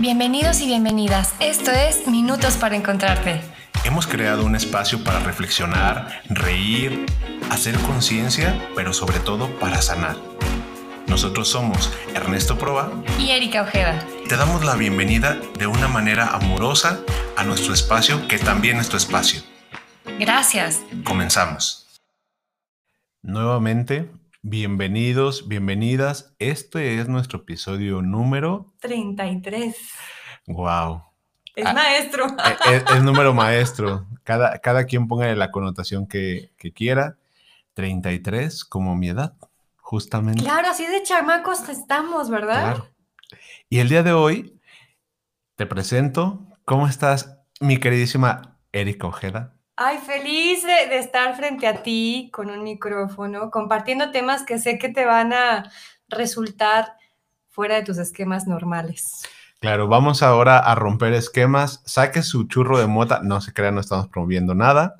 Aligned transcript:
Bienvenidos 0.00 0.62
y 0.62 0.66
bienvenidas. 0.66 1.34
Esto 1.40 1.70
es 1.72 2.08
Minutos 2.08 2.56
para 2.56 2.74
Encontrarte. 2.74 3.42
Hemos 3.84 4.06
creado 4.06 4.46
un 4.46 4.56
espacio 4.56 5.04
para 5.04 5.20
reflexionar, 5.20 6.22
reír, 6.30 7.04
hacer 7.50 7.78
conciencia, 7.80 8.66
pero 8.74 8.94
sobre 8.94 9.20
todo 9.20 9.50
para 9.58 9.82
sanar. 9.82 10.16
Nosotros 11.06 11.48
somos 11.48 11.92
Ernesto 12.14 12.56
Proa 12.56 12.90
y 13.18 13.32
Erika 13.32 13.60
Ojeda. 13.60 14.02
Te 14.26 14.38
damos 14.38 14.64
la 14.64 14.74
bienvenida 14.74 15.38
de 15.58 15.66
una 15.66 15.86
manera 15.86 16.28
amorosa 16.28 17.00
a 17.36 17.44
nuestro 17.44 17.74
espacio, 17.74 18.26
que 18.26 18.38
también 18.38 18.78
es 18.78 18.88
tu 18.88 18.96
espacio. 18.96 19.42
Gracias. 20.18 20.80
Comenzamos. 21.04 21.86
Nuevamente, 23.20 24.10
bienvenidos, 24.42 25.48
bienvenidas. 25.48 26.34
Este 26.38 26.98
es 26.98 27.08
nuestro 27.08 27.40
episodio 27.40 28.02
número 28.02 28.72
33. 28.80 29.76
Wow. 30.46 31.02
Es 31.54 31.64
maestro. 31.64 32.26
Es, 32.72 32.82
es, 32.94 33.02
número 33.02 33.34
maestro. 33.34 34.06
Cada, 34.24 34.58
cada 34.58 34.84
quien 34.84 35.08
ponga 35.08 35.34
la 35.34 35.50
connotación 35.50 36.06
que, 36.06 36.52
que 36.56 36.72
quiera. 36.72 37.16
33 37.74 38.64
como 38.64 38.96
mi 38.96 39.08
edad, 39.08 39.34
justamente. 39.76 40.42
Claro, 40.42 40.68
así 40.68 40.86
de 40.86 41.02
chamacos 41.02 41.68
estamos, 41.68 42.30
¿verdad? 42.30 42.74
Claro. 42.74 42.88
Y 43.68 43.78
el 43.78 43.88
día 43.88 44.02
de 44.02 44.12
hoy 44.12 44.60
te 45.56 45.66
presento. 45.66 46.46
¿Cómo 46.64 46.86
estás, 46.86 47.38
mi 47.60 47.78
queridísima 47.78 48.58
Erika 48.72 49.06
Ojeda? 49.06 49.54
Ay, 49.82 49.96
feliz 49.96 50.62
de, 50.62 50.98
estar 50.98 51.34
frente 51.36 51.66
a 51.66 51.82
ti 51.82 52.28
con 52.34 52.50
un 52.50 52.62
micrófono, 52.62 53.50
compartiendo 53.50 54.10
temas 54.10 54.42
que 54.42 54.58
sé 54.58 54.78
que 54.78 54.90
te 54.90 55.06
van 55.06 55.32
a 55.32 55.70
resultar 56.06 56.98
fuera 57.48 57.76
de 57.76 57.82
tus 57.84 57.96
esquemas 57.96 58.46
normales. 58.46 59.22
Claro, 59.58 59.88
vamos 59.88 60.22
ahora 60.22 60.58
a 60.58 60.74
romper 60.74 61.14
esquemas. 61.14 61.82
Saque 61.86 62.22
su 62.22 62.46
churro 62.46 62.78
de 62.78 62.88
mota. 62.88 63.20
No 63.22 63.40
se 63.40 63.54
crean, 63.54 63.74
no 63.74 63.80
estamos 63.80 64.08
promoviendo 64.08 64.54
nada. 64.54 64.96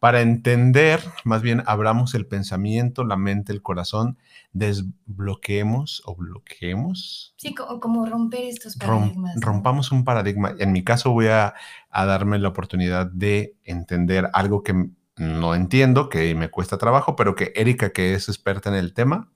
Para 0.00 0.22
entender, 0.22 1.00
más 1.22 1.42
bien 1.42 1.62
abramos 1.64 2.16
el 2.16 2.26
pensamiento, 2.26 3.04
la 3.04 3.16
mente, 3.16 3.52
el 3.52 3.62
corazón, 3.62 4.18
desbloqueemos 4.54 6.02
o 6.06 6.16
bloqueemos. 6.16 7.34
Sí, 7.36 7.54
como, 7.54 7.78
como 7.80 8.06
romper 8.06 8.44
estos 8.44 8.76
paradigmas. 8.76 9.34
Rom, 9.34 9.42
rompamos 9.42 9.92
un 9.92 10.04
paradigma. 10.04 10.54
En 10.58 10.72
mi 10.72 10.82
caso 10.82 11.12
voy 11.12 11.26
a, 11.26 11.54
a, 11.90 12.04
darme 12.06 12.38
la 12.38 12.48
oportunidad 12.48 13.06
de 13.06 13.56
entender 13.64 14.30
algo 14.32 14.62
que 14.62 14.88
no 15.16 15.54
entiendo, 15.54 16.08
que 16.08 16.34
me 16.34 16.50
cuesta 16.50 16.78
trabajo, 16.78 17.16
pero 17.16 17.34
que 17.34 17.52
Erika, 17.54 17.90
que 17.90 18.14
es 18.14 18.28
experta 18.28 18.70
en 18.70 18.76
el 18.76 18.94
tema, 18.94 19.30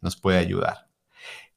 nos 0.00 0.16
puede 0.16 0.38
ayudar. 0.38 0.88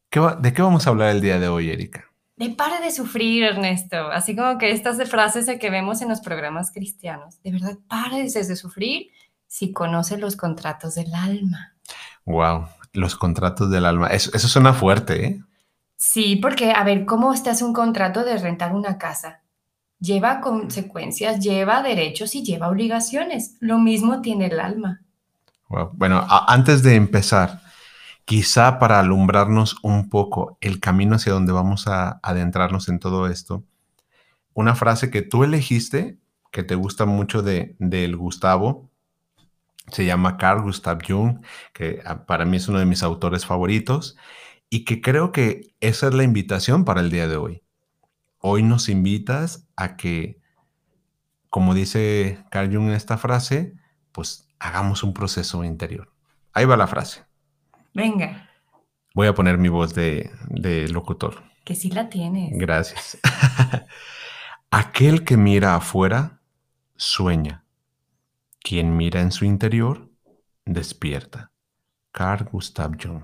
¿Qué 0.09 0.19
va, 0.19 0.35
¿De 0.35 0.53
qué 0.53 0.61
vamos 0.61 0.87
a 0.87 0.91
hablar 0.91 1.09
el 1.09 1.21
día 1.21 1.39
de 1.39 1.49
hoy, 1.49 1.69
Erika? 1.69 2.05
de 2.39 2.51
pare 2.51 2.79
de 2.79 2.89
sufrir, 2.89 3.43
Ernesto. 3.43 3.97
Así 4.11 4.33
como 4.33 4.57
que 4.57 4.71
estas 4.71 4.97
frases 5.09 5.45
que 5.59 5.69
vemos 5.69 6.01
en 6.01 6.07
los 6.07 6.21
programas 6.21 6.71
cristianos. 6.71 7.41
De 7.43 7.51
verdad, 7.51 7.77
pare 7.89 8.23
de 8.23 8.55
sufrir 8.55 9.11
si 9.45 9.73
conoce 9.73 10.17
los 10.17 10.37
contratos 10.37 10.95
del 10.95 11.13
alma. 11.13 11.75
Wow, 12.25 12.67
los 12.93 13.15
contratos 13.15 13.69
del 13.69 13.85
alma. 13.85 14.07
Eso, 14.07 14.31
eso 14.33 14.47
suena 14.47 14.73
fuerte, 14.73 15.25
¿eh? 15.25 15.41
Sí, 15.95 16.37
porque, 16.37 16.71
a 16.71 16.83
ver, 16.83 17.05
¿cómo 17.05 17.33
estás 17.33 17.61
un 17.61 17.73
contrato 17.73 18.23
de 18.23 18.37
rentar 18.37 18.73
una 18.73 18.97
casa? 18.97 19.41
Lleva 19.99 20.39
consecuencias, 20.39 21.41
lleva 21.41 21.83
derechos 21.83 22.35
y 22.35 22.43
lleva 22.43 22.69
obligaciones. 22.69 23.57
Lo 23.59 23.79
mismo 23.79 24.21
tiene 24.21 24.45
el 24.45 24.61
alma. 24.61 25.01
Bueno, 25.93 26.25
antes 26.47 26.83
de 26.83 26.95
empezar, 26.95 27.61
quizá 28.25 28.79
para 28.79 28.99
alumbrarnos 28.99 29.77
un 29.83 30.09
poco 30.09 30.57
el 30.61 30.79
camino 30.79 31.15
hacia 31.15 31.33
donde 31.33 31.51
vamos 31.51 31.87
a 31.87 32.19
adentrarnos 32.23 32.87
en 32.89 32.99
todo 32.99 33.27
esto, 33.27 33.63
una 34.53 34.75
frase 34.75 35.11
que 35.11 35.21
tú 35.21 35.43
elegiste, 35.43 36.17
que 36.51 36.63
te 36.63 36.75
gusta 36.75 37.05
mucho 37.05 37.43
de, 37.43 37.75
del 37.77 38.15
Gustavo, 38.15 38.88
se 39.91 40.05
llama 40.05 40.37
Carl 40.37 40.61
Gustav 40.61 40.99
Jung, 41.05 41.43
que 41.73 42.01
ah, 42.05 42.25
para 42.25 42.45
mí 42.45 42.57
es 42.57 42.67
uno 42.67 42.79
de 42.79 42.85
mis 42.85 43.03
autores 43.03 43.45
favoritos, 43.45 44.17
y 44.69 44.85
que 44.85 45.01
creo 45.01 45.31
que 45.31 45.73
esa 45.79 46.07
es 46.07 46.13
la 46.13 46.23
invitación 46.23 46.85
para 46.85 47.01
el 47.01 47.09
día 47.09 47.27
de 47.27 47.37
hoy. 47.37 47.63
Hoy 48.39 48.63
nos 48.63 48.87
invitas 48.89 49.67
a 49.75 49.97
que, 49.97 50.39
como 51.49 51.73
dice 51.73 52.43
Carl 52.51 52.73
Jung 52.73 52.87
en 52.87 52.93
esta 52.93 53.17
frase, 53.17 53.73
pues 54.11 54.47
hagamos 54.59 55.03
un 55.03 55.13
proceso 55.13 55.63
interior. 55.63 56.13
Ahí 56.53 56.65
va 56.65 56.77
la 56.77 56.87
frase. 56.87 57.25
Venga. 57.93 58.49
Voy 59.15 59.27
a 59.27 59.33
poner 59.33 59.57
mi 59.57 59.69
voz 59.69 59.93
de, 59.93 60.31
de 60.47 60.87
locutor. 60.89 61.43
Que 61.65 61.75
sí 61.75 61.89
la 61.89 62.09
tienes. 62.09 62.51
Gracias. 62.53 63.17
Aquel 64.71 65.23
que 65.23 65.35
mira 65.35 65.75
afuera, 65.75 66.41
sueña. 66.95 67.65
Quien 68.61 68.95
mira 68.95 69.21
en 69.21 69.31
su 69.31 69.45
interior, 69.45 70.09
despierta. 70.65 71.51
Carl 72.11 72.49
Gustav 72.51 72.97
Jung. 73.01 73.23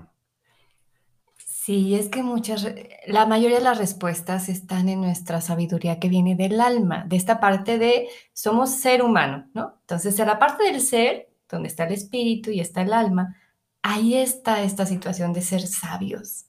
Sí, 1.66 1.96
es 1.96 2.08
que 2.08 2.22
muchas, 2.22 2.64
la 3.08 3.26
mayoría 3.26 3.58
de 3.58 3.64
las 3.64 3.78
respuestas 3.78 4.48
están 4.48 4.88
en 4.88 5.00
nuestra 5.00 5.40
sabiduría 5.40 5.98
que 5.98 6.08
viene 6.08 6.36
del 6.36 6.60
alma, 6.60 7.04
de 7.08 7.16
esta 7.16 7.40
parte 7.40 7.76
de 7.76 8.08
somos 8.32 8.70
ser 8.70 9.02
humano, 9.02 9.50
¿no? 9.52 9.78
Entonces, 9.80 10.16
en 10.20 10.28
la 10.28 10.38
parte 10.38 10.62
del 10.62 10.80
ser, 10.80 11.28
donde 11.48 11.68
está 11.68 11.84
el 11.84 11.94
espíritu 11.94 12.50
y 12.50 12.60
está 12.60 12.82
el 12.82 12.92
alma, 12.92 13.36
ahí 13.82 14.14
está 14.14 14.62
esta 14.62 14.86
situación 14.86 15.32
de 15.32 15.42
ser 15.42 15.66
sabios. 15.66 16.45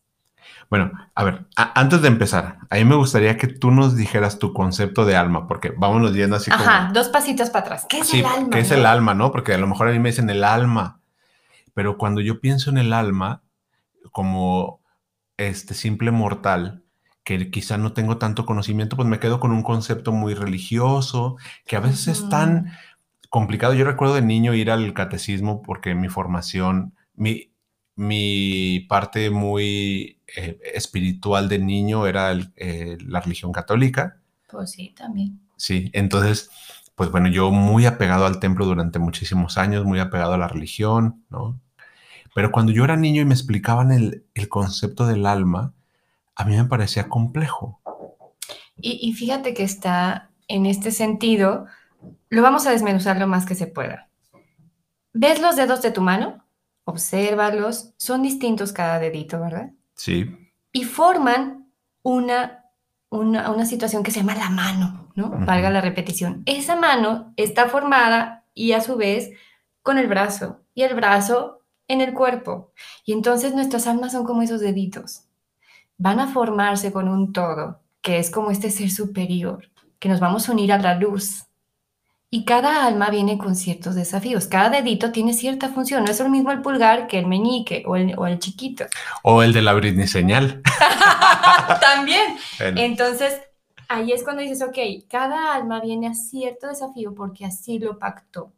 Bueno, 0.69 0.91
a 1.15 1.23
ver, 1.23 1.45
a, 1.55 1.79
antes 1.79 2.01
de 2.01 2.07
empezar, 2.07 2.59
a 2.69 2.75
mí 2.75 2.85
me 2.85 2.95
gustaría 2.95 3.37
que 3.37 3.47
tú 3.47 3.71
nos 3.71 3.95
dijeras 3.95 4.39
tu 4.39 4.53
concepto 4.53 5.05
de 5.05 5.15
alma, 5.15 5.47
porque 5.47 5.73
vámonos 5.75 6.13
yendo 6.13 6.35
así 6.35 6.51
como... 6.51 6.63
Ajá, 6.63 6.91
dos 6.93 7.09
pasitos 7.09 7.49
para 7.49 7.65
atrás. 7.65 7.85
¿Qué 7.87 7.99
es 7.99 8.07
sí, 8.07 8.19
el 8.19 8.25
alma? 8.25 8.49
¿Qué 8.49 8.59
es 8.59 8.71
el 8.71 8.85
alma, 8.85 9.13
no? 9.13 9.31
Porque 9.31 9.53
a 9.53 9.57
lo 9.57 9.67
mejor 9.67 9.87
a 9.87 9.91
mí 9.91 9.99
me 9.99 10.09
dicen 10.09 10.29
el 10.29 10.43
alma, 10.43 10.99
pero 11.73 11.97
cuando 11.97 12.21
yo 12.21 12.41
pienso 12.41 12.69
en 12.69 12.77
el 12.77 12.91
alma 12.91 13.43
como 14.11 14.81
este 15.37 15.73
simple 15.73 16.11
mortal, 16.11 16.83
que 17.23 17.51
quizá 17.51 17.77
no 17.77 17.93
tengo 17.93 18.17
tanto 18.17 18.45
conocimiento, 18.45 18.95
pues 18.95 19.07
me 19.07 19.19
quedo 19.19 19.39
con 19.39 19.51
un 19.51 19.63
concepto 19.63 20.11
muy 20.11 20.33
religioso, 20.33 21.37
que 21.65 21.75
a 21.75 21.81
veces 21.81 22.07
uh 22.07 22.09
-huh. 22.09 22.13
es 22.13 22.29
tan 22.29 22.71
complicado. 23.29 23.73
Yo 23.73 23.85
recuerdo 23.85 24.15
de 24.15 24.21
niño 24.21 24.53
ir 24.53 24.71
al 24.71 24.93
catecismo 24.93 25.61
porque 25.61 25.93
mi 25.93 26.07
formación 26.07 26.93
mi, 27.17 27.51
mi 27.95 28.85
parte 28.87 29.29
muy 29.29 30.16
eh, 30.35 30.59
espiritual 30.73 31.49
de 31.49 31.59
niño 31.59 32.07
era 32.07 32.31
el, 32.31 32.51
eh, 32.55 32.97
la 33.05 33.21
religión 33.21 33.51
católica. 33.51 34.17
Pues 34.49 34.71
sí, 34.71 34.93
también. 34.97 35.39
Sí, 35.55 35.89
entonces, 35.93 36.49
pues 36.95 37.11
bueno, 37.11 37.27
yo 37.29 37.51
muy 37.51 37.85
apegado 37.85 38.25
al 38.25 38.39
templo 38.39 38.65
durante 38.65 38.99
muchísimos 38.99 39.57
años, 39.57 39.85
muy 39.85 39.99
apegado 39.99 40.33
a 40.33 40.37
la 40.37 40.47
religión, 40.47 41.23
¿no? 41.29 41.59
Pero 42.35 42.51
cuando 42.51 42.71
yo 42.71 42.83
era 42.83 42.95
niño 42.95 43.21
y 43.21 43.25
me 43.25 43.33
explicaban 43.33 43.91
el, 43.91 44.25
el 44.35 44.47
concepto 44.47 45.07
del 45.07 45.25
alma, 45.25 45.73
a 46.35 46.45
mí 46.45 46.55
me 46.55 46.65
parecía 46.65 47.09
complejo. 47.09 47.81
Y, 48.75 48.99
y 49.01 49.13
fíjate 49.13 49.53
que 49.53 49.63
está 49.63 50.29
en 50.47 50.65
este 50.67 50.91
sentido, 50.91 51.65
lo 52.29 52.41
vamos 52.43 52.67
a 52.67 52.71
desmenuzar 52.71 53.17
lo 53.17 53.27
más 53.27 53.45
que 53.45 53.55
se 53.55 53.65
pueda. 53.65 54.09
¿Ves 55.13 55.41
los 55.41 55.55
dedos 55.55 55.81
de 55.81 55.91
tu 55.91 56.01
mano? 56.01 56.47
obsérvalos, 56.87 57.93
son 57.97 58.23
distintos 58.23 58.71
cada 58.71 58.97
dedito, 58.97 59.41
¿verdad? 59.41 59.71
Sí. 59.97 60.51
Y 60.71 60.85
forman 60.85 61.69
una, 62.03 62.63
una, 63.09 63.51
una 63.51 63.65
situación 63.65 64.03
que 64.03 64.11
se 64.11 64.19
llama 64.19 64.35
la 64.35 64.49
mano, 64.49 65.09
¿no? 65.15 65.27
Uh 65.27 65.31
-huh. 65.31 65.45
Valga 65.45 65.69
la 65.69 65.81
repetición. 65.81 66.43
Esa 66.45 66.75
mano 66.75 67.33
está 67.35 67.67
formada 67.67 68.45
y 68.53 68.71
a 68.71 68.81
su 68.81 68.95
vez 68.95 69.31
con 69.83 69.97
el 69.97 70.07
brazo, 70.07 70.61
y 70.73 70.83
el 70.83 70.95
brazo 70.95 71.63
en 71.87 72.01
el 72.01 72.13
cuerpo. 72.13 72.71
Y 73.05 73.13
entonces 73.13 73.53
nuestras 73.53 73.87
almas 73.87 74.11
son 74.11 74.25
como 74.25 74.41
esos 74.41 74.61
deditos. 74.61 75.23
Van 75.97 76.19
a 76.19 76.27
formarse 76.27 76.91
con 76.91 77.07
un 77.07 77.33
todo, 77.33 77.81
que 78.01 78.19
es 78.19 78.29
como 78.29 78.51
este 78.51 78.69
ser 78.69 78.91
superior, 78.91 79.71
que 79.99 80.09
nos 80.09 80.19
vamos 80.19 80.47
a 80.47 80.51
unir 80.51 80.71
a 80.71 80.77
la 80.77 80.95
luz, 80.95 81.46
y 82.29 82.43
cada 82.43 82.85
alma 82.85 83.09
viene 83.09 83.37
con 83.37 83.55
ciertos 83.55 83.95
desafíos. 83.95 84.47
Cada 84.47 84.69
dedito 84.69 85.11
tiene 85.11 85.33
cierta 85.33 85.69
función. 85.69 86.03
No 86.03 86.11
es 86.11 86.19
lo 86.19 86.29
mismo 86.29 86.51
el 86.51 86.61
pulgar 86.61 87.07
que 87.07 87.19
el 87.19 87.25
meñique 87.25 87.83
o 87.85 87.95
el, 87.95 88.13
o 88.17 88.27
el 88.27 88.39
chiquito. 88.39 88.85
O 89.23 89.43
el 89.43 89.53
de 89.53 89.61
la 89.61 89.73
Britney 89.73 90.07
señal. 90.07 90.61
También. 91.81 92.37
Bueno. 92.59 92.81
Entonces, 92.81 93.41
ahí 93.87 94.11
es 94.11 94.23
cuando 94.23 94.41
dices, 94.41 94.61
ok, 94.61 94.77
cada 95.09 95.55
alma 95.55 95.79
viene 95.79 96.07
a 96.07 96.13
cierto 96.13 96.67
desafío 96.67 97.13
porque 97.15 97.45
así 97.45 97.79
lo 97.79 97.97
pactó. 97.97 98.53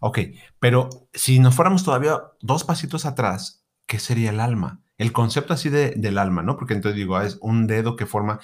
Ok, 0.00 0.18
pero 0.58 0.88
si 1.12 1.38
nos 1.38 1.54
fuéramos 1.54 1.84
todavía 1.84 2.18
dos 2.40 2.64
pasitos 2.64 3.04
atrás, 3.04 3.64
¿qué 3.86 3.98
sería 3.98 4.30
el 4.30 4.40
alma? 4.40 4.80
El 4.96 5.12
concepto 5.12 5.52
así 5.52 5.68
de, 5.68 5.90
del 5.90 6.16
alma, 6.16 6.42
¿no? 6.42 6.56
Porque 6.56 6.74
entonces 6.74 6.96
digo, 6.96 7.20
es 7.20 7.38
un 7.42 7.66
dedo 7.66 7.94
que 7.96 8.06
forma, 8.06 8.40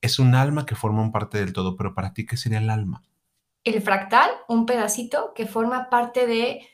es 0.00 0.20
un 0.20 0.36
alma 0.36 0.64
que 0.64 0.76
forma 0.76 1.02
un 1.02 1.10
parte 1.12 1.38
del 1.38 1.52
todo, 1.52 1.76
pero 1.76 1.94
para 1.94 2.12
ti, 2.12 2.24
¿qué 2.24 2.36
sería 2.36 2.58
el 2.58 2.70
alma? 2.70 3.02
El 3.66 3.82
fractal, 3.82 4.30
un 4.48 4.64
pedacito 4.64 5.32
que 5.34 5.44
forma 5.44 5.90
parte 5.90 6.26
de, 6.26 6.66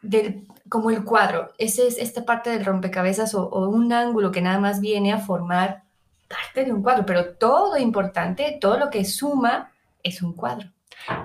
del, 0.00 0.46
como 0.68 0.90
el 0.90 1.04
cuadro. 1.04 1.52
Ese 1.58 1.88
es 1.88 1.98
esta 1.98 2.24
parte 2.24 2.50
del 2.50 2.64
rompecabezas 2.64 3.34
o, 3.34 3.48
o, 3.48 3.68
un 3.68 3.92
ángulo 3.92 4.30
que 4.30 4.40
nada 4.40 4.60
más 4.60 4.80
viene 4.80 5.12
a 5.12 5.18
formar 5.18 5.82
parte 6.28 6.64
de 6.64 6.72
un 6.72 6.82
cuadro, 6.82 7.04
pero 7.04 7.34
todo 7.34 7.76
importante, 7.76 8.58
todo 8.60 8.78
lo 8.78 8.90
que 8.90 9.04
suma 9.04 9.72
es 10.04 10.22
un 10.22 10.34
cuadro. 10.34 10.70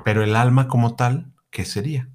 Pero 0.03 0.23
el 0.23 0.35
alma 0.35 0.67
como 0.67 0.95
tal, 0.95 1.31
¿qué 1.51 1.65
sería? 1.65 2.09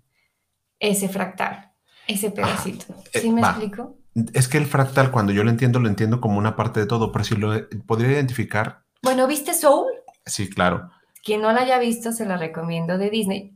Ese 0.81 1.09
fractal, 1.09 1.73
ese 2.09 2.32
pedacito. 2.32 2.87
¿Sí 3.12 3.31
me 3.31 3.41
explico? 3.41 3.97
Es 4.32 4.49
que 4.49 4.59
el 4.59 4.67
fractal, 4.67 5.12
cuando 5.12 5.32
yo 5.32 5.44
lo 5.44 5.50
entiendo, 5.50 5.79
lo 5.79 5.88
entiendo 5.88 6.20
como 6.20 6.38
una 6.38 6.56
parte 6.56 6.81
de 6.81 6.87
todo, 6.87 7.12
pero 7.12 7.25
si 7.25 7.37
lo 7.37 7.69
podría 7.87 8.12
identificar. 8.12 8.85
Bueno, 9.02 9.29
¿viste 9.29 9.55
Soul? 9.55 9.93
Sí, 10.25 10.50
claro. 10.50 10.91
Quien 11.26 11.43
no 11.43 11.50
la 11.50 11.62
haya 11.62 11.81
visto, 11.81 12.12
se 12.12 12.25
la 12.25 12.37
recomiendo 12.37 12.99
de 12.99 13.11
Disney. 13.11 13.52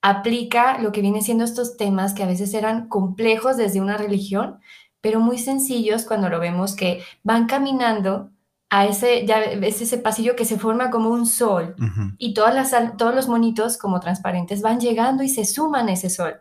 Aplica 0.00 0.78
lo 0.78 0.92
que 0.92 1.02
viene 1.02 1.20
siendo 1.20 1.44
estos 1.44 1.76
temas 1.76 2.14
que 2.14 2.22
a 2.22 2.26
veces 2.26 2.54
eran 2.54 2.88
complejos 2.88 3.58
desde 3.58 3.82
una 3.82 3.98
religión, 3.98 4.60
pero 5.02 5.20
muy 5.20 5.36
sencillos 5.36 6.06
cuando 6.06 6.30
lo 6.30 6.40
vemos 6.40 6.74
que 6.74 7.02
van 7.22 7.46
caminando 7.46 8.30
a 8.70 8.86
ese, 8.86 9.26
ya 9.26 9.40
ves 9.60 9.82
ese 9.82 9.98
pasillo 9.98 10.36
que 10.36 10.46
se 10.46 10.58
forma 10.58 10.88
como 10.88 11.10
un 11.10 11.26
sol 11.26 11.74
y 12.16 12.32
todas 12.32 12.54
las, 12.54 12.96
todos 12.96 13.14
los 13.14 13.28
monitos 13.28 13.76
como 13.76 14.00
transparentes 14.00 14.62
van 14.62 14.80
llegando 14.80 15.22
y 15.22 15.28
se 15.28 15.44
suman 15.44 15.90
a 15.90 15.92
ese 15.92 16.08
sol. 16.08 16.40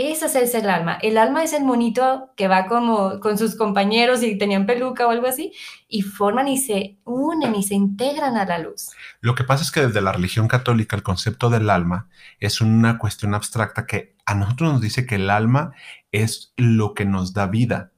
Es 0.00 0.54
el 0.54 0.70
alma. 0.70 0.96
El 1.02 1.18
alma 1.18 1.42
es 1.42 1.52
el 1.52 1.64
monito 1.64 2.30
que 2.36 2.46
va 2.46 2.66
como 2.66 3.18
con 3.18 3.36
sus 3.36 3.56
compañeros 3.56 4.22
y 4.22 4.38
tenían 4.38 4.64
peluca 4.64 5.04
o 5.04 5.10
algo 5.10 5.26
así 5.26 5.52
y 5.88 6.02
forman 6.02 6.46
y 6.46 6.56
se 6.56 6.98
unen 7.02 7.56
y 7.56 7.64
se 7.64 7.74
integran 7.74 8.36
a 8.36 8.44
la 8.44 8.60
luz. 8.60 8.90
Lo 9.20 9.34
que 9.34 9.42
pasa 9.42 9.64
es 9.64 9.72
que 9.72 9.84
desde 9.84 10.00
la 10.00 10.12
religión 10.12 10.46
católica 10.46 10.94
el 10.94 11.02
concepto 11.02 11.50
del 11.50 11.68
alma 11.68 12.08
es 12.38 12.60
una 12.60 12.96
cuestión 12.96 13.34
abstracta 13.34 13.86
que 13.86 14.14
a 14.24 14.36
nosotros 14.36 14.74
nos 14.74 14.80
dice 14.80 15.04
que 15.04 15.16
el 15.16 15.30
alma 15.30 15.72
es 16.12 16.52
lo 16.56 16.94
que 16.94 17.04
nos 17.04 17.32
da 17.32 17.48
vida. 17.48 17.90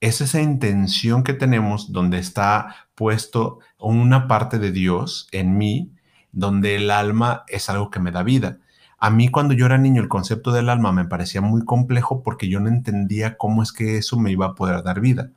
Es 0.00 0.22
esa 0.22 0.40
intención 0.40 1.24
que 1.24 1.34
tenemos 1.34 1.92
donde 1.92 2.20
está 2.20 2.88
puesto 2.94 3.58
una 3.78 4.28
parte 4.28 4.58
de 4.58 4.72
Dios 4.72 5.28
en 5.30 5.58
mí, 5.58 5.92
donde 6.32 6.76
el 6.76 6.90
alma 6.90 7.44
es 7.48 7.68
algo 7.68 7.90
que 7.90 8.00
me 8.00 8.12
da 8.12 8.22
vida. 8.22 8.60
A 9.04 9.10
mí 9.10 9.28
cuando 9.28 9.52
yo 9.52 9.66
era 9.66 9.76
niño 9.76 10.00
el 10.00 10.08
concepto 10.08 10.50
del 10.50 10.70
alma 10.70 10.90
me 10.90 11.04
parecía 11.04 11.42
muy 11.42 11.62
complejo 11.66 12.22
porque 12.22 12.48
yo 12.48 12.58
no 12.58 12.70
entendía 12.70 13.36
cómo 13.36 13.62
es 13.62 13.70
que 13.70 13.98
eso 13.98 14.18
me 14.18 14.32
iba 14.32 14.46
a 14.46 14.54
poder 14.54 14.82
dar 14.82 15.00
vida. 15.00 15.28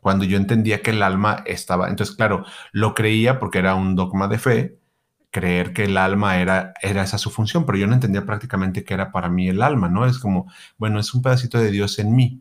Cuando 0.00 0.24
yo 0.24 0.36
entendía 0.36 0.82
que 0.82 0.90
el 0.90 1.04
alma 1.04 1.44
estaba, 1.46 1.90
entonces 1.90 2.16
claro, 2.16 2.44
lo 2.72 2.96
creía 2.96 3.38
porque 3.38 3.60
era 3.60 3.76
un 3.76 3.94
dogma 3.94 4.26
de 4.26 4.38
fe, 4.40 4.78
creer 5.30 5.72
que 5.72 5.84
el 5.84 5.96
alma 5.96 6.38
era, 6.38 6.74
era 6.82 7.04
esa 7.04 7.18
su 7.18 7.30
función, 7.30 7.64
pero 7.66 7.78
yo 7.78 7.86
no 7.86 7.94
entendía 7.94 8.26
prácticamente 8.26 8.82
qué 8.82 8.94
era 8.94 9.12
para 9.12 9.28
mí 9.28 9.48
el 9.48 9.62
alma, 9.62 9.88
¿no? 9.88 10.04
Es 10.04 10.18
como, 10.18 10.50
bueno, 10.76 10.98
es 10.98 11.14
un 11.14 11.22
pedacito 11.22 11.56
de 11.56 11.70
Dios 11.70 12.00
en 12.00 12.16
mí. 12.16 12.40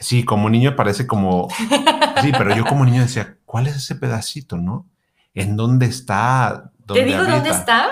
Sí, 0.00 0.24
como 0.24 0.48
niño 0.48 0.74
parece 0.74 1.06
como, 1.06 1.48
sí, 2.22 2.32
pero 2.32 2.56
yo 2.56 2.64
como 2.64 2.86
niño 2.86 3.02
decía, 3.02 3.36
¿cuál 3.44 3.66
es 3.66 3.76
ese 3.76 3.96
pedacito, 3.96 4.56
no? 4.56 4.86
¿En 5.34 5.54
dónde 5.54 5.84
está? 5.84 6.72
¿Te 6.86 7.04
digo 7.04 7.26
dónde 7.26 7.50
está? 7.50 7.90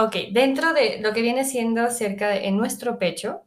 Ok, 0.00 0.16
dentro 0.32 0.72
de 0.72 0.98
lo 1.02 1.12
que 1.12 1.20
viene 1.20 1.44
siendo 1.44 1.90
cerca 1.90 2.28
de 2.28 2.48
en 2.48 2.56
nuestro 2.56 2.98
pecho, 2.98 3.42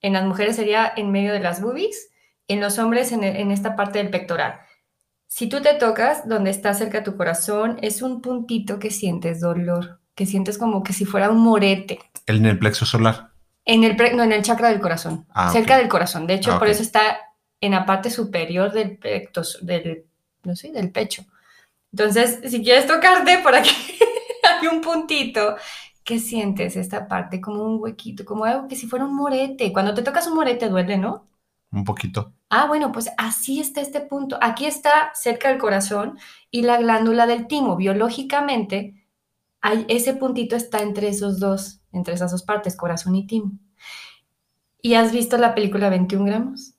en 0.00 0.14
las 0.14 0.24
mujeres 0.24 0.56
sería 0.56 0.92
en 0.96 1.12
medio 1.12 1.32
de 1.32 1.38
las 1.38 1.60
boobies, 1.60 2.10
en 2.48 2.60
los 2.60 2.78
hombres 2.78 3.12
en, 3.12 3.22
en 3.22 3.52
esta 3.52 3.76
parte 3.76 3.98
del 3.98 4.10
pectoral. 4.10 4.60
Si 5.28 5.48
tú 5.48 5.60
te 5.62 5.74
tocas 5.74 6.28
donde 6.28 6.50
está 6.50 6.74
cerca 6.74 7.04
tu 7.04 7.16
corazón, 7.16 7.78
es 7.82 8.02
un 8.02 8.20
puntito 8.20 8.80
que 8.80 8.90
sientes 8.90 9.40
dolor, 9.40 10.00
que 10.16 10.26
sientes 10.26 10.58
como 10.58 10.82
que 10.82 10.92
si 10.92 11.04
fuera 11.04 11.30
un 11.30 11.38
morete. 11.38 12.00
¿En 12.26 12.44
el 12.46 12.58
plexo 12.58 12.84
solar? 12.84 13.30
En 13.64 13.84
el, 13.84 13.96
no, 14.16 14.24
en 14.24 14.32
el 14.32 14.42
chakra 14.42 14.70
del 14.70 14.80
corazón, 14.80 15.26
ah, 15.30 15.52
cerca 15.52 15.78
del 15.78 15.86
corazón. 15.86 16.26
De 16.26 16.34
hecho, 16.34 16.54
ah, 16.54 16.58
por 16.58 16.66
eso 16.66 16.82
está 16.82 17.16
en 17.60 17.72
la 17.72 17.86
parte 17.86 18.10
superior 18.10 18.72
del, 18.72 18.98
del, 18.98 20.06
no 20.42 20.56
sé, 20.56 20.72
del 20.72 20.90
pecho. 20.90 21.24
Entonces, 21.92 22.40
si 22.50 22.64
quieres 22.64 22.88
tocarte 22.88 23.38
por 23.38 23.54
aquí, 23.54 23.70
hay 24.60 24.68
un 24.68 24.80
puntito 24.80 25.56
que 26.04 26.18
sientes 26.18 26.76
esta 26.76 27.06
parte 27.06 27.40
como 27.40 27.62
un 27.62 27.80
huequito, 27.80 28.24
como 28.24 28.44
algo 28.44 28.68
que 28.68 28.76
si 28.76 28.86
fuera 28.86 29.04
un 29.04 29.14
morete. 29.14 29.72
Cuando 29.72 29.94
te 29.94 30.02
tocas 30.02 30.26
un 30.26 30.34
morete 30.34 30.68
duele, 30.68 30.98
¿no? 30.98 31.26
Un 31.72 31.84
poquito. 31.84 32.32
Ah, 32.48 32.66
bueno, 32.66 32.90
pues 32.90 33.10
así 33.16 33.60
está 33.60 33.80
este 33.80 34.00
punto. 34.00 34.36
Aquí 34.40 34.66
está 34.66 35.12
cerca 35.14 35.48
del 35.48 35.58
corazón 35.58 36.18
y 36.50 36.62
la 36.62 36.78
glándula 36.78 37.26
del 37.26 37.46
timo. 37.46 37.76
Biológicamente, 37.76 39.06
hay, 39.60 39.86
ese 39.88 40.14
puntito 40.14 40.56
está 40.56 40.82
entre 40.82 41.08
esos 41.08 41.38
dos, 41.38 41.80
entre 41.92 42.14
esas 42.14 42.32
dos 42.32 42.42
partes, 42.42 42.76
corazón 42.76 43.14
y 43.14 43.26
timo. 43.26 43.52
¿Y 44.82 44.94
has 44.94 45.12
visto 45.12 45.36
la 45.36 45.54
película 45.54 45.90
21 45.90 46.24
gramos? 46.24 46.74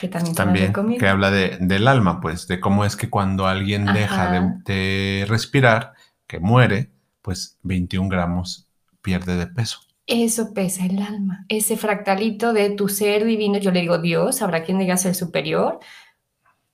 Que 0.00 0.08
también, 0.08 0.72
también 0.72 0.98
que 0.98 1.08
habla 1.08 1.30
de, 1.30 1.58
del 1.60 1.86
alma, 1.86 2.20
pues, 2.20 2.48
de 2.48 2.58
cómo 2.58 2.84
es 2.84 2.96
que 2.96 3.10
cuando 3.10 3.46
alguien 3.46 3.84
deja 3.86 4.32
de, 4.32 4.54
de 4.64 5.24
respirar, 5.26 5.92
que 6.26 6.40
muere, 6.40 6.90
pues 7.22 7.58
21 7.62 8.08
gramos 8.08 8.68
pierde 9.00 9.36
de 9.36 9.46
peso. 9.46 9.80
Eso 10.06 10.52
pesa 10.52 10.84
el 10.84 11.00
alma, 11.00 11.46
ese 11.48 11.76
fractalito 11.76 12.52
de 12.52 12.70
tu 12.70 12.88
ser 12.88 13.24
divino. 13.24 13.58
Yo 13.58 13.70
le 13.70 13.80
digo 13.80 13.98
Dios, 13.98 14.42
habrá 14.42 14.64
quien 14.64 14.78
diga 14.78 14.96
ser 14.96 15.14
superior 15.14 15.78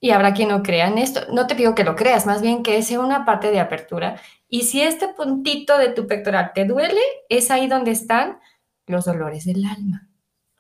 y 0.01 0.11
habrá 0.11 0.33
quien 0.33 0.49
no 0.49 0.63
crea 0.63 0.89
en 0.89 0.99
esto. 0.99 1.21
No 1.33 1.47
te 1.47 1.55
pido 1.55 1.75
que 1.75 1.85
lo 1.85 1.95
creas, 1.95 2.27
más 2.27 2.41
bien 2.41 2.63
que 2.63 2.83
sea 2.83 3.01
una 3.01 3.25
parte 3.25 3.51
de 3.51 3.61
apertura. 3.61 4.21
Y 4.49 4.63
si 4.63 4.81
este 4.81 5.09
puntito 5.09 5.77
de 5.77 5.91
tu 5.91 6.07
pectoral 6.07 6.53
te 6.55 6.65
duele, 6.65 7.01
es 7.29 7.51
ahí 7.51 7.69
donde 7.69 7.91
están 7.91 8.39
los 8.87 9.05
dolores 9.05 9.45
del 9.45 9.65
alma 9.67 10.09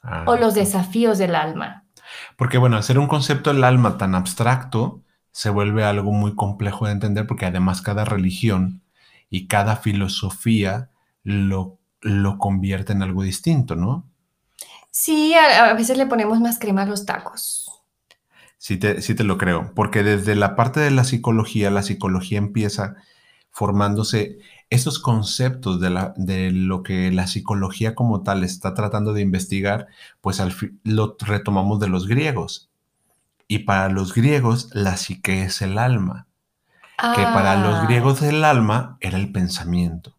ah, 0.02 0.25
o 0.26 0.37
los 0.37 0.55
desafíos 0.55 1.17
del 1.17 1.35
alma. 1.35 1.87
Porque 2.37 2.58
bueno, 2.58 2.76
hacer 2.76 2.99
un 2.99 3.06
concepto 3.08 3.52
del 3.52 3.64
alma 3.64 3.96
tan 3.96 4.14
abstracto 4.14 5.02
se 5.32 5.50
vuelve 5.50 5.85
algo 5.85 6.12
muy 6.12 6.35
complejo 6.35 6.87
de 6.87 6.93
entender 6.93 7.26
porque 7.26 7.46
además 7.46 7.81
cada 7.81 8.05
religión 8.05 8.82
y 9.30 9.46
cada 9.46 9.76
filosofía 9.76 10.90
lo, 11.22 11.78
lo 12.00 12.38
convierte 12.38 12.92
en 12.92 13.02
algo 13.02 13.22
distinto, 13.22 13.76
¿no? 13.76 14.06
Sí, 14.90 15.34
a, 15.34 15.75
veces 15.75 15.98
le 15.98 16.06
ponemos 16.06 16.40
más 16.40 16.58
crema 16.58 16.82
a 16.82 16.86
los 16.86 17.06
tacos. 17.06 17.70
Sí 18.56 18.76
te, 18.76 19.02
sí 19.02 19.14
te 19.14 19.25
lo 19.25 19.38
creo, 19.38 19.72
porque 19.75 20.02
desde 20.02 20.34
la 20.34 20.56
parte 20.56 20.80
de 20.80 20.90
la 20.90 21.04
psicología, 21.04 21.70
la 21.70 21.82
psicología 21.82 22.38
empieza 22.38 22.96
formándose 23.50 24.38
esos 24.70 24.98
conceptos 24.98 25.80
de, 25.80 25.90
la, 25.90 26.14
de, 26.16 26.50
lo 26.50 26.82
que 26.82 27.10
la 27.12 27.26
psicología 27.26 27.94
como 27.94 28.22
tal 28.22 28.44
está 28.44 28.75
tratando 28.75 29.12
de 29.12 29.22
investigar, 29.22 29.86
pues 30.20 30.40
al 30.40 30.54
lo 30.84 31.16
retomamos 31.20 31.78
de 31.80 31.88
los 31.88 32.06
griegos. 32.06 32.70
Y 33.46 33.60
para 33.60 33.88
los 33.88 34.14
griegos, 34.14 34.69
la 34.75 34.96
psique 34.96 35.42
es 35.42 35.62
el 35.62 35.78
alma 35.78 36.27
que 36.99 37.23
para 37.23 37.56
los 37.56 37.77
ah. 37.77 37.85
griegos 37.85 38.23
el 38.23 38.45
alma 38.45 38.97
era 39.00 39.19
el 39.19 39.31
pensamiento. 39.31 40.17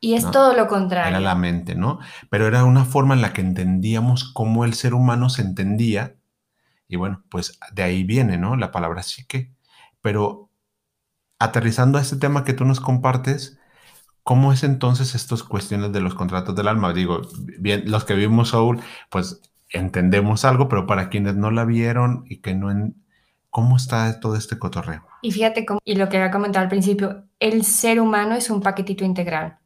Y 0.00 0.14
es 0.14 0.30
todo 0.30 0.54
lo 0.54 0.68
contrario. 0.68 1.10
Era 1.10 1.20
la 1.20 1.34
mente, 1.34 1.74
¿no? 1.74 1.98
Pero 2.28 2.46
era 2.46 2.64
una 2.64 2.84
forma 2.84 3.14
en 3.14 3.22
la 3.22 3.32
que 3.32 3.40
entendíamos 3.40 4.24
cómo 4.24 4.64
el 4.64 4.74
ser 4.74 4.92
humano 4.92 5.30
se 5.30 5.42
entendía. 5.42 6.16
Y 6.88 6.96
bueno, 6.96 7.22
pues 7.30 7.58
de 7.72 7.82
ahí 7.82 8.04
viene, 8.04 8.36
¿no? 8.36 8.56
La 8.56 8.70
palabra 8.70 9.02
psique. 9.02 9.50
Pero 10.02 10.50
aterrizando 11.38 11.98
a 11.98 12.02
este 12.02 12.16
tema 12.16 12.44
que 12.44 12.52
tú 12.52 12.66
nos 12.66 12.80
compartes, 12.80 13.58
¿cómo 14.22 14.52
es 14.52 14.62
entonces 14.62 15.14
estas 15.14 15.42
cuestiones 15.42 15.92
de 15.92 16.00
los 16.00 16.14
contratos 16.14 16.54
del 16.54 16.68
alma? 16.68 16.92
Digo, 16.92 17.22
bien, 17.58 17.84
los 17.86 18.04
que 18.04 18.14
vimos 18.14 18.50
Soul, 18.50 18.80
pues 19.10 19.40
entendemos 19.70 20.44
algo, 20.44 20.68
pero 20.68 20.86
para 20.86 21.08
quienes 21.08 21.36
no 21.36 21.50
la 21.50 21.64
vieron 21.64 22.24
y 22.28 22.38
que 22.42 22.54
no, 22.54 22.70
en, 22.70 23.03
¿Cómo 23.54 23.76
está 23.76 24.18
todo 24.18 24.34
este 24.34 24.58
cotorreo? 24.58 25.06
Y 25.22 25.30
fíjate, 25.30 25.64
cómo, 25.64 25.78
y 25.84 25.94
lo 25.94 26.08
que 26.08 26.16
había 26.16 26.32
comentado 26.32 26.64
al 26.64 26.68
principio, 26.68 27.26
el 27.38 27.62
ser 27.62 28.00
humano 28.00 28.34
es 28.34 28.50
un 28.50 28.60
paquetito 28.60 29.04
integral. 29.04 29.58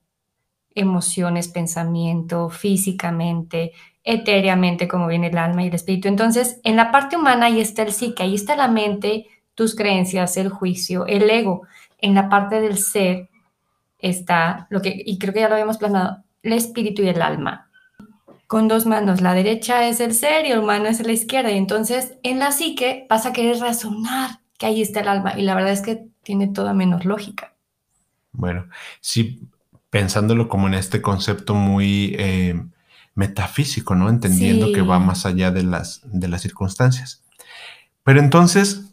Emociones, 0.74 1.48
pensamiento, 1.48 2.50
físicamente, 2.50 3.72
etéreamente, 4.04 4.88
como 4.88 5.06
viene 5.06 5.28
el 5.28 5.38
alma 5.38 5.64
y 5.64 5.68
el 5.68 5.74
espíritu. 5.74 6.06
Entonces, 6.06 6.60
en 6.64 6.76
la 6.76 6.90
parte 6.90 7.16
humana 7.16 7.46
ahí 7.46 7.62
está 7.62 7.80
el 7.80 7.94
psique, 7.94 8.22
ahí 8.22 8.34
está 8.34 8.56
la 8.56 8.68
mente, 8.68 9.24
tus 9.54 9.74
creencias, 9.74 10.36
el 10.36 10.50
juicio, 10.50 11.06
el 11.06 11.30
ego. 11.30 11.62
En 11.96 12.12
la 12.12 12.28
parte 12.28 12.60
del 12.60 12.76
ser 12.76 13.30
está 13.98 14.66
lo 14.68 14.82
que, 14.82 15.02
y 15.02 15.18
creo 15.18 15.32
que 15.32 15.40
ya 15.40 15.48
lo 15.48 15.54
habíamos 15.54 15.78
plasmado, 15.78 16.24
el 16.42 16.52
espíritu 16.52 17.00
y 17.04 17.08
el 17.08 17.22
alma 17.22 17.67
con 18.48 18.66
dos 18.66 18.86
manos. 18.86 19.20
La 19.20 19.34
derecha 19.34 19.86
es 19.86 20.00
el 20.00 20.14
ser 20.14 20.46
y 20.46 20.50
el 20.50 20.58
humano 20.58 20.86
es 20.86 20.98
la 21.06 21.12
izquierda. 21.12 21.52
Y 21.52 21.58
entonces 21.58 22.14
en 22.24 22.40
la 22.40 22.50
psique 22.50 23.06
vas 23.08 23.26
a 23.26 23.32
querer 23.32 23.58
razonar 23.58 24.40
que 24.58 24.66
ahí 24.66 24.82
está 24.82 25.00
el 25.00 25.08
alma. 25.08 25.38
Y 25.38 25.42
la 25.42 25.54
verdad 25.54 25.72
es 25.72 25.82
que 25.82 26.08
tiene 26.24 26.48
toda 26.48 26.74
menos 26.74 27.04
lógica. 27.04 27.54
Bueno, 28.32 28.68
sí, 29.00 29.48
pensándolo 29.90 30.48
como 30.48 30.66
en 30.66 30.74
este 30.74 31.00
concepto 31.00 31.54
muy 31.54 32.16
eh, 32.18 32.60
metafísico, 33.14 33.94
¿no? 33.94 34.08
Entendiendo 34.08 34.72
que 34.72 34.82
va 34.82 34.98
más 34.98 35.26
allá 35.26 35.50
de 35.50 35.62
las, 35.62 36.00
de 36.04 36.28
las 36.28 36.40
circunstancias. 36.40 37.22
Pero 38.02 38.20
entonces, 38.20 38.92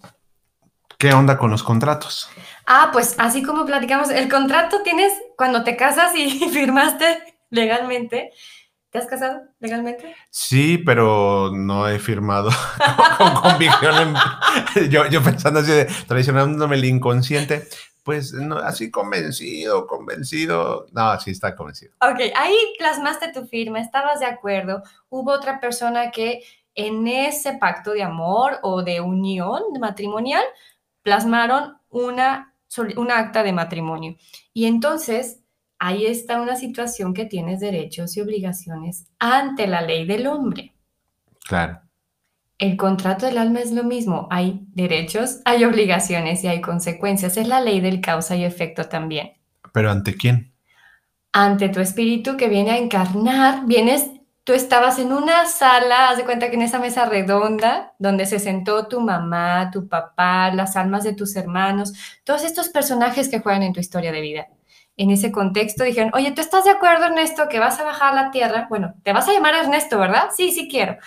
¿qué 0.97 1.13
onda 1.13 1.37
con 1.37 1.49
los 1.49 1.63
contratos? 1.63 2.29
Ah, 2.67 2.89
pues 2.91 3.15
así 3.19 3.41
como 3.41 3.65
platicamos, 3.65 4.09
el 4.09 4.27
contrato 4.29 4.81
tienes 4.83 5.13
cuando 5.37 5.63
te 5.63 5.77
casas 5.77 6.13
y 6.15 6.49
firmaste 6.49 7.05
legalmente, 7.49 8.31
¿Te 8.95 8.99
has 8.99 9.07
casado 9.07 9.41
legalmente? 9.59 10.15
Sí, 10.29 10.77
pero 10.77 11.51
no 11.53 11.85
he 11.89 11.99
firmado 11.99 12.49
con, 13.17 13.33
convicción. 13.33 14.15
yo, 14.89 15.05
yo, 15.07 15.21
pensando 15.21 15.59
así, 15.59 15.73
de, 15.73 15.85
traicionándome 16.07 16.77
el 16.77 16.85
inconsciente, 16.85 17.67
pues 18.03 18.31
no, 18.31 18.55
así 18.55 18.89
convencido, 18.89 19.85
convencido. 19.85 20.85
No, 20.93 21.19
sí 21.19 21.31
está 21.31 21.57
convencido. 21.57 21.91
Ok, 21.99 22.21
ahí 22.37 22.55
plasmaste 22.79 23.33
tu 23.33 23.45
firma, 23.47 23.81
estabas 23.81 24.21
de 24.21 24.27
acuerdo. 24.27 24.81
Hubo 25.09 25.33
otra 25.33 25.59
persona 25.59 26.09
que 26.09 26.43
en 26.73 27.05
ese 27.05 27.57
pacto 27.57 27.91
de 27.91 28.03
amor 28.03 28.59
o 28.63 28.81
de 28.81 29.01
unión 29.01 29.61
matrimonial 29.77 30.45
plasmaron 31.01 31.75
una, 31.89 32.55
una 32.95 33.19
acta 33.19 33.43
de 33.43 33.51
matrimonio. 33.51 34.15
Y 34.53 34.67
entonces 34.67 35.41
ahí 35.79 36.05
está 36.05 36.41
una 36.41 36.55
situación 36.55 37.13
que 37.13 37.25
tienes 37.25 37.59
derechos 37.59 38.15
y 38.17 38.21
obligaciones 38.21 39.07
ante 39.19 39.67
la 39.67 39.81
ley 39.81 40.05
del 40.05 40.27
hombre. 40.27 40.73
Claro. 41.45 41.81
El 42.57 42.77
contrato 42.77 43.25
del 43.25 43.37
alma 43.37 43.59
es 43.59 43.71
lo 43.71 43.83
mismo. 43.83 44.27
Hay 44.31 44.65
derechos, 44.73 45.41
hay 45.45 45.65
obligaciones 45.65 46.43
y 46.43 46.47
hay 46.47 46.61
consecuencias. 46.61 47.37
Es 47.37 47.47
la 47.47 47.59
ley 47.59 47.81
del 47.81 47.99
causa 47.99 48.35
y 48.35 48.45
efecto 48.45 48.85
también. 48.85 49.33
¿Pero 49.73 49.91
ante 49.91 50.15
quién? 50.15 50.53
Ante 51.33 51.67
tu 51.67 51.81
espíritu 51.81 52.37
que 52.37 52.47
viene 52.47 52.71
a 52.71 52.77
encarnar, 52.77 53.65
vienes 53.65 54.09
tú 54.45 54.53
estabas 54.53 54.99
en 54.99 55.11
una 55.11 55.47
sala, 55.47 56.09
haz 56.09 56.17
de 56.17 56.23
cuenta 56.23 56.49
que 56.49 56.55
en 56.55 56.61
esa 56.61 56.79
mesa 56.79 57.05
redonda, 57.05 57.93
donde 57.97 58.25
se 58.27 58.39
sentó 58.39 58.87
tu 58.87 59.01
mamá, 59.01 59.71
tu 59.71 59.89
papá, 59.89 60.53
las 60.53 60.77
almas 60.77 61.03
de 61.03 61.13
tus 61.13 61.35
hermanos, 61.35 61.93
todos 62.23 62.43
estos 62.45 62.69
personajes 62.69 63.27
que 63.27 63.39
juegan 63.39 63.63
en 63.63 63.73
tu 63.73 63.79
historia 63.79 64.11
de 64.11 64.21
vida. 64.21 64.47
En 64.97 65.09
ese 65.11 65.31
contexto 65.31 65.83
dijeron, 65.83 66.11
oye, 66.13 66.31
¿tú 66.31 66.41
estás 66.41 66.63
de 66.63 66.71
acuerdo, 66.71 67.05
Ernesto, 67.05 67.49
que 67.49 67.59
vas 67.59 67.79
a 67.79 67.83
bajar 67.83 68.13
a 68.13 68.23
la 68.23 68.31
tierra? 68.31 68.67
Bueno, 68.69 68.95
te 69.03 69.13
vas 69.13 69.27
a 69.27 69.33
llamar 69.33 69.55
Ernesto, 69.55 69.99
¿verdad? 69.99 70.29
Sí, 70.35 70.51
sí 70.51 70.69
quiero. 70.69 70.97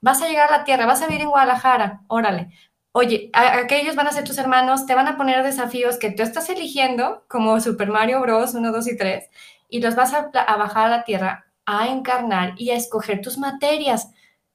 Vas 0.00 0.22
a 0.22 0.28
llegar 0.28 0.52
a 0.52 0.58
la 0.58 0.64
tierra, 0.64 0.86
vas 0.86 1.02
a 1.02 1.06
vivir 1.06 1.22
en 1.22 1.30
Guadalajara, 1.30 2.02
órale. 2.08 2.48
Oye, 2.92 3.30
aquellos 3.32 3.96
van 3.96 4.06
a 4.06 4.12
ser 4.12 4.24
tus 4.24 4.38
hermanos, 4.38 4.86
te 4.86 4.94
van 4.94 5.08
a 5.08 5.16
poner 5.16 5.42
desafíos 5.42 5.98
que 5.98 6.10
tú 6.10 6.22
estás 6.22 6.48
eligiendo, 6.50 7.24
como 7.28 7.60
Super 7.60 7.88
Mario 7.88 8.20
Bros. 8.20 8.54
1, 8.54 8.72
2 8.72 8.88
y 8.88 8.96
3, 8.96 9.30
y 9.68 9.80
los 9.80 9.94
vas 9.94 10.14
a, 10.14 10.30
a 10.34 10.56
bajar 10.56 10.86
a 10.86 10.90
la 10.90 11.04
tierra 11.04 11.46
a 11.66 11.88
encarnar 11.88 12.54
y 12.56 12.70
a 12.70 12.76
escoger 12.76 13.20
tus 13.20 13.38
materias. 13.38 14.10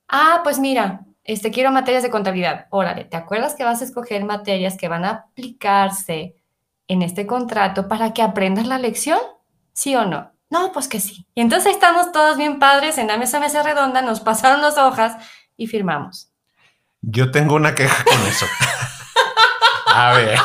Ah, 0.07 0.41
pues 0.43 0.59
mira, 0.59 1.05
este, 1.23 1.51
quiero 1.51 1.71
materias 1.71 2.03
de 2.03 2.09
contabilidad. 2.09 2.67
Órale, 2.69 3.05
¿te 3.05 3.17
acuerdas 3.17 3.55
que 3.55 3.63
vas 3.63 3.81
a 3.81 3.85
escoger 3.85 4.25
materias 4.25 4.77
que 4.77 4.87
van 4.89 5.05
a 5.05 5.09
aplicarse 5.11 6.35
en 6.93 7.01
este 7.01 7.27
contrato 7.27 7.87
para 7.87 8.13
que 8.13 8.21
aprendas 8.21 8.67
la 8.67 8.77
lección? 8.77 9.19
¿Sí 9.73 9.95
o 9.95 10.05
no? 10.05 10.31
No, 10.49 10.71
pues 10.71 10.87
que 10.87 10.99
sí. 10.99 11.27
Y 11.35 11.41
entonces 11.41 11.73
estamos 11.73 12.11
todos 12.11 12.37
bien 12.37 12.59
padres 12.59 12.97
en 12.97 13.07
la 13.07 13.17
mesa 13.17 13.39
mesa 13.39 13.63
redonda, 13.63 14.01
nos 14.01 14.19
pasaron 14.21 14.61
las 14.61 14.77
hojas 14.77 15.17
y 15.57 15.67
firmamos. 15.67 16.31
Yo 17.01 17.31
tengo 17.31 17.55
una 17.55 17.75
queja 17.75 18.03
con 18.03 18.21
eso. 18.27 18.45
a 19.87 20.13
ver. 20.13 20.39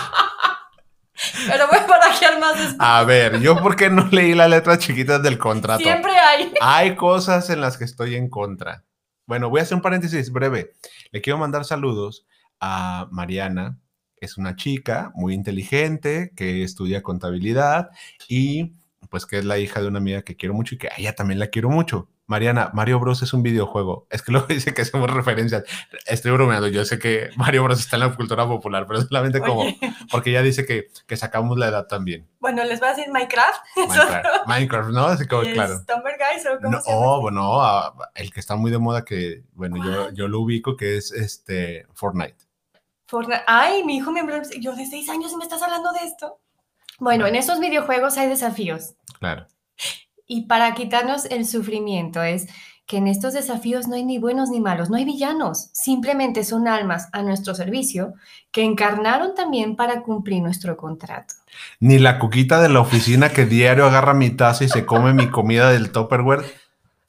Pero 1.47 1.67
voy 1.69 1.79
a 1.79 2.39
más 2.39 2.59
después. 2.59 2.77
A 2.79 3.05
ver, 3.05 3.41
yo 3.41 3.61
por 3.61 3.77
qué 3.77 3.91
no 3.91 4.09
leí 4.11 4.35
las 4.35 4.51
letras 4.51 4.79
chiquitas 4.79 5.23
del 5.23 5.39
contrato. 5.39 5.83
Siempre 5.83 6.13
hay. 6.13 6.53
Hay 6.61 6.97
cosas 6.97 7.51
en 7.51 7.61
las 7.61 7.77
que 7.77 7.85
estoy 7.85 8.17
en 8.17 8.29
contra. 8.29 8.85
Bueno, 9.27 9.51
voy 9.51 9.61
a 9.61 9.63
hacer 9.65 9.77
un 9.77 9.83
paréntesis 9.83 10.33
breve. 10.33 10.73
Le 11.11 11.21
quiero 11.21 11.39
mandar 11.39 11.65
saludos 11.65 12.27
a 12.61 13.09
Mariana, 13.11 13.79
es 14.21 14.39
una 14.39 14.57
chica 14.57 15.13
muy 15.15 15.35
inteligente, 15.35 16.33
que 16.37 16.63
estudia 16.63 17.03
contabilidad 17.03 17.91
y 18.29 18.73
pues 19.11 19.27
que 19.27 19.39
es 19.39 19.45
la 19.45 19.59
hija 19.59 19.81
de 19.81 19.89
una 19.89 19.99
amiga 19.99 20.23
que 20.23 20.37
quiero 20.37 20.55
mucho 20.55 20.75
y 20.75 20.79
que 20.79 20.89
a 20.89 20.93
ella 20.99 21.15
también 21.15 21.39
la 21.39 21.49
quiero 21.49 21.71
mucho. 21.71 22.09
Mariana, 22.29 22.71
Mario 22.75 23.01
Bros 23.01 23.23
es 23.23 23.33
un 23.33 23.43
videojuego. 23.43 24.07
Es 24.11 24.21
que 24.21 24.33
luego 24.33 24.47
dice 24.47 24.75
que 24.75 24.83
hacemos 24.83 25.11
referencias. 25.11 25.65
Estoy 26.07 26.33
bromeando. 26.33 26.69
Yo 26.69 26.85
sé 26.85 26.99
que 26.99 27.31
Mario 27.37 27.65
Bros 27.65 27.81
está 27.81 27.97
en 27.97 28.01
la 28.01 28.15
cultura 28.15 28.47
popular, 28.47 28.87
pero 28.87 29.01
solamente 29.01 29.41
como 29.41 29.65
porque 30.13 30.31
ella 30.31 30.43
dice 30.43 30.67
que, 30.67 30.89
que, 31.07 31.17
sacamos 31.17 31.59
la 31.59 31.69
edad 31.69 31.87
también. 31.87 32.29
Bueno, 32.39 32.63
les 32.65 32.83
va 32.83 32.89
a 32.89 32.95
decir 32.95 33.11
Minecraft. 33.11 33.61
Minecraft, 34.47 34.91
¿no? 34.91 35.07
Así 35.07 35.27
como, 35.27 35.43
claro. 35.43 35.75
Guys, 35.79 36.47
¿o 36.47 36.61
cómo 36.61 36.71
no, 36.71 36.81
se 36.81 36.91
llama? 36.91 37.17
Bueno, 37.21 37.93
el 38.15 38.31
que 38.31 38.41
está 38.41 38.57
muy 38.57 38.71
de 38.71 38.79
moda 38.79 39.05
que, 39.05 39.43
bueno, 39.55 39.83
yo, 39.83 40.11
yo 40.13 40.29
lo 40.29 40.41
ubico 40.41 40.77
que 40.77 40.99
es 40.99 41.13
este 41.13 41.87
Fortnite. 41.95 42.48
Fortnite. 43.09 43.43
Ay, 43.47 43.83
mi 43.85 43.97
hijo 43.97 44.13
me 44.13 44.23
yo 44.61 44.77
de 44.77 44.87
seis 44.87 45.09
años 45.09 45.33
y 45.33 45.37
me 45.37 45.45
estás 45.45 45.63
hablando 45.63 45.91
de 45.93 46.07
esto. 46.07 46.39
Bueno, 47.01 47.27
en 47.27 47.37
esos 47.37 47.59
videojuegos 47.59 48.19
hay 48.19 48.29
desafíos. 48.29 48.95
Claro. 49.19 49.47
Y 50.27 50.47
para 50.47 50.75
quitarnos 50.75 51.25
el 51.25 51.47
sufrimiento 51.47 52.23
es 52.23 52.49
que 52.87 52.99
en 52.99 53.07
estos 53.07 53.33
desafíos 53.35 53.89
no 53.89 53.95
hay 53.95 54.05
ni 54.05 54.19
buenos 54.19 54.51
ni 54.51 54.61
malos, 54.61 54.91
no 54.91 54.97
hay 54.97 55.05
villanos, 55.05 55.71
simplemente 55.73 56.43
son 56.45 56.69
almas 56.69 57.09
a 57.13 57.23
nuestro 57.23 57.55
servicio 57.55 58.15
que 58.51 58.65
encarnaron 58.65 59.35
también 59.35 59.77
para 59.77 60.03
cumplir 60.03 60.43
nuestro 60.43 60.77
contrato. 60.77 61.35
Ni 61.81 61.99
la 61.99 62.19
cuquita 62.19 62.61
de 62.61 62.71
la 62.71 62.81
oficina 62.81 63.31
que 63.31 63.47
diario 63.47 63.87
agarra 63.87 64.15
mi 64.15 64.31
taza 64.31 64.65
y 64.65 64.69
se 64.69 64.87
come 64.87 65.13
mi 65.13 65.29
comida 65.29 65.71
del 65.71 65.93
Tupperware. 65.93 66.45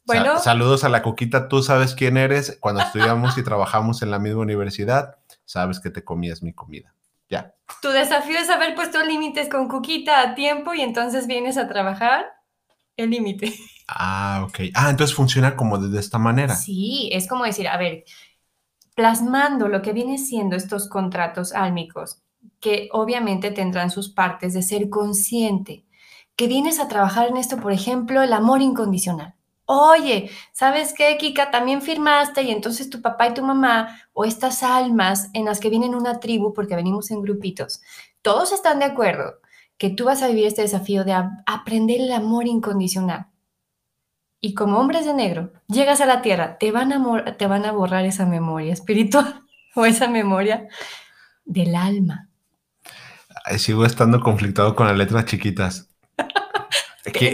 Bueno, 0.06 0.40
saludos 0.40 0.84
a 0.84 0.90
la 0.90 1.02
cuquita, 1.02 1.48
tú 1.48 1.62
sabes 1.62 1.94
quién 1.94 2.18
eres. 2.18 2.58
Cuando 2.60 2.82
estudiamos 2.82 3.38
y 3.38 3.44
trabajamos 3.44 4.02
en 4.02 4.12
la 4.12 4.20
misma 4.20 4.42
universidad, 4.42 5.19
sabes 5.50 5.80
que 5.80 5.90
te 5.90 6.04
comías 6.04 6.44
mi 6.44 6.54
comida. 6.54 6.94
Ya. 7.28 7.56
Tu 7.82 7.90
desafío 7.90 8.38
es 8.38 8.52
haber 8.52 8.76
puesto 8.76 9.04
límites 9.04 9.50
con 9.50 9.68
Cuquita 9.68 10.22
a 10.22 10.36
tiempo 10.36 10.76
y 10.76 10.82
entonces 10.82 11.26
vienes 11.26 11.58
a 11.58 11.68
trabajar 11.68 12.28
el 12.96 13.10
límite. 13.10 13.54
Ah, 13.92 14.46
ok. 14.48 14.60
Ah, 14.76 14.92
entonces 14.92 15.16
funciona 15.16 15.56
como 15.56 15.80
de 15.80 16.00
esta 16.00 16.20
manera. 16.20 16.56
Sí, 16.56 17.10
es 17.12 17.28
como 17.28 17.46
decir, 17.46 17.68
a 17.68 17.78
ver, 17.78 18.04
plasmando 18.94 19.68
lo 19.68 19.82
que 19.82 19.94
viene 19.94 20.20
siendo 20.20 20.56
estos 20.56 20.88
contratos 20.88 21.54
álmicos, 21.54 22.22
que 22.60 22.90
obviamente 22.92 23.50
tendrán 23.50 23.90
sus 23.90 24.10
partes 24.10 24.54
de 24.54 24.62
ser 24.62 24.90
consciente, 24.90 25.88
que 26.36 26.48
vienes 26.48 26.80
a 26.80 26.88
trabajar 26.88 27.30
en 27.30 27.38
esto, 27.38 27.58
por 27.58 27.72
ejemplo, 27.72 28.22
el 28.22 28.34
amor 28.34 28.62
incondicional. 28.62 29.34
Oye, 29.72 30.32
¿sabes 30.52 30.96
qué, 30.98 31.16
Kika? 31.20 31.52
También 31.52 31.84
firmaste 31.84 32.42
y 32.42 32.50
entonces 32.50 32.90
tu 32.90 33.04
papá 33.04 33.28
y 33.28 33.36
tu 33.36 33.44
mamá 33.44 34.02
o 34.14 34.26
estas 34.26 34.64
almas 34.64 35.30
en 35.34 35.46
las 35.46 35.60
que 35.60 35.70
vienen 35.70 35.94
una 35.94 36.20
tribu, 36.20 36.56
porque 36.56 36.76
venimos 36.76 37.12
en 37.12 37.22
grupitos, 37.22 37.80
todos 38.24 38.52
están 38.52 38.80
de 38.80 38.86
acuerdo 38.86 39.36
que 39.78 39.92
tú 39.92 40.06
vas 40.06 40.24
a 40.24 40.28
vivir 40.28 40.48
este 40.48 40.64
desafío 40.64 41.04
de 41.04 41.14
aprender 41.46 42.02
el 42.02 42.12
amor 42.14 42.48
incondicional. 42.48 43.28
Y 44.42 44.56
como 44.56 44.80
hombres 44.80 45.06
de 45.06 45.14
negro, 45.14 45.54
llegas 45.68 46.02
a 46.02 46.08
la 46.08 46.24
tierra, 46.24 46.58
te 46.58 46.72
van 46.72 46.92
a, 46.92 47.38
te 47.38 47.46
van 47.46 47.66
a 47.66 47.72
borrar 47.72 48.06
esa 48.06 48.26
memoria 48.26 48.74
espiritual 48.74 49.46
o 49.76 49.86
esa 49.86 50.08
memoria 50.08 50.68
del 51.46 51.76
alma. 51.76 52.28
sigo 53.60 53.86
estando 53.86 54.20
conflictado 54.20 54.76
con 54.76 54.88
las 54.88 54.98
letras 54.98 55.26
chiquitas. 55.26 55.90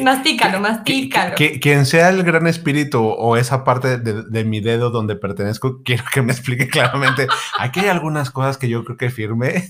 Mastícalo, 0.04 0.60
mastícalo. 0.60 1.36
Que, 1.36 1.60
quien 1.60 1.86
sea 1.86 2.10
el 2.10 2.24
gran 2.24 2.48
espíritu 2.48 3.04
o 3.04 3.38
esa 3.38 3.64
parte 3.64 3.98
de, 3.98 4.24
de, 4.24 4.44
mi 4.46 4.62
dedo 4.62 4.90
donde 4.90 5.16
pertenezco, 5.16 5.82
quiero 5.86 6.04
que 6.14 6.22
me 6.22 6.34
explique 6.34 6.68
claramente. 6.68 7.28
Aquí 7.60 7.82
hay 7.82 7.88
algunas 7.88 8.32
cosas 8.32 8.58
que 8.58 8.70
yo 8.70 8.84
creo 8.84 8.98
que 8.98 9.10
firme 9.10 9.66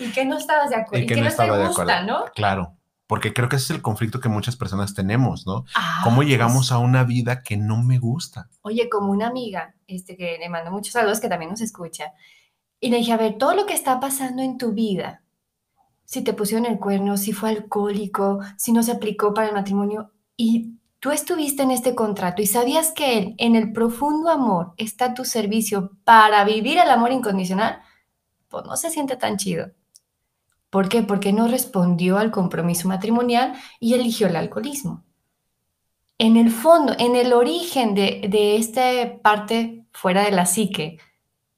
y 0.00 0.10
que 0.12 0.24
no 0.24 0.38
estabas 0.38 0.70
de 0.70 0.76
acuerdo. 0.76 1.04
Y 1.04 1.06
que, 1.06 1.20
no, 1.20 1.28
estaba 1.28 1.58
te 1.58 1.66
gusta, 1.66 2.02
¿no? 2.02 2.24
Claro, 2.34 2.74
porque 3.06 3.34
creo 3.34 3.48
que 3.48 3.56
ese 3.56 3.66
es 3.66 3.70
el 3.70 3.82
conflicto 3.82 4.18
que 4.18 4.30
muchas 4.30 4.56
personas 4.56 4.94
tenemos, 4.94 5.46
¿no? 5.46 5.66
Ah, 5.74 6.00
¿Cómo 6.04 6.22
llegamos 6.22 6.68
pues 6.68 6.72
a 6.72 6.78
una 6.78 7.04
vida 7.04 7.42
que 7.42 7.58
no 7.58 7.82
me 7.82 7.98
gusta? 7.98 8.48
Oye, 8.62 8.88
como 8.88 9.12
una 9.12 9.28
amiga, 9.28 9.74
este, 9.86 10.16
que 10.16 10.38
le 10.38 10.48
mando 10.48 10.70
muchos 10.70 10.94
saludos, 10.94 11.20
que 11.20 11.28
también 11.28 11.50
nos 11.50 11.60
escucha, 11.60 12.14
y 12.80 12.88
le 12.88 12.96
dije, 12.96 13.12
a 13.12 13.18
ver, 13.18 13.36
todo 13.36 13.54
lo 13.54 13.66
que 13.66 13.74
está 13.74 14.00
pasando 14.00 14.42
en 14.42 14.56
tu 14.56 14.72
vida, 14.72 15.22
si 16.10 16.22
te 16.22 16.32
pusieron 16.32 16.66
el 16.66 16.80
cuerno, 16.80 17.16
si 17.16 17.32
fue 17.32 17.50
alcohólico, 17.50 18.40
si 18.56 18.72
no 18.72 18.82
se 18.82 18.90
aplicó 18.90 19.32
para 19.32 19.46
el 19.46 19.54
matrimonio, 19.54 20.10
y 20.36 20.72
tú 20.98 21.12
estuviste 21.12 21.62
en 21.62 21.70
este 21.70 21.94
contrato 21.94 22.42
y 22.42 22.46
sabías 22.46 22.90
que 22.90 23.16
él, 23.16 23.34
en 23.38 23.54
el 23.54 23.72
profundo 23.72 24.28
amor, 24.28 24.74
está 24.76 25.14
tu 25.14 25.24
servicio 25.24 25.92
para 26.02 26.42
vivir 26.42 26.78
el 26.78 26.90
amor 26.90 27.12
incondicional, 27.12 27.78
pues 28.48 28.64
no 28.64 28.76
se 28.76 28.90
siente 28.90 29.14
tan 29.14 29.36
chido. 29.36 29.70
¿Por 30.68 30.88
qué? 30.88 31.04
Porque 31.04 31.32
no 31.32 31.46
respondió 31.46 32.18
al 32.18 32.32
compromiso 32.32 32.88
matrimonial 32.88 33.54
y 33.78 33.94
eligió 33.94 34.26
el 34.26 34.34
alcoholismo. 34.34 35.04
En 36.18 36.36
el 36.36 36.50
fondo, 36.50 36.92
en 36.98 37.14
el 37.14 37.32
origen 37.32 37.94
de, 37.94 38.26
de 38.28 38.56
esta 38.56 38.82
parte 39.22 39.86
fuera 39.92 40.24
de 40.24 40.32
la 40.32 40.46
psique, 40.46 40.98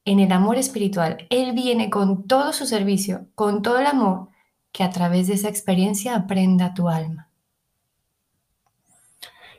en 0.04 0.20
el 0.20 0.30
amor 0.30 0.58
espiritual, 0.58 1.26
Él 1.30 1.52
viene 1.52 1.88
con 1.88 2.26
todo 2.26 2.52
su 2.52 2.66
servicio, 2.66 3.28
con 3.34 3.62
todo 3.62 3.78
el 3.78 3.86
amor, 3.86 4.28
que 4.72 4.82
a 4.82 4.90
través 4.90 5.26
de 5.28 5.34
esa 5.34 5.48
experiencia 5.48 6.16
aprenda 6.16 6.74
tu 6.74 6.88
alma. 6.88 7.28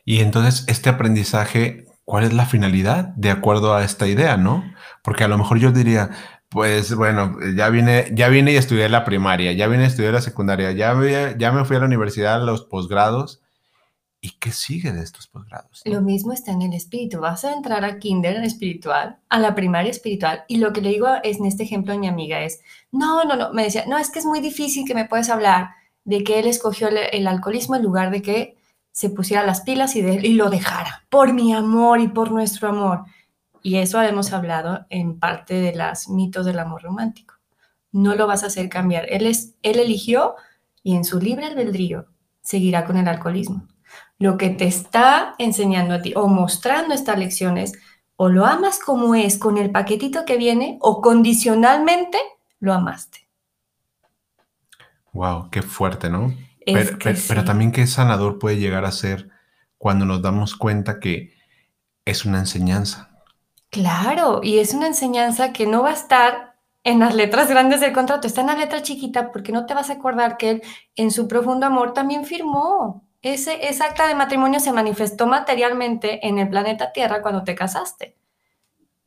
Y 0.06 0.20
entonces, 0.20 0.66
este 0.68 0.90
aprendizaje, 0.90 1.86
¿cuál 2.04 2.26
es 2.26 2.34
la 2.34 2.46
finalidad 2.46 3.10
de 3.16 3.32
acuerdo 3.32 3.74
a 3.74 3.84
esta 3.84 4.08
idea, 4.08 4.36
no? 4.36 4.64
Porque 5.02 5.24
a 5.24 5.28
lo 5.28 5.38
mejor 5.38 5.60
yo 5.60 5.72
diría, 5.72 6.10
pues 6.50 6.94
bueno, 6.96 7.38
ya 7.56 7.70
vine, 7.70 8.08
ya 8.14 8.28
vine 8.28 8.52
y 8.52 8.58
estudié 8.58 8.90
la 8.90 9.06
primaria, 9.06 9.54
ya 9.54 9.68
vine 9.68 9.84
y 9.84 9.88
estudié 9.88 10.12
la 10.12 10.22
secundaria, 10.22 10.72
ya 10.72 10.94
ya 11.38 11.52
me 11.52 11.66
fui 11.66 11.78
a 11.78 11.80
la 11.80 11.86
universidad 11.86 12.36
a 12.36 12.46
los 12.46 12.64
posgrados 12.64 13.43
¿Y 14.26 14.38
qué 14.40 14.54
sigue 14.54 14.94
de 14.94 15.04
estos 15.04 15.28
posgrados? 15.28 15.82
Lo 15.84 16.02
mismo 16.02 16.32
está 16.32 16.54
en 16.54 16.62
el 16.62 16.72
espíritu. 16.72 17.20
Vas 17.20 17.44
a 17.44 17.52
entrar 17.52 17.84
a 17.84 18.00
kinder 18.00 18.42
espiritual, 18.46 19.18
a 19.28 19.38
la 19.38 19.54
primaria 19.54 19.92
espiritual, 19.92 20.46
y 20.48 20.60
lo 20.60 20.72
que 20.72 20.80
le 20.80 20.92
digo 20.92 21.10
es, 21.24 21.40
en 21.40 21.46
este 21.46 21.64
ejemplo 21.64 21.94
a 21.94 21.98
mi 21.98 22.08
amiga 22.08 22.40
es, 22.40 22.62
no, 22.90 23.26
no, 23.26 23.36
no, 23.36 23.52
me 23.52 23.66
decía, 23.66 23.84
no, 23.86 23.98
es 23.98 24.10
que 24.10 24.20
es 24.20 24.26
muy 24.26 24.40
difícil 24.40 24.88
que 24.88 24.96
me 24.96 25.04
puedes 25.04 25.30
hablar 25.30 25.72
de 26.06 26.24
que 26.24 26.40
él 26.40 26.48
escogió 26.48 26.88
el, 26.88 27.28
alcoholismo 27.28 27.76
en 27.76 27.84
lugar 27.84 28.12
de 28.12 28.22
que 28.22 28.56
se 28.94 29.10
pusiera 29.10 29.46
las 29.46 29.60
pilas 29.60 29.94
y, 29.98 30.00
y 30.00 30.34
lo 30.36 30.50
dejara, 30.50 31.06
por 31.10 31.34
mi 31.34 31.54
amor 31.54 32.00
y 32.00 32.08
por 32.08 32.32
nuestro 32.32 32.70
amor. 32.70 33.04
Y 33.62 33.76
eso 33.76 34.02
hemos 34.02 34.32
hablado 34.32 34.86
en 34.90 35.20
parte 35.20 35.56
de 35.56 35.76
los 35.76 36.08
mitos 36.08 36.46
del 36.46 36.60
amor 36.60 36.82
romántico. 36.84 37.34
No 37.92 38.16
lo 38.16 38.26
vas 38.26 38.44
a 38.44 38.48
hacer 38.48 38.70
cambiar. 38.70 39.06
Él, 39.10 39.28
es, 39.28 39.56
él 39.64 39.80
eligió 39.80 40.36
y 40.82 40.96
en 40.96 41.04
su 41.04 41.20
libre 41.20 41.46
albedrío 41.46 42.06
seguirá 42.42 42.86
con 42.86 42.96
el 42.96 43.10
alcoholismo 43.10 43.68
lo 44.24 44.38
que 44.38 44.50
te 44.50 44.66
está 44.66 45.36
enseñando 45.38 45.96
a 45.96 46.02
ti 46.02 46.14
o 46.16 46.30
mostrando 46.30 46.94
estas 46.94 47.20
lecciones, 47.20 47.74
o 48.16 48.30
lo 48.30 48.46
amas 48.46 48.80
como 48.80 49.16
es 49.16 49.38
con 49.38 49.58
el 49.58 49.70
paquetito 49.70 50.24
que 50.24 50.38
viene, 50.38 50.78
o 50.80 51.02
condicionalmente 51.02 52.18
lo 52.62 52.74
amaste. 52.74 53.28
Wow, 55.12 55.50
qué 55.52 55.62
fuerte, 55.62 56.10
¿no? 56.10 56.34
pero, 57.28 57.44
también 57.44 57.74
qué 57.74 57.86
sanador 57.86 58.40
puede 58.40 58.60
llegar 58.60 58.86
a 58.86 58.94
ser 58.94 59.30
cuando 59.78 60.06
nos 60.06 60.22
damos 60.22 60.56
cuenta 60.56 61.02
que 61.02 61.34
es 62.06 62.24
una 62.24 62.40
enseñanza. 62.40 63.10
Claro, 63.72 64.40
y 64.42 64.60
es 64.60 64.74
una 64.74 64.88
enseñanza 64.88 65.52
que 65.52 65.68
no 65.68 65.84
va 65.84 65.90
a 65.90 65.94
estar 65.96 66.56
en 66.86 67.00
las 67.00 67.14
letras 67.14 67.50
grandes 67.50 67.82
del 67.82 67.92
contrato, 67.92 68.26
está 68.26 68.40
en 68.40 68.48
la 68.48 68.56
letra 68.56 68.82
chiquita 68.82 69.34
porque 69.34 69.52
no 69.52 69.66
te 69.66 69.74
vas 69.74 69.90
a 69.90 69.94
acordar 69.94 70.38
que 70.38 70.50
él 70.50 70.62
en 70.96 71.12
su 71.12 71.28
profundo 71.28 71.66
amor 71.66 71.92
también 71.92 72.24
firmó. 72.24 73.04
Ese, 73.24 73.58
acta 73.82 74.06
de 74.06 74.16
matrimonio 74.16 74.60
se 74.60 74.74
manifestó 74.74 75.28
materialmente 75.28 76.28
en 76.28 76.40
el 76.40 76.50
planeta 76.50 76.92
Tierra 76.92 77.22
cuando 77.22 77.46
te 77.46 77.56
casaste. 77.56 78.18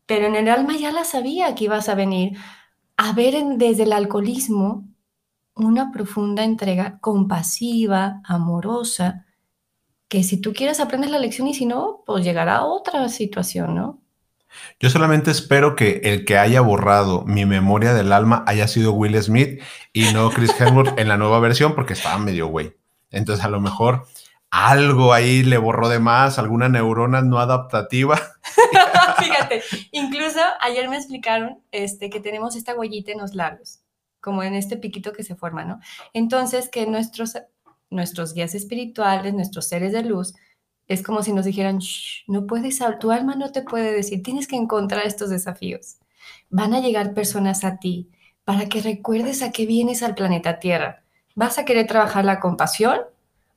Pero 0.07 0.27
en 0.27 0.37
el 0.37 0.49
alma 0.49 0.75
ya 0.77 0.91
la 0.91 1.05
sabía 1.05 1.55
que 1.55 1.65
ibas 1.65 1.91
a 1.91 1.95
venir 1.95 2.39
a 2.97 3.13
ver 3.13 3.35
desde 3.57 3.83
el 3.83 3.93
alcoholismo 3.93 4.89
una 5.55 5.93
profunda 5.93 6.45
entrega 6.45 6.99
compasiva, 7.01 8.23
amorosa, 8.25 9.27
que 10.09 10.23
si 10.23 10.41
tú 10.41 10.55
quieres 10.55 10.81
aprendes 10.81 11.11
la 11.11 11.19
lección 11.19 11.47
y 11.47 11.55
si 11.55 11.67
no, 11.67 12.03
pues 12.07 12.25
llegará 12.25 12.57
a 12.57 12.65
otra 12.65 13.11
situación, 13.11 13.75
¿no? 13.75 14.01
Yo 14.81 14.89
solamente 14.89 15.31
espero 15.31 15.77
que 15.77 16.01
el 16.05 16.25
que 16.25 16.39
haya 16.39 16.63
borrado 16.63 17.23
mi 17.27 17.45
memoria 17.45 17.93
del 17.93 18.13
alma 18.13 18.45
haya 18.47 18.67
sido 18.67 18.95
Will 18.95 19.23
Smith 19.23 19.61
y 19.93 20.05
no 20.15 20.31
Chris 20.31 20.59
Hemsworth 20.59 20.99
en 20.99 21.09
la 21.09 21.19
nueva 21.19 21.39
versión 21.41 21.75
porque 21.75 21.93
estaba 21.93 22.17
medio 22.17 22.47
güey. 22.47 22.75
Entonces 23.11 23.45
a 23.45 23.49
lo 23.49 23.61
mejor 23.61 24.07
algo 24.51 25.13
ahí 25.13 25.43
le 25.43 25.59
borró 25.59 25.89
de 25.89 25.99
más, 25.99 26.39
alguna 26.39 26.69
neurona 26.69 27.21
no 27.23 27.39
adaptativa. 27.39 28.17
Fíjate, 29.19 29.63
incluso 29.93 30.41
ayer 30.61 30.89
me 30.89 30.97
explicaron 30.97 31.63
este, 31.73 32.11
que 32.11 32.21
tenemos 32.21 32.57
esta 32.57 32.75
huellita 32.75 33.13
en 33.13 33.19
los 33.19 33.35
labios, 33.35 33.81
como 34.21 34.43
en 34.43 34.55
este 34.55 34.77
piquito 34.77 35.13
que 35.13 35.25
se 35.25 35.37
forma, 35.37 35.65
¿no? 35.65 35.81
Entonces, 36.13 36.69
que 36.69 36.87
nuestros, 36.87 37.35
nuestros 37.91 38.35
guías 38.35 38.55
espirituales, 38.55 39.35
nuestros 39.35 39.67
seres 39.67 39.93
de 39.93 40.03
luz, 40.03 40.35
es 40.89 41.03
como 41.03 41.23
si 41.23 41.33
nos 41.33 41.45
dijeran, 41.45 41.81
no 42.29 42.47
puedes, 42.47 42.81
tu 43.01 43.11
alma 43.11 43.35
no 43.35 43.51
te 43.51 43.63
puede 43.63 43.93
decir, 43.93 44.23
tienes 44.23 44.47
que 44.47 44.57
encontrar 44.57 45.05
estos 45.05 45.31
desafíos. 45.31 45.99
Van 46.49 46.75
a 46.75 46.81
llegar 46.81 47.13
personas 47.13 47.65
a 47.65 47.79
ti 47.79 48.11
para 48.45 48.69
que 48.69 48.81
recuerdes 48.81 49.43
a 49.43 49.51
qué 49.51 49.67
vienes 49.67 50.03
al 50.05 50.15
planeta 50.15 50.61
Tierra 50.61 51.06
¿Vas 51.37 51.59
a 51.59 51.67
querer 51.67 51.87
trabajar 51.87 52.25
la 52.25 52.41
compasión? 52.41 52.99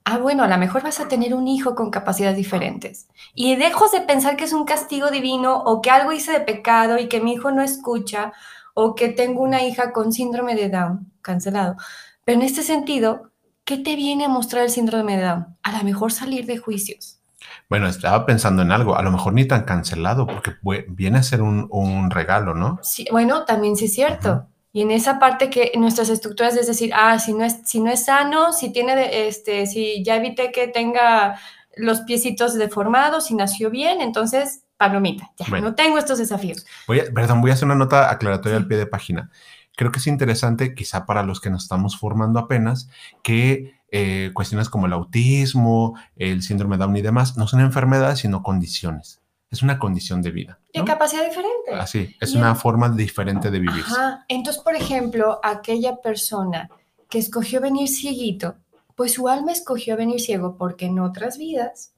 Ah, 0.04 0.18
bueno, 0.18 0.44
a 0.44 0.50
lo 0.50 0.58
mejor 0.58 0.84
vas 0.84 1.00
a 1.00 1.08
tener 1.08 1.34
un 1.34 1.48
hijo 1.48 1.76
con 1.76 1.92
capacidades 1.92 2.36
diferentes. 2.36 3.08
Y 3.34 3.56
dejo 3.56 3.88
de 3.88 4.02
pensar 4.02 4.36
que 4.36 4.44
es 4.44 4.52
un 4.52 4.66
castigo 4.66 5.10
divino 5.12 5.56
o 5.64 5.82
que 5.82 5.90
algo 5.90 6.12
hice 6.12 6.34
de 6.34 6.42
pecado 6.42 7.00
y 7.00 7.08
que 7.08 7.22
mi 7.22 7.34
hijo 7.34 7.52
no 7.52 7.62
escucha 7.62 8.34
o 8.74 8.96
que 8.96 9.08
tengo 9.08 9.42
una 9.42 9.64
hija 9.64 9.94
con 9.94 10.12
síndrome 10.12 10.56
de 10.56 10.68
Down, 10.68 11.10
cancelado. 11.22 11.78
Pero 12.26 12.40
en 12.40 12.46
este 12.46 12.64
sentido, 12.64 13.32
¿qué 13.64 13.78
te 13.78 13.96
viene 13.96 14.26
a 14.26 14.30
mostrar 14.30 14.66
el 14.66 14.72
síndrome 14.72 15.16
de 15.16 15.24
Down? 15.24 15.58
A 15.64 15.78
lo 15.78 15.84
mejor 15.86 16.12
salir 16.12 16.46
de 16.48 16.58
juicios. 16.58 17.22
Bueno, 17.70 17.88
estaba 17.88 18.26
pensando 18.26 18.62
en 18.62 18.74
algo, 18.74 18.98
a 18.98 19.04
lo 19.04 19.12
mejor 19.12 19.32
ni 19.32 19.46
tan 19.46 19.64
cancelado, 19.64 20.28
porque 20.28 20.52
viene 20.90 21.20
a 21.20 21.24
ser 21.24 21.42
un, 21.42 22.12
regalo, 22.12 22.56
¿no? 22.56 22.78
Sí, 22.84 23.08
bueno, 23.10 23.46
también 23.46 23.78
sí 23.78 23.86
es 23.86 23.94
cierto. 23.94 24.49
Y 24.72 24.82
en 24.82 24.92
esa 24.92 25.18
parte 25.20 25.50
que 25.50 25.72
nuestras 25.78 26.10
estructuras 26.10 26.56
es 26.56 26.68
decir, 26.68 26.92
ah, 26.94 27.18
si 27.20 27.34
no 27.34 27.44
es, 27.44 27.62
si 27.66 27.80
no 27.80 27.90
es 27.90 28.06
sano, 28.06 28.54
si 28.54 28.72
tiene, 28.72 29.28
este, 29.28 29.66
si 29.66 30.04
ya 30.04 30.18
evité 30.18 30.52
que 30.52 30.68
tenga 30.68 31.40
los 31.76 32.02
piecitos 32.02 32.54
deformados, 32.54 33.28
si 33.28 33.36
nació 33.36 33.72
bien, 33.72 34.02
entonces, 34.02 34.64
palomita, 34.78 35.32
ya, 35.38 35.60
no 35.60 35.74
tengo 35.74 35.98
estos 35.98 36.20
desafíos. 36.20 36.66
Voy 36.88 37.00
a, 37.00 37.06
perdón, 37.12 37.42
voy 37.42 37.52
a 37.52 37.56
hacer 37.56 37.66
una 37.66 37.76
nota 37.76 38.12
aclaratoria 38.12 38.58
al 38.58 38.68
pie 38.68 38.78
de 38.78 38.86
página. 38.86 39.32
Creo 39.76 39.92
que 39.92 40.00
es 40.00 40.08
interesante, 40.08 40.76
quizá 40.76 41.06
para 41.06 41.24
los 41.24 41.42
que 41.42 41.50
nos 41.50 41.64
estamos 41.64 41.98
formando 41.98 42.38
apenas, 42.38 42.90
que 43.24 43.74
eh, 43.92 44.32
cuestiones 44.34 44.70
como 44.70 44.86
el 44.86 44.94
autismo, 44.94 45.98
el 46.16 46.44
síndrome 46.44 46.78
de 46.78 46.84
Down 46.84 46.98
y 46.98 47.02
demás, 47.02 47.38
no 47.38 47.48
son 47.48 47.62
enfermedades, 47.62 48.20
sino 48.20 48.44
condiciones 48.44 49.20
es 49.52 49.64
una 49.64 49.80
condición 49.80 50.22
de 50.22 50.32
vida. 50.32 50.60
¿no? 50.74 50.86
capacidad 50.86 51.26
diferente. 51.26 51.74
Así, 51.74 52.16
es 52.20 52.34
una 52.36 52.56
forma 52.56 52.90
diferente 52.90 53.50
de 53.50 53.60
vivir. 53.60 53.84
Ajá. 53.86 54.26
Entonces, 54.28 54.62
por 54.62 54.76
ejemplo, 54.76 55.40
aquella 55.44 55.98
persona 55.98 56.70
que 57.10 57.20
escogió 57.20 57.60
venir 57.60 57.88
cieguito, 57.88 58.56
pues 58.96 59.14
su 59.14 59.28
alma 59.28 59.52
escogió 59.52 59.98
venir 59.98 60.20
ciego 60.20 60.56
porque 60.58 60.86
en 60.86 61.00
otras 61.00 61.38
vidas 61.38 61.94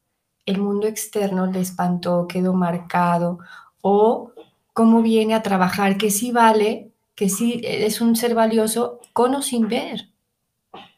el 0.46 0.60
mundo 0.60 0.88
externo 0.88 1.48
le 1.48 1.60
espantó, 1.60 2.28
quedó 2.28 2.54
marcado, 2.54 3.40
o 3.82 4.32
cómo 4.74 5.02
viene 5.02 5.34
a 5.34 5.44
trabajar, 5.44 5.98
que 5.98 6.12
sí 6.12 6.32
vale, 6.32 6.92
que 7.16 7.30
sí 7.30 7.62
es 7.64 8.02
un 8.02 8.16
ser 8.16 8.34
valioso 8.34 9.00
con 9.14 9.36
o 9.36 9.42
sin 9.42 9.68
ver. 9.68 10.10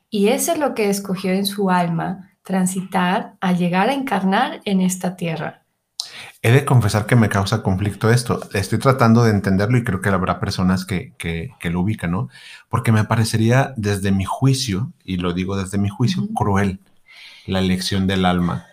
Y 0.09 0.27
eso 0.27 0.51
es 0.51 0.59
lo 0.59 0.75
que 0.75 0.89
escogió 0.89 1.31
en 1.31 1.45
su 1.45 1.69
alma, 1.69 2.31
transitar 2.43 3.35
a 3.41 3.53
llegar 3.53 3.89
a 3.89 3.93
encarnar 3.93 4.61
en 4.65 4.81
esta 4.81 5.15
tierra. 5.15 5.62
He 6.41 6.51
de 6.51 6.65
confesar 6.65 7.05
que 7.05 7.15
me 7.15 7.29
causa 7.29 7.63
conflicto 7.63 8.09
esto. 8.09 8.41
Estoy 8.53 8.79
tratando 8.79 9.23
de 9.23 9.31
entenderlo 9.31 9.77
y 9.77 9.83
creo 9.83 10.01
que 10.01 10.09
habrá 10.09 10.39
personas 10.39 10.85
que, 10.85 11.13
lo 11.63 11.81
ubican, 11.81 12.11
¿no? 12.11 12.29
Porque 12.69 12.91
me 12.91 13.05
parecería 13.05 13.73
desde 13.77 14.11
mi 14.11 14.25
juicio, 14.25 14.91
y 15.03 15.17
lo 15.17 15.33
digo 15.33 15.55
desde 15.55 15.77
mi 15.77 15.89
juicio, 15.89 16.27
cruel 16.35 16.79
la 17.45 17.59
elección 17.59 18.07
del 18.07 18.25
alma. 18.25 18.67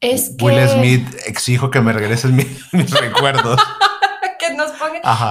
Es 0.00 0.34
Will 0.40 0.66
Smith, 0.68 1.06
exijo 1.26 1.70
que 1.70 1.80
me 1.80 1.92
regreses 1.92 2.30
mis, 2.72 2.90
recuerdos. 2.90 3.60
que 4.38 4.54
nos 4.54 4.72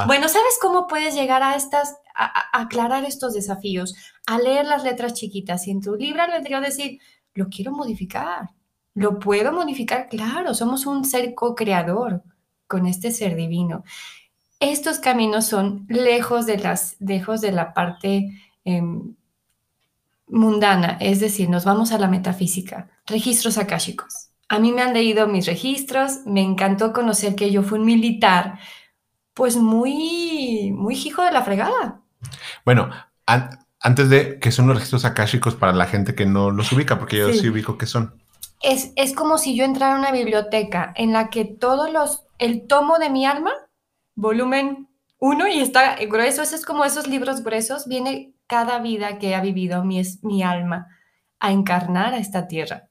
Bueno, 0.08 0.30
¿sabes 0.30 0.58
cómo 0.62 0.88
puedes 0.88 1.16
llegar 1.16 1.44
a 1.44 1.56
estas, 1.56 1.96
a, 2.16 2.62
aclarar 2.62 3.04
estos 3.04 3.34
desafíos? 3.34 3.96
A 4.28 4.38
leer 4.38 4.66
las 4.66 4.84
letras 4.84 5.14
chiquitas 5.14 5.68
y 5.68 5.72
en 5.72 5.82
tu 5.82 5.96
libro 5.96 6.22
albedrío 6.22 6.62
decir, 6.62 7.00
lo 7.34 7.50
quiero 7.50 7.72
modificar 7.72 8.52
¿Lo 8.93 9.19
puedo 9.19 9.52
modificar? 9.52 10.10
Claro, 10.10 10.54
somos 10.54 10.86
un 10.86 11.06
ser 11.06 11.34
co-creador 11.36 12.23
con 12.67 12.86
este 12.86 13.12
ser 13.12 13.36
divino. 13.36 13.84
Estos 14.60 14.99
caminos 14.99 15.45
son 15.45 15.86
lejos 15.88 16.45
de, 16.45 16.58
las, 16.58 16.95
lejos 16.99 17.41
de 17.41 17.52
la 17.52 17.73
parte 17.73 18.30
em, 18.65 19.15
mundana, 20.28 20.97
es 20.99 21.19
decir, 21.19 21.49
nos 21.49 21.65
vamos 21.65 21.91
a 21.91 21.97
la 21.97 22.08
metafísica. 22.08 22.89
Registros 23.06 23.58
akáshicos. 23.58 24.30
A 24.47 24.60
mí 24.60 24.71
me 24.71 24.82
han 24.82 24.93
leído 24.93 25.28
mis 25.28 25.45
registros, 25.45 26.19
me 26.25 26.41
encantó 26.41 26.91
conocer 26.91 27.36
que 27.36 27.52
yo 27.52 27.63
fui 27.63 27.80
un 27.80 27.86
militar, 27.86 28.60
pues 29.34 29.56
muy, 29.56 30.71
muy 30.75 30.95
hijo 30.95 31.23
de 31.23 31.32
la 31.32 31.43
fregada. 31.43 32.02
Bueno, 32.65 32.89
antes 33.80 34.10
de 34.10 34.39
que 34.39 34.52
son 34.52 34.67
los 34.67 34.75
registros 34.75 35.06
akáshicos 35.06 35.56
para 35.56 35.71
la 35.71 35.86
gente 35.86 36.15
que 36.15 36.25
no 36.25 36.52
los 36.52 36.71
ubica, 36.71 36.99
porque 36.99 37.17
yo 37.17 37.34
sí 37.34 37.47
ubico 37.47 37.78
que 37.78 37.86
son 37.86 38.15
es, 38.62 39.13
como 39.15 39.38
si 39.38 39.56
yo 39.56 39.63
entrara 39.63 39.95
a 39.95 40.00
una 40.00 40.12
biblioteca 40.12 40.93
en 40.95 41.13
la 41.13 41.30
que 41.30 41.45
todos 41.45 41.91
los, 41.91 42.26
el 42.38 42.67
tomo 42.67 43.00
de 43.00 43.10
mi 43.10 43.26
alma, 43.26 43.52
volumen 44.15 44.88
uno 45.19 45.48
y 45.48 45.60
está 45.60 45.95
grueso, 45.95 46.41
eso 46.41 46.56
es 46.56 46.65
como 46.65 46.86
esos 46.86 47.08
libros 47.08 47.43
gruesos, 47.43 47.88
viene 47.88 48.34
cada 48.48 48.80
vida 48.80 49.17
que 49.17 49.36
ha 49.36 49.41
vivido 49.41 49.84
mi, 49.84 50.02
mi 50.22 50.43
alma 50.43 50.88
a 51.39 51.52
encarnar 51.52 52.13
a 52.13 52.17
esta 52.17 52.48
tierra. 52.48 52.89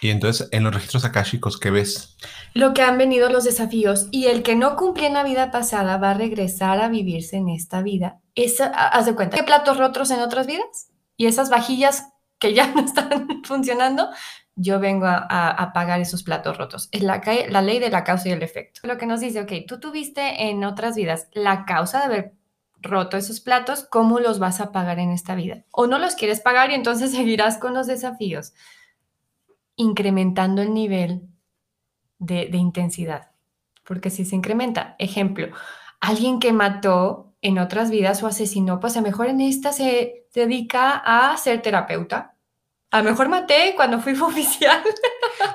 Y 0.00 0.08
entonces, 0.08 0.48
en 0.50 0.64
los 0.64 0.74
registros 0.74 1.04
akáshicos, 1.04 1.58
¿qué 1.60 1.70
ves? 1.70 2.16
Lo 2.54 2.72
que 2.72 2.80
han 2.80 2.96
venido 2.96 3.28
los 3.28 3.44
desafíos. 3.44 4.08
Y 4.10 4.26
el 4.26 4.42
que 4.42 4.56
no 4.56 4.74
cumplió 4.76 5.06
en 5.06 5.12
la 5.12 5.24
vida 5.24 5.50
pasada 5.50 5.98
va 5.98 6.12
a 6.12 6.14
regresar 6.14 6.80
a 6.80 6.88
vivirse 6.88 7.36
en 7.36 7.50
esta 7.50 7.82
vida. 7.82 8.20
Esa, 8.34 8.66
haz 8.66 9.04
de 9.04 9.14
cuenta, 9.14 9.36
¿qué 9.36 9.42
platos 9.42 9.76
rotos 9.76 10.10
en 10.10 10.20
otras 10.20 10.46
vidas? 10.46 10.88
Y 11.18 11.26
esas 11.26 11.50
vajillas 11.50 12.06
que 12.38 12.54
ya 12.54 12.66
no 12.74 12.80
están 12.80 13.42
funcionando, 13.44 14.08
yo 14.56 14.80
vengo 14.80 15.06
a, 15.06 15.70
pagar 15.72 16.00
esos 16.00 16.22
platos 16.22 16.58
rotos. 16.58 16.88
Es 16.92 17.02
la, 17.02 17.20
ley 17.62 17.78
de 17.78 17.90
la 17.90 18.04
causa 18.04 18.28
y 18.28 18.32
el 18.32 18.42
efecto. 18.42 18.80
Lo 18.84 18.98
que 18.98 19.06
nos 19.06 19.20
dice, 19.20 19.40
ok, 19.40 19.52
tú 19.66 19.80
tuviste 19.80 20.48
en 20.48 20.64
otras 20.64 20.96
vidas 20.96 21.28
la 21.32 21.64
causa 21.64 22.00
de 22.00 22.04
haber 22.04 22.34
roto 22.82 23.16
esos 23.16 23.40
platos, 23.40 23.84
¿cómo 23.84 24.20
los 24.20 24.38
vas 24.38 24.60
a 24.60 24.72
pagar 24.72 24.98
en 24.98 25.10
esta 25.10 25.34
vida? 25.34 25.64
O 25.70 25.86
no 25.86 25.98
los 25.98 26.14
quieres 26.14 26.40
pagar 26.40 26.70
y 26.70 26.74
entonces 26.74 27.10
seguirás 27.12 27.58
con 27.58 27.74
los 27.74 27.86
desafíos. 27.86 28.52
incrementando 29.76 30.60
el 30.60 30.74
nivel 30.74 31.22
de, 32.18 32.48
de 32.50 32.58
intensidad. 32.58 33.30
Porque 33.84 34.10
si 34.10 34.24
se 34.26 34.36
incrementa, 34.36 34.94
ejemplo, 34.98 35.48
alguien 36.00 36.38
que 36.38 36.52
mató 36.52 37.34
en 37.42 37.58
otras 37.58 37.90
vidas 37.90 38.22
o 38.22 38.26
asesinó, 38.26 38.80
pues 38.80 38.96
a 38.96 39.00
lo 39.00 39.06
mejor 39.06 39.28
en 39.28 39.40
esta 39.40 39.72
se 39.72 40.26
dedica 40.34 40.96
a 40.96 41.36
ser 41.36 41.62
terapeuta. 41.62 42.29
A 42.92 42.98
lo 42.98 43.04
mejor 43.10 43.28
maté 43.28 43.74
cuando 43.76 44.00
fui 44.00 44.12
oficial. 44.20 44.82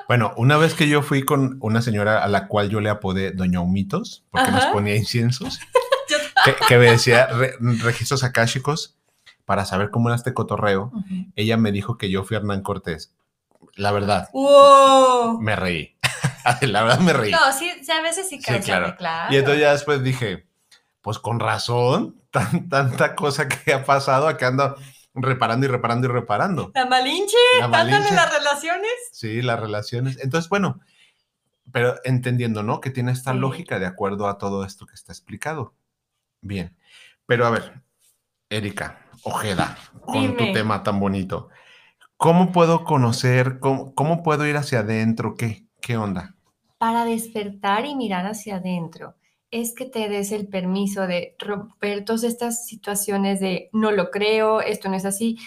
Bueno, 0.08 0.32
una 0.36 0.56
vez 0.56 0.74
que 0.74 0.88
yo 0.88 1.02
fui 1.02 1.24
con 1.24 1.58
una 1.60 1.82
señora 1.82 2.22
a 2.24 2.28
la 2.28 2.48
cual 2.48 2.70
yo 2.70 2.80
le 2.80 2.88
apodé 2.90 3.32
Doña 3.32 3.60
Humitos, 3.60 4.24
porque 4.30 4.50
nos 4.50 4.64
Ajá. 4.64 4.72
ponía 4.72 4.96
inciensos, 4.96 5.58
que, 6.44 6.54
que 6.68 6.78
me 6.78 6.90
decía 6.92 7.26
"Re- 7.26 7.56
registros 7.60 8.24
akáshicos 8.24 8.96
para 9.44 9.64
saber 9.64 9.90
cómo 9.90 10.08
era 10.08 10.16
este 10.16 10.34
cotorreo, 10.34 10.90
ella 11.36 11.56
me 11.56 11.70
dijo 11.72 11.98
que 11.98 12.10
yo 12.10 12.24
fui 12.24 12.36
Hernán 12.36 12.62
Cortés. 12.62 13.12
La 13.76 13.92
verdad, 13.92 14.28
¡Wow! 14.32 15.40
me 15.40 15.54
reí. 15.56 15.94
La 16.62 16.82
verdad 16.82 16.98
me 17.00 17.12
reí. 17.12 17.30
No, 17.32 17.52
sí, 17.52 17.70
sí, 17.82 17.92
a 17.92 18.00
veces 18.00 18.28
sí 18.28 18.38
Sí, 18.38 18.42
cansa, 18.44 18.64
claro. 18.64 18.96
claro. 18.96 19.32
Y 19.34 19.36
entonces 19.36 19.60
ya 19.60 19.72
después 19.72 20.02
dije, 20.02 20.46
pues 21.02 21.18
con 21.18 21.38
razón, 21.38 22.16
tan, 22.30 22.68
tanta 22.68 23.14
cosa 23.14 23.46
que 23.48 23.72
ha 23.72 23.84
pasado, 23.84 24.26
acá 24.26 24.48
ando 24.48 24.76
reparando 25.16 25.66
y 25.66 25.68
reparando 25.68 26.06
y 26.08 26.10
reparando. 26.12 26.70
La 26.74 26.86
malinche, 26.86 27.36
La 27.58 27.64
¿andan 27.66 27.88
Malinche. 27.90 28.08
en 28.10 28.16
las 28.16 28.32
relaciones? 28.36 28.90
Sí, 29.12 29.42
las 29.42 29.58
relaciones. 29.58 30.18
Entonces, 30.22 30.48
bueno, 30.48 30.80
pero 31.72 31.96
entendiendo, 32.04 32.62
¿no? 32.62 32.80
Que 32.80 32.90
tiene 32.90 33.12
esta 33.12 33.32
Sí. 33.32 33.38
lógica 33.38 33.78
de 33.78 33.86
acuerdo 33.86 34.28
a 34.28 34.38
todo 34.38 34.64
esto 34.64 34.86
que 34.86 34.94
está 34.94 35.12
explicado. 35.12 35.74
Bien. 36.40 36.76
Pero 37.26 37.46
a 37.46 37.50
ver, 37.50 37.80
Erika, 38.50 39.00
Ojeda, 39.24 39.76
con 40.02 40.36
tu 40.36 40.52
tema 40.52 40.82
tan 40.82 41.00
bonito. 41.00 41.48
¿Cómo 42.16 42.52
puedo 42.52 42.84
conocer, 42.84 43.58
cómo, 43.58 43.94
cómo 43.94 44.22
puedo 44.22 44.46
ir 44.46 44.56
hacia 44.56 44.78
adentro? 44.80 45.34
¿Qué? 45.34 45.64
¿Qué 45.80 45.96
onda? 45.96 46.34
Para 46.78 47.04
despertar 47.04 47.84
y 47.86 47.94
mirar 47.96 48.26
hacia 48.26 48.56
adentro, 48.56 49.16
es 49.60 49.74
que 49.74 49.86
te 49.86 50.08
des 50.08 50.32
el 50.32 50.48
permiso 50.48 51.06
de 51.06 51.34
romper 51.38 52.04
todas 52.04 52.24
estas 52.24 52.66
situaciones 52.66 53.40
de 53.40 53.70
no 53.72 53.90
lo 53.90 54.10
creo, 54.10 54.60
esto 54.60 54.88
no 54.88 54.96
es 54.96 55.04
así. 55.04 55.38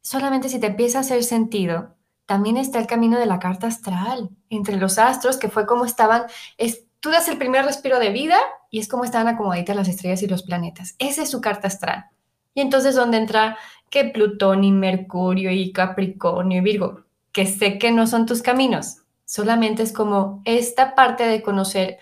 Solamente 0.00 0.48
si 0.48 0.58
te 0.58 0.68
empieza 0.68 0.98
a 0.98 1.00
hacer 1.02 1.22
sentido, 1.24 1.94
también 2.26 2.56
está 2.56 2.78
el 2.78 2.86
camino 2.86 3.18
de 3.18 3.26
la 3.26 3.38
carta 3.38 3.66
astral, 3.66 4.30
entre 4.48 4.76
los 4.76 4.98
astros, 4.98 5.36
que 5.36 5.48
fue 5.48 5.66
como 5.66 5.84
estaban, 5.84 6.24
es, 6.56 6.86
tú 7.00 7.10
das 7.10 7.28
el 7.28 7.38
primer 7.38 7.64
respiro 7.64 7.98
de 7.98 8.10
vida 8.10 8.38
y 8.70 8.78
es 8.78 8.88
como 8.88 9.04
estaban 9.04 9.28
acomoditas 9.28 9.76
las 9.76 9.88
estrellas 9.88 10.22
y 10.22 10.28
los 10.28 10.42
planetas. 10.42 10.94
Esa 10.98 11.22
es 11.22 11.30
su 11.30 11.40
carta 11.40 11.68
astral. 11.68 12.06
Y 12.54 12.60
entonces, 12.60 12.94
¿dónde 12.94 13.18
entra 13.18 13.58
que 13.90 14.04
Plutón 14.04 14.64
y 14.64 14.72
Mercurio 14.72 15.50
y 15.50 15.72
Capricornio 15.72 16.58
y 16.58 16.62
Virgo? 16.62 17.04
Que 17.32 17.46
sé 17.46 17.78
que 17.78 17.92
no 17.92 18.06
son 18.06 18.26
tus 18.26 18.42
caminos. 18.42 18.98
Solamente 19.24 19.82
es 19.82 19.92
como 19.92 20.42
esta 20.44 20.94
parte 20.94 21.24
de 21.24 21.42
conocer, 21.42 21.98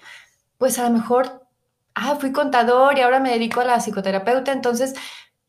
pues 0.59 0.79
a 0.79 0.85
lo 0.85 0.91
mejor, 0.91 1.40
ah, 2.01 2.17
fui 2.19 2.33
contador 2.33 2.97
y 2.97 3.03
ahora 3.03 3.21
me 3.21 3.31
dedico 3.31 3.61
a 3.61 3.65
la 3.65 3.81
psicoterapeuta, 3.81 4.53
entonces 4.53 4.95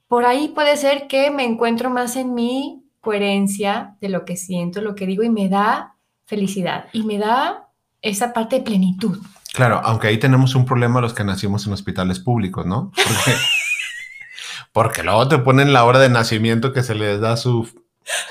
por 0.08 0.26
ahí 0.26 0.50
puede 0.50 0.76
ser 0.78 1.08
que 1.08 1.32
me 1.32 1.46
encuentro 1.46 1.90
más 1.90 2.16
en 2.18 2.34
mi 2.34 2.84
coherencia 3.00 3.96
de 4.02 4.10
lo 4.10 4.26
que 4.26 4.36
siento, 4.36 4.82
lo 4.82 4.94
que 4.94 5.06
digo 5.06 5.24
y 5.24 5.30
me 5.30 5.50
da 5.50 5.96
felicidad 6.26 6.86
y 6.94 7.04
me 7.04 7.18
da 7.18 7.70
esa 8.02 8.34
parte 8.34 8.58
de 8.58 8.62
plenitud. 8.64 9.18
Claro, 9.54 9.82
aunque 9.84 10.08
ahí 10.08 10.18
tenemos 10.18 10.56
un 10.56 10.66
problema 10.66 11.02
los 11.02 11.14
que 11.14 11.24
nacimos 11.24 11.66
en 11.66 11.74
hospitales 11.74 12.20
públicos, 12.20 12.66
¿no? 12.66 12.92
Porque, 12.96 13.38
porque 14.72 15.04
luego 15.04 15.28
te 15.28 15.38
ponen 15.40 15.74
la 15.74 15.84
hora 15.84 16.00
de 16.00 16.10
nacimiento 16.10 16.74
que 16.74 16.84
se 16.84 16.96
les 16.96 17.20
da 17.20 17.36
su, 17.38 17.70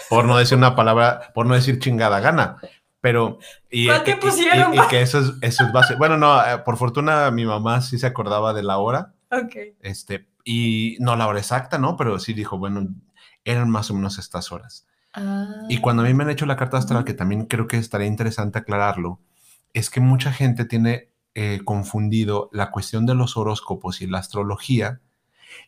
por 0.09 0.24
no 0.24 0.37
decir 0.37 0.56
una 0.56 0.74
palabra, 0.74 1.30
por 1.35 1.46
no 1.46 1.54
decir 1.54 1.78
chingada 1.78 2.20
gana. 2.20 2.56
Pero, 3.00 3.38
y, 3.70 3.86
¿Cuál 3.86 4.04
te 4.04 4.10
y- 4.10 4.14
y- 4.14 4.16
pusieron, 4.16 4.74
y- 4.74 4.78
y 4.78 4.80
que 4.88 5.00
eso 5.02 5.20
es, 5.20 5.32
eso 5.40 5.64
es 5.64 5.72
base. 5.72 5.94
Bueno, 5.96 6.16
no, 6.18 6.38
eh, 6.44 6.58
por 6.58 6.76
fortuna 6.76 7.30
mi 7.30 7.44
mamá 7.46 7.80
sí 7.80 7.98
se 7.98 8.06
acordaba 8.06 8.52
de 8.52 8.62
la 8.62 8.78
hora, 8.78 9.14
Ok. 9.30 9.56
este, 9.80 10.28
y 10.44 10.96
no 11.00 11.16
la 11.16 11.26
hora 11.26 11.38
exacta, 11.38 11.78
¿no? 11.78 11.96
Pero 11.96 12.18
sí 12.18 12.34
dijo, 12.34 12.58
bueno, 12.58 12.86
eran 13.44 13.70
más 13.70 13.90
o 13.90 13.94
menos 13.94 14.18
estas 14.18 14.52
horas. 14.52 14.86
Y 15.68 15.78
cuando 15.78 16.02
a 16.02 16.06
mí 16.06 16.14
me 16.14 16.22
han 16.24 16.30
hecho 16.30 16.46
la 16.46 16.56
carta 16.56 16.76
astral, 16.78 17.04
que 17.04 17.14
también 17.14 17.46
creo 17.46 17.66
que 17.66 17.78
estaría 17.78 18.06
interesante 18.06 18.58
aclararlo, 18.60 19.18
es 19.72 19.90
que 19.90 20.00
mucha 20.00 20.32
gente 20.32 20.64
tiene 20.64 21.08
eh, 21.34 21.60
confundido 21.64 22.48
la 22.52 22.70
cuestión 22.70 23.06
de 23.06 23.14
los 23.14 23.36
horóscopos 23.36 24.02
y 24.02 24.06
la 24.06 24.18
astrología 24.18 25.00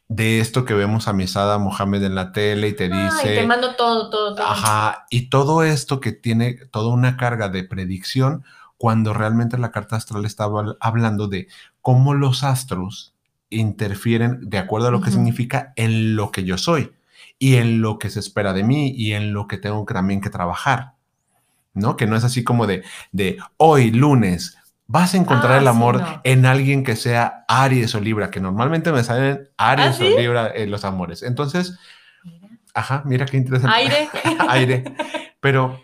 de 0.09 0.41
esto 0.41 0.65
que 0.65 0.75
vemos 0.75 1.09
a 1.09 1.13
Misada 1.13 1.59
Mohamed 1.59 2.03
en 2.05 2.15
la 2.15 2.33
tele 2.33 2.69
y 2.69 2.73
te 2.77 2.91
Ay, 2.93 3.05
dice, 3.05 3.35
te 3.35 3.47
mando 3.47 3.75
todo, 3.77 4.11
todo, 4.11 4.35
todo. 4.35 4.47
ajá, 4.47 5.07
y 5.11 5.29
todo 5.31 5.63
esto 5.63 6.01
que 6.01 6.13
tiene 6.13 6.55
toda 6.71 6.93
una 6.93 7.17
carga 7.17 7.49
de 7.49 7.65
predicción, 7.65 8.45
cuando 8.77 9.15
realmente 9.15 9.59
la 9.59 9.71
carta 9.71 9.97
astral 9.97 10.25
estaba 10.25 10.77
hablando 10.81 11.29
de 11.29 11.49
cómo 11.81 12.15
los 12.15 12.43
astros 12.45 13.15
interfieren 13.49 14.39
de 14.43 14.59
acuerdo 14.59 14.89
a 14.89 14.91
lo 14.91 15.01
que 15.01 15.11
significa 15.11 15.73
en 15.77 16.17
lo 16.17 16.31
que 16.31 16.45
yo 16.45 16.59
soy 16.59 16.93
y 17.39 17.57
en 17.57 17.81
lo 17.81 17.99
que 17.99 18.11
se 18.11 18.19
espera 18.21 18.53
de 18.53 18.65
mí 18.65 18.91
y 18.97 19.13
en 19.13 19.33
lo 19.33 19.47
que 19.47 19.59
tengo 19.59 19.85
que 19.87 19.95
también 19.95 20.21
que 20.21 20.31
trabajar. 20.31 20.95
¿No? 21.75 21.97
Que 21.97 22.07
no 22.07 22.17
es 22.17 22.25
así 22.25 22.45
como 22.45 22.67
de, 22.67 22.83
de 23.13 23.39
hoy, 23.57 23.93
lunes, 23.93 24.59
vas 24.93 25.15
a 25.15 25.17
encontrar 25.17 25.53
Ah, 25.53 25.57
el 25.59 25.63
sí, 25.65 25.69
amor 25.69 26.01
no. 26.01 26.21
en 26.23 26.45
alguien 26.47 26.85
que 26.85 26.97
sea 26.97 27.45
Aries 27.49 27.95
o 27.95 28.01
Libra, 28.01 28.31
que 28.31 28.41
normalmente 28.41 28.93
me 28.93 29.03
salen 29.03 29.49
Aries 29.57 29.89
¿Ah, 29.89 29.93
sí? 29.95 30.05
o 30.05 30.19
Libra 30.19 30.53
en 30.55 30.71
los 30.71 30.85
amores. 30.85 31.23
Entonces, 31.23 31.79
Mira. 32.23 32.49
ajá, 32.75 33.03
mira 33.07 33.25
qué 33.27 33.39
interesante. 33.39 33.75
Aire. 33.75 34.09
aire. 34.49 34.85
Pero, 35.41 35.81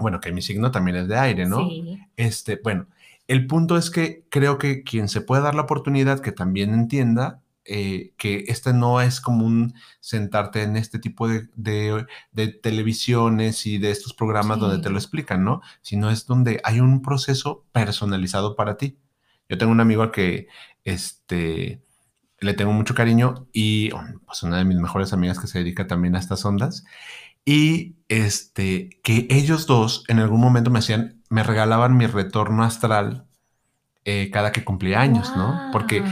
bueno, 0.00 0.20
que 0.20 0.32
mi 0.32 0.42
signo 0.42 0.70
también 0.72 0.96
es 0.96 1.08
de 1.08 1.16
aire, 1.16 1.46
¿no? 1.46 1.58
Sí. 1.68 1.98
Este, 2.16 2.60
bueno, 2.62 2.86
el 3.28 3.46
punto 3.46 3.76
es 3.78 3.90
que 3.90 4.24
creo 4.28 4.58
que 4.58 4.82
quien 4.82 5.08
se 5.08 5.20
puede 5.20 5.42
dar 5.42 5.54
la 5.54 5.62
oportunidad 5.62 6.20
que 6.20 6.32
también 6.32 6.74
entienda 6.74 7.40
eh, 7.68 8.12
que 8.16 8.44
este 8.48 8.72
no 8.72 9.00
es 9.00 9.20
común 9.20 9.74
sentarte 10.00 10.62
en 10.62 10.76
este 10.76 10.98
tipo 10.98 11.28
de, 11.28 11.48
de- 11.56 12.06
de 12.32 12.48
televisiones 12.48 13.66
y 13.66 13.78
de 13.78 13.90
estos 13.90 14.14
programas 14.14 14.58
donde 14.58 14.76
te 14.82 14.90
lo 14.90 14.98
explican, 14.98 15.44
¿no? 15.44 15.60
Sino 15.82 16.10
es 16.10 16.26
donde 16.26 16.60
hay 16.64 16.80
un 16.80 17.02
proceso 17.02 17.64
personalizado 17.72 18.56
para 18.56 18.76
ti. 18.76 18.98
Yo 19.48 19.58
tengo 19.58 19.72
un 19.72 19.80
amigo 19.80 20.02
al 20.02 20.10
que 20.10 20.48
este, 20.84 21.82
le 22.40 22.54
tengo 22.54 22.72
mucho 22.72 22.94
cariño 22.94 23.46
y 23.52 23.90
pues 24.26 24.42
una 24.42 24.58
de 24.58 24.64
mis 24.64 24.76
mejores 24.78 25.12
amigas 25.12 25.38
que 25.40 25.46
se 25.46 25.58
dedica 25.60 25.86
también 25.86 26.16
a 26.16 26.18
estas 26.18 26.44
ondas 26.44 26.84
y 27.44 27.96
este 28.08 28.90
que 29.02 29.26
ellos 29.30 29.66
dos 29.66 30.04
en 30.08 30.18
algún 30.18 30.40
momento 30.40 30.70
me 30.70 30.80
hacían 30.80 31.22
me 31.30 31.42
regalaban 31.42 31.96
mi 31.96 32.06
retorno 32.06 32.64
astral 32.64 33.26
eh, 34.04 34.30
cada 34.32 34.52
que 34.52 34.64
cumplía 34.64 35.00
años, 35.00 35.32
¿no? 35.36 35.70
Porque. 35.72 36.02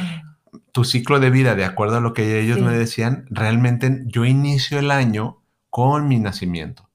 Tu 0.74 0.84
ciclo 0.84 1.20
de 1.20 1.30
vida, 1.30 1.54
de 1.54 1.64
acuerdo 1.64 1.98
a 1.98 2.00
lo 2.00 2.14
que 2.14 2.40
ellos 2.40 2.58
Sí. 2.58 2.64
me 2.64 2.72
decían, 2.76 3.26
realmente 3.30 4.02
yo 4.06 4.24
inicio 4.24 4.80
el 4.80 4.90
año 4.90 5.40
con 5.70 6.08
mi 6.08 6.18
nacimiento, 6.18 6.90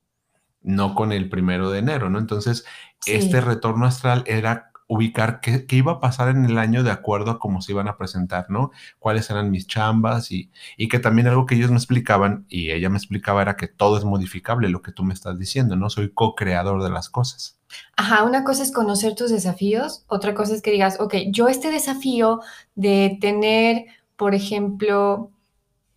no 0.62 0.96
con 0.96 1.14
el 1.14 1.30
primero 1.30 1.72
de 1.72 1.80
enero, 1.80 2.10
¿no? 2.10 2.20
Entonces, 2.20 2.66
Sí. 3.02 3.14
este 3.14 3.42
retorno 3.42 3.86
astral 3.86 4.24
era 4.28 4.72
ubicar 4.88 5.40
qué, 5.40 5.66
qué 5.68 5.78
iba 5.78 5.94
a 5.94 6.00
pasar 6.02 6.30
en 6.30 6.44
el 6.46 6.58
año 6.58 6.84
de 6.84 6.92
acuerdo 6.92 7.32
a 7.32 7.40
cómo 7.40 7.62
se 7.62 7.72
iban 7.72 7.88
a 7.88 7.96
presentar, 7.96 8.48
¿no? 8.50 8.72
Cuáles 9.00 9.30
eran 9.30 9.52
mis 9.52 9.68
chambas 9.68 10.32
y, 10.32 10.52
y 10.78 10.90
que 10.90 11.00
también 11.00 11.28
algo 11.28 11.46
que 11.46 11.56
ellos 11.56 11.70
me 11.72 11.78
explicaban 11.78 12.46
y 12.50 12.72
ella 12.72 12.90
me 12.90 12.98
explicaba 12.98 13.42
era 13.44 13.56
que 13.56 13.68
todo 13.70 13.98
es 13.98 14.04
modificable, 14.04 14.68
lo 14.68 14.82
que 14.82 14.92
tú 14.92 15.04
me 15.06 15.14
estás 15.14 15.40
diciendo, 15.40 15.78
¿no? 15.78 15.90
Soy 15.90 16.12
co-creador 16.14 16.84
de 16.84 16.90
las 16.90 17.08
cosas. 17.10 17.59
Ajá, 17.96 18.24
una 18.24 18.44
cosa 18.44 18.64
es 18.64 18.72
conocer 18.72 19.16
tus 19.16 19.32
desafíos, 19.32 20.04
otra 20.08 20.34
cosa 20.34 20.56
es 20.56 20.62
que 20.62 20.72
digas, 20.72 21.00
ok, 21.00 21.16
yo 21.32 21.48
este 21.48 21.70
desafío 21.72 22.42
de 22.76 23.18
tener, 23.22 23.86
por 24.16 24.36
ejemplo, 24.36 25.32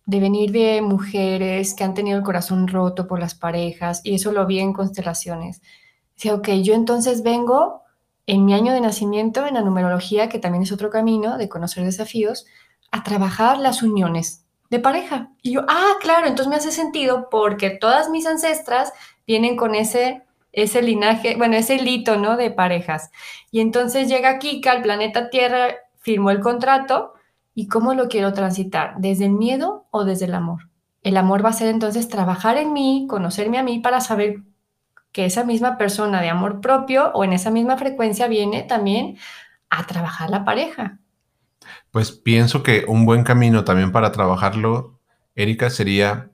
de 0.05 0.19
venir 0.19 0.51
de 0.51 0.81
mujeres 0.81 1.73
que 1.73 1.83
han 1.83 1.93
tenido 1.93 2.17
el 2.17 2.23
corazón 2.23 2.67
roto 2.67 3.07
por 3.07 3.19
las 3.19 3.35
parejas, 3.35 4.01
y 4.03 4.15
eso 4.15 4.31
lo 4.31 4.45
vi 4.45 4.59
en 4.59 4.73
constelaciones. 4.73 5.61
Decía, 6.15 6.35
ok, 6.35 6.49
yo 6.61 6.73
entonces 6.73 7.23
vengo 7.23 7.83
en 8.25 8.45
mi 8.45 8.53
año 8.53 8.73
de 8.73 8.81
nacimiento, 8.81 9.45
en 9.47 9.55
la 9.55 9.61
numerología, 9.61 10.29
que 10.29 10.39
también 10.39 10.63
es 10.63 10.71
otro 10.71 10.89
camino 10.89 11.37
de 11.37 11.49
conocer 11.49 11.83
desafíos, 11.83 12.45
a 12.91 13.03
trabajar 13.03 13.57
las 13.57 13.81
uniones 13.81 14.45
de 14.69 14.79
pareja. 14.79 15.31
Y 15.41 15.53
yo, 15.53 15.61
ah, 15.67 15.93
claro, 15.99 16.27
entonces 16.27 16.49
me 16.49 16.55
hace 16.55 16.71
sentido 16.71 17.27
porque 17.29 17.71
todas 17.71 18.09
mis 18.09 18.25
ancestras 18.25 18.93
vienen 19.25 19.55
con 19.55 19.75
ese 19.75 20.23
ese 20.53 20.81
linaje, 20.83 21.35
bueno, 21.35 21.55
ese 21.55 21.75
hilito, 21.75 22.17
¿no? 22.17 22.37
De 22.37 22.51
parejas. 22.51 23.11
Y 23.51 23.59
entonces 23.59 24.07
llega 24.07 24.39
Kika 24.39 24.71
al 24.71 24.83
planeta 24.83 25.29
Tierra, 25.29 25.75
firmó 25.97 26.29
el 26.29 26.39
contrato 26.39 27.13
y 27.55 27.67
cómo 27.67 27.93
lo 27.93 28.07
quiero 28.07 28.33
transitar, 28.33 28.95
desde 28.97 29.25
el 29.25 29.31
miedo 29.31 29.87
o 29.91 30.05
desde 30.05 30.25
el 30.25 30.35
amor. 30.35 30.69
El 31.01 31.17
amor 31.17 31.43
va 31.43 31.49
a 31.49 31.53
ser 31.53 31.67
entonces 31.67 32.07
trabajar 32.07 32.57
en 32.57 32.71
mí, 32.71 33.07
conocerme 33.09 33.57
a 33.57 33.63
mí 33.63 33.79
para 33.79 33.99
saber 33.99 34.41
que 35.11 35.25
esa 35.25 35.43
misma 35.43 35.77
persona 35.77 36.21
de 36.21 36.29
amor 36.29 36.61
propio 36.61 37.11
o 37.13 37.23
en 37.23 37.33
esa 37.33 37.51
misma 37.51 37.77
frecuencia 37.77 38.27
viene 38.27 38.63
también 38.63 39.17
a 39.69 39.85
trabajar 39.85 40.29
la 40.29 40.45
pareja. 40.45 40.99
Pues 41.91 42.11
pienso 42.11 42.63
que 42.63 42.85
un 42.87 43.05
buen 43.05 43.23
camino 43.23 43.63
también 43.63 43.91
para 43.91 44.11
trabajarlo, 44.11 44.99
Erika, 45.35 45.69
sería 45.69 46.31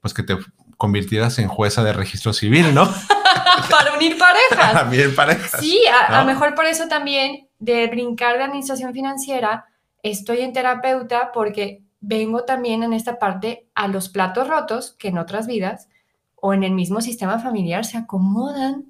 pues 0.00 0.14
que 0.14 0.22
te 0.22 0.36
convirtieras 0.82 1.38
en 1.38 1.46
jueza 1.46 1.84
de 1.84 1.92
registro 1.92 2.32
civil, 2.32 2.74
¿no? 2.74 2.92
para 3.70 3.94
unir 3.94 4.18
parejas. 4.18 4.72
También 4.72 5.14
parejas. 5.14 5.60
Sí, 5.60 5.80
a, 5.86 6.18
a 6.18 6.20
¿no? 6.20 6.26
mejor 6.26 6.56
por 6.56 6.64
eso 6.64 6.88
también 6.88 7.46
de 7.60 7.86
brincar 7.86 8.36
de 8.36 8.42
administración 8.42 8.92
financiera, 8.92 9.66
estoy 10.02 10.40
en 10.40 10.52
terapeuta 10.52 11.30
porque 11.32 11.84
vengo 12.00 12.42
también 12.42 12.82
en 12.82 12.94
esta 12.94 13.20
parte 13.20 13.68
a 13.76 13.86
los 13.86 14.08
platos 14.08 14.48
rotos 14.48 14.96
que 14.98 15.06
en 15.06 15.18
otras 15.18 15.46
vidas 15.46 15.88
o 16.34 16.52
en 16.52 16.64
el 16.64 16.72
mismo 16.72 17.00
sistema 17.00 17.38
familiar 17.38 17.84
se 17.84 17.96
acomodan 17.96 18.86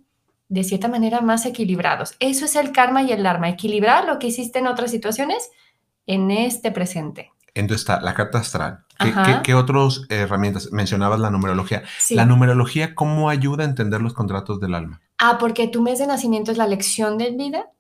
de 0.48 0.64
cierta 0.64 0.88
manera 0.88 1.20
más 1.20 1.44
equilibrados. 1.44 2.14
Eso 2.20 2.46
es 2.46 2.57
el 2.57 2.72
karma 2.72 3.02
y 3.02 3.12
el 3.12 3.22
dharma, 3.22 3.50
equilibrar 3.50 4.07
lo 4.07 4.18
que 4.18 4.28
hiciste 4.28 4.61
en 4.61 4.66
otras 4.66 4.90
situaciones 4.90 5.50
en 6.07 6.31
este 6.31 6.70
presente. 6.70 7.33
Entonces 7.52 7.83
está 7.83 8.00
la 8.00 8.14
carta 8.14 8.38
astral. 8.38 8.87
¿Qué, 9.03 9.12
qué- 9.12 9.43
qué 9.43 9.55
otras 9.55 10.03
herramientas? 10.09 10.71
Mencionabas 10.73 11.21
la 11.21 11.31
numerología. 11.31 11.83
Sí. 11.99 12.15
La 12.15 12.25
numerología, 12.27 12.95
¿cómo 12.95 13.29
ayuda 13.29 13.65
a 13.65 13.67
entender 13.67 14.01
los 14.03 14.15
contratos 14.15 14.61
del 14.61 14.75
alma? 14.75 15.01
Ah, 15.19 15.38
porque 15.38 15.69
tu 15.69 15.83
mes 15.83 15.99
de 15.99 16.07
nacimiento 16.07 16.51
es 16.53 16.59
la 16.59 16.67
lección 16.67 17.19
de 17.19 17.31
vida, 17.31 17.71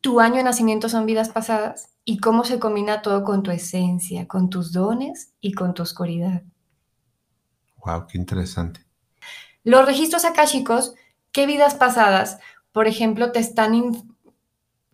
tu 0.00 0.20
año 0.20 0.36
de 0.36 0.44
nacimiento 0.44 0.88
son 0.88 1.06
vidas 1.06 1.30
pasadas 1.30 1.88
y 2.04 2.18
cómo 2.18 2.44
se 2.44 2.58
combina 2.58 3.02
todo 3.02 3.24
con 3.24 3.42
tu 3.42 3.50
esencia, 3.50 4.28
con 4.28 4.50
tus 4.50 4.72
dones 4.72 5.32
y 5.40 5.52
con 5.52 5.74
tu 5.74 5.82
oscuridad. 5.82 6.42
Wow, 7.84 8.06
qué 8.06 8.18
interesante. 8.18 8.80
Los 9.64 9.86
registros 9.86 10.24
akáshicos, 10.24 10.94
¿qué 11.32 11.46
vidas 11.46 11.74
pasadas? 11.74 12.38
Por 12.72 12.86
ejemplo, 12.86 13.32
te 13.32 13.40
están... 13.40 13.74
in- 13.74 14.16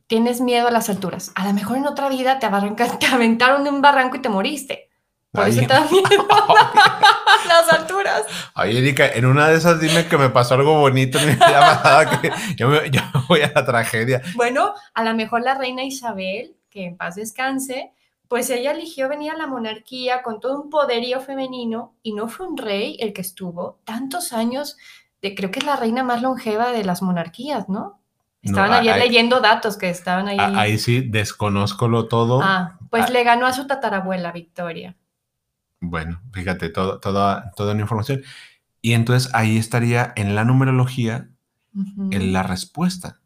Tienes 0.08 0.42
miedo 0.42 0.68
a 0.68 0.70
las 0.70 0.90
alturas. 0.90 1.32
A 1.36 1.46
lo 1.46 1.54
mejor 1.54 1.78
en 1.78 1.86
otra 1.86 2.08
vida 2.10 2.38
te, 2.38 2.46
te 3.00 3.06
aventaron 3.06 3.64
de 3.64 3.70
un 3.70 3.80
barranco 3.82 4.16
y 4.16 4.22
te 4.22 4.28
moriste. 4.28 4.90
Por 5.32 5.48
eso 5.48 5.60
Ahí- 5.60 5.66
te 5.66 5.72
da 5.74 5.80
miedo 5.90 6.26
las 7.48 7.72
alturas. 7.72 8.22
Ay, 8.54 8.76
Erika, 8.76 9.08
en 9.08 9.24
una 9.26 9.48
de 9.48 9.56
esas 9.56 9.80
dime 9.80 10.06
que 10.06 10.18
me 10.18 10.28
pasó 10.28 10.54
algo 10.54 10.78
bonito 10.78 11.18
en 11.18 11.26
mi 11.28 11.34
vida 11.34 12.20
que 12.20 12.30
yo 12.56 12.68
me, 12.68 12.90
yo 12.90 13.00
me 13.14 13.20
voy 13.28 13.40
a 13.42 13.50
la 13.54 13.64
tragedia. 13.64 14.20
Bueno, 14.36 14.74
a 14.94 15.04
lo 15.04 15.14
mejor 15.14 15.42
la 15.42 15.54
reina 15.54 15.84
Isabel, 15.84 16.54
que 16.70 16.84
en 16.84 16.96
paz 16.96 17.14
descanse, 17.16 17.92
pues 18.28 18.50
ella 18.50 18.72
eligió 18.72 19.08
venir 19.08 19.32
a 19.32 19.36
la 19.36 19.46
monarquía 19.46 20.22
con 20.22 20.38
todo 20.40 20.60
un 20.60 20.70
poderío 20.70 21.20
femenino 21.20 21.94
y 22.02 22.12
no 22.12 22.28
fue 22.28 22.46
un 22.46 22.56
rey 22.56 22.96
el 23.00 23.12
que 23.12 23.20
estuvo 23.22 23.78
tantos 23.84 24.32
años, 24.32 24.76
de, 25.22 25.34
creo 25.34 25.50
que 25.50 25.60
es 25.60 25.66
la 25.66 25.76
reina 25.76 26.02
más 26.04 26.20
longeva 26.22 26.72
de 26.72 26.84
las 26.84 27.00
monarquías, 27.02 27.68
¿no? 27.68 27.98
Estaban 28.42 28.70
No, 28.70 28.76
ayer 28.76 28.94
ahí- 28.94 29.00
leyendo 29.08 29.40
datos 29.40 29.76
que 29.78 29.88
estaban 29.88 30.28
ahí. 30.28 30.36
Ahí 30.38 30.78
sí, 30.78 31.00
desconozco 31.00 31.88
lo 31.88 32.08
todo. 32.08 32.40
Ah, 32.42 32.78
pues 32.90 33.04
Ah. 33.06 33.10
le 33.10 33.22
ganó 33.22 33.46
a 33.46 33.52
su 33.52 33.66
tatarabuela 33.66 34.32
Victoria. 34.32 34.96
Bueno, 35.82 36.22
fíjate, 36.32 36.70
todo, 36.70 37.00
toda, 37.00 37.50
toda 37.56 37.72
una 37.72 37.82
información. 37.82 38.22
Y 38.80 38.94
entonces 38.94 39.30
ahí 39.34 39.58
estaría 39.58 40.12
en 40.16 40.34
la 40.34 40.44
numerología 40.44 41.28
en 42.10 42.32
la 42.32 42.42
respuesta. 42.42 43.18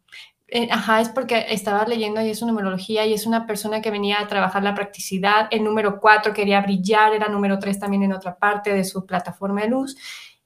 Eh, 0.47 0.69
Ajá, 0.71 1.01
es 1.01 1.09
porque 1.09 1.47
estaba 1.49 1.85
leyendo 1.85 2.21
y 2.21 2.29
es 2.29 2.41
una 2.41 2.53
numerología 2.53 3.05
y 3.05 3.13
es 3.13 3.25
una 3.25 3.45
persona 3.45 3.81
que 3.81 3.91
venía 3.91 4.21
a 4.21 4.27
trabajar 4.27 4.63
la 4.63 4.73
practicidad. 4.73 5.47
El 5.51 5.63
número 5.63 5.99
4 5.99 6.33
quería 6.33 6.61
brillar, 6.61 7.13
era 7.13 7.27
número 7.27 7.59
3 7.59 7.79
también 7.79 8.03
en 8.03 8.13
otra 8.13 8.37
parte 8.37 8.73
de 8.73 8.85
su 8.85 9.05
plataforma 9.05 9.61
de 9.61 9.69
luz. 9.69 9.97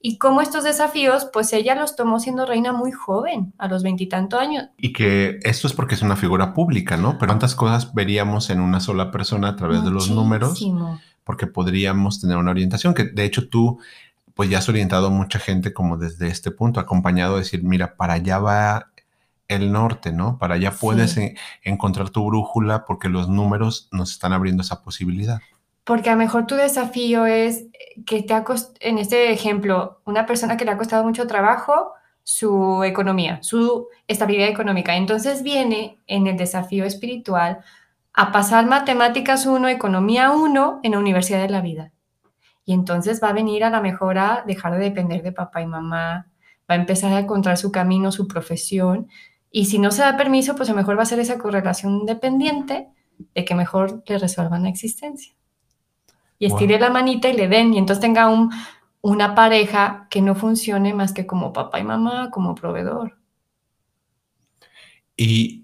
Y 0.03 0.17
como 0.17 0.41
estos 0.41 0.63
desafíos, 0.63 1.29
pues 1.31 1.53
ella 1.53 1.75
los 1.75 1.95
tomó 1.95 2.19
siendo 2.19 2.47
reina 2.47 2.73
muy 2.73 2.91
joven, 2.91 3.53
a 3.59 3.67
los 3.67 3.83
veintitantos 3.83 4.39
años. 4.39 4.69
Y 4.77 4.93
que 4.93 5.37
esto 5.43 5.67
es 5.67 5.73
porque 5.73 5.93
es 5.93 6.01
una 6.01 6.15
figura 6.15 6.55
pública, 6.55 6.97
¿no? 6.97 7.19
Pero 7.19 7.27
¿cuántas 7.27 7.53
cosas 7.53 7.93
veríamos 7.93 8.49
en 8.49 8.61
una 8.61 8.79
sola 8.79 9.11
persona 9.11 9.49
a 9.49 9.55
través 9.55 9.83
de 9.83 9.91
los 9.91 10.09
números? 10.09 10.59
Porque 11.23 11.47
podríamos 11.47 12.19
tener 12.19 12.37
una 12.37 12.51
orientación, 12.51 12.93
que 12.93 13.03
de 13.05 13.23
hecho 13.25 13.47
tú, 13.49 13.79
pues 14.33 14.49
ya 14.49 14.57
has 14.59 14.69
orientado 14.69 15.07
a 15.07 15.11
mucha 15.11 15.39
gente 15.39 15.73
como 15.73 15.97
desde 15.97 16.27
este 16.27 16.51
punto, 16.51 16.79
acompañado 16.79 17.35
a 17.35 17.39
decir, 17.39 17.63
mira, 17.63 17.95
para 17.95 18.13
allá 18.13 18.39
va 18.39 18.87
el 19.47 19.71
norte, 19.71 20.11
¿no? 20.13 20.37
Para 20.37 20.55
allá 20.55 20.71
puedes 20.71 21.11
Sí. 21.11 21.21
en- 21.21 21.35
encontrar 21.63 22.09
tu 22.09 22.25
brújula 22.25 22.85
porque 22.85 23.09
los 23.09 23.27
números 23.27 23.89
nos 23.91 24.11
están 24.13 24.31
abriendo 24.33 24.63
esa 24.63 24.81
posibilidad. 24.81 25.39
Porque 25.83 26.09
a 26.09 26.13
lo 26.13 26.19
mejor 26.19 26.47
tu 26.47 26.55
desafío 26.55 27.25
es 27.25 27.65
que 28.05 28.23
te 28.23 28.33
ha 28.33 28.43
cost- 28.45 28.77
en 28.79 28.97
este 28.97 29.31
ejemplo, 29.33 29.99
una 30.05 30.25
persona 30.25 30.55
que 30.55 30.63
le 30.63 30.71
ha 30.71 30.77
costado 30.77 31.03
mucho 31.03 31.27
trabajo 31.27 31.91
su 32.23 32.83
economía, 32.83 33.39
su 33.41 33.87
estabilidad 34.07 34.47
económica. 34.47 34.95
Entonces 34.95 35.43
viene 35.43 35.97
en 36.07 36.27
el 36.27 36.37
desafío 36.37 36.85
espiritual 36.85 37.59
a 38.13 38.31
pasar 38.31 38.65
matemáticas 38.65 39.45
1, 39.45 39.67
economía 39.69 40.31
1 40.31 40.79
en 40.83 40.91
la 40.91 40.99
Universidad 40.99 41.41
de 41.41 41.49
la 41.49 41.61
Vida. 41.61 41.91
Y 42.65 42.73
entonces 42.73 43.21
va 43.23 43.29
a 43.29 43.33
venir 43.33 43.63
a 43.63 43.69
la 43.69 43.81
mejor 43.81 44.17
a 44.17 44.43
dejar 44.45 44.73
de 44.73 44.79
depender 44.79 45.23
de 45.23 45.31
papá 45.31 45.61
y 45.61 45.67
mamá, 45.67 46.27
va 46.69 46.75
a 46.75 46.75
empezar 46.75 47.11
a 47.13 47.19
encontrar 47.19 47.57
su 47.57 47.71
camino, 47.71 48.11
su 48.11 48.27
profesión. 48.27 49.07
Y 49.49 49.65
si 49.65 49.79
no 49.79 49.91
se 49.91 50.01
da 50.01 50.17
permiso, 50.17 50.55
pues 50.55 50.69
a 50.69 50.73
lo 50.73 50.77
mejor 50.77 50.97
va 50.97 51.03
a 51.03 51.05
ser 51.05 51.19
esa 51.19 51.37
correlación 51.37 52.05
dependiente 52.05 52.89
de 53.35 53.45
que 53.45 53.55
mejor 53.55 54.03
le 54.07 54.17
resuelvan 54.17 54.63
la 54.63 54.69
existencia. 54.69 55.33
Y 56.39 56.47
Wow. 56.47 56.57
estire 56.57 56.79
la 56.79 56.89
manita 56.89 57.29
y 57.29 57.33
le 57.33 57.47
den, 57.47 57.73
y 57.73 57.77
entonces 57.77 58.01
tenga 58.01 58.27
un, 58.29 58.51
una 59.01 59.35
pareja 59.35 60.07
que 60.09 60.21
no 60.21 60.35
funcione 60.35 60.93
más 60.93 61.13
que 61.13 61.25
como 61.27 61.53
papá 61.53 61.79
y 61.79 61.83
mamá, 61.83 62.29
como 62.31 62.55
proveedor. 62.55 63.17
Y, 65.17 65.60